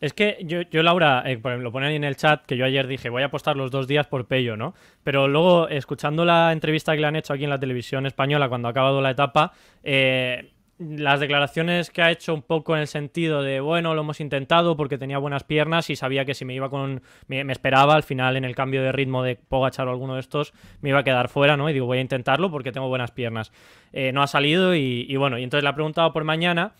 [0.00, 2.86] Es que yo, yo Laura, eh, lo pone ahí en el chat, que yo ayer
[2.86, 4.74] dije, voy a apostar los dos días por Pello, ¿no?
[5.04, 8.68] Pero luego, escuchando la entrevista que le han hecho aquí en la televisión española cuando
[8.68, 9.52] ha acabado la etapa,
[9.82, 14.18] eh, las declaraciones que ha hecho un poco en el sentido de, bueno, lo hemos
[14.20, 17.02] intentado porque tenía buenas piernas y sabía que si me iba con...
[17.26, 20.54] Me, esperaba al final en el cambio de ritmo de Pogachar o alguno de estos,
[20.80, 21.68] me iba a quedar fuera, ¿no?
[21.68, 23.52] Y digo, voy a intentarlo porque tengo buenas piernas.
[23.92, 26.72] Eh, no ha salido y, y bueno, y entonces le ha preguntado por mañana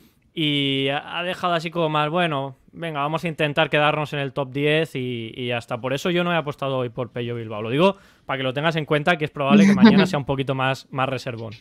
[0.42, 4.50] y ha dejado así como más, bueno, venga, vamos a intentar quedarnos en el top
[4.50, 7.60] 10 y, hasta por eso yo no he apostado hoy por Pello Bilbao.
[7.60, 10.24] Lo digo para que lo tengas en cuenta que es probable que mañana sea un
[10.24, 11.52] poquito más, más reservón.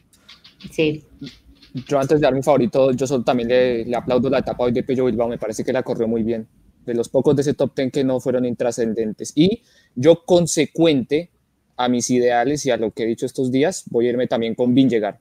[0.72, 1.03] Sí.
[1.89, 5.07] Yo antes de dar mi favorito, yo también le, aplaudo la etapa hoy de Pello
[5.07, 6.47] Bilbao, me parece que la corrió muy bien.
[6.85, 9.34] De los pocos de ese top 10 que no fueron intrascendentes.
[9.35, 9.61] Y
[9.93, 11.31] yo consecuente
[11.76, 14.56] a mis ideales y a lo que he dicho estos días, voy a irme también
[14.56, 15.18] con Vingegaard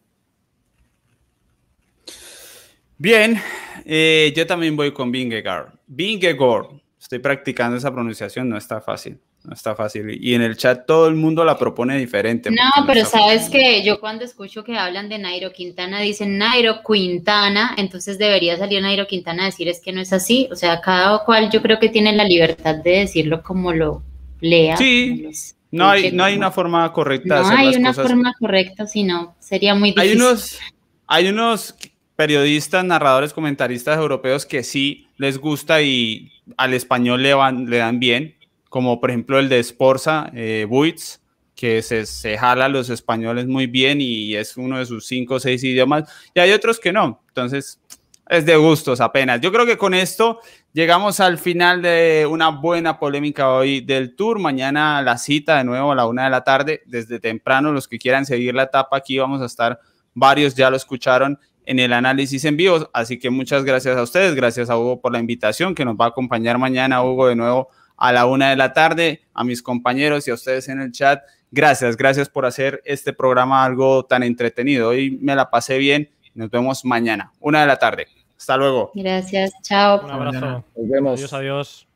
[2.99, 3.41] Bien,
[3.85, 5.69] eh, yo también voy con Vingegaard.
[5.87, 6.67] Vingegaard.
[7.01, 9.19] Estoy practicando esa pronunciación, no está fácil.
[9.45, 10.19] No está fácil.
[10.21, 12.51] Y en el chat todo el mundo la propone diferente.
[12.51, 17.75] No, pero sabes que yo cuando escucho que hablan de Nairo Quintana, dicen Nairo Quintana,
[17.79, 20.49] entonces debería salir Nairo Quintana a decir es que no es así.
[20.51, 24.03] O sea, cada cual yo creo que tiene la libertad de decirlo como lo
[24.41, 24.77] lea.
[24.77, 25.29] Sí.
[25.71, 29.75] No hay, no hay una forma correcta de hacer hay una forma correcta, sino sería
[29.75, 30.11] muy difícil.
[30.11, 30.59] Hay unos,
[31.07, 31.75] hay unos
[32.19, 38.01] periodistas, narradores, comentaristas europeos que sí les gusta y al español le, van, le dan
[38.01, 38.35] bien,
[38.69, 41.21] como por ejemplo el de Sporza, eh, Buitz,
[41.55, 45.35] que se, se, jala a los españoles muy bien y es uno de sus cinco
[45.35, 47.23] o seis idiomas, y hay otros que no.
[47.29, 47.81] Entonces,
[48.29, 49.41] es de gustos apenas.
[49.41, 50.41] Yo creo que con esto
[50.73, 54.41] llegamos al final de una buena polémica hoy del tour.
[54.41, 57.71] Mañana la cita de nuevo a la una de la tarde, desde temprano.
[57.71, 59.79] Los que quieran seguir la etapa aquí vamos a estar,
[60.15, 61.39] varios ya lo escucharon
[61.69, 62.89] en el análisis en vivo.
[62.93, 66.07] Así que muchas gracias a ustedes, gracias a Hugo por la invitación que nos va
[66.07, 67.69] a acompañar mañana, Hugo, de nuevo
[67.99, 71.21] a la una de la tarde, a mis compañeros y a ustedes en el chat.
[71.51, 74.91] Gracias, gracias por hacer este programa algo tan entretenido.
[74.91, 76.09] Hoy me la pasé bien.
[76.35, 78.07] Nos vemos mañana, una de la tarde.
[78.37, 78.93] Hasta luego.
[78.95, 80.05] Gracias, chao.
[80.05, 80.65] Un abrazo.
[80.77, 81.19] Nos vemos.
[81.19, 81.88] Adiós, adiós.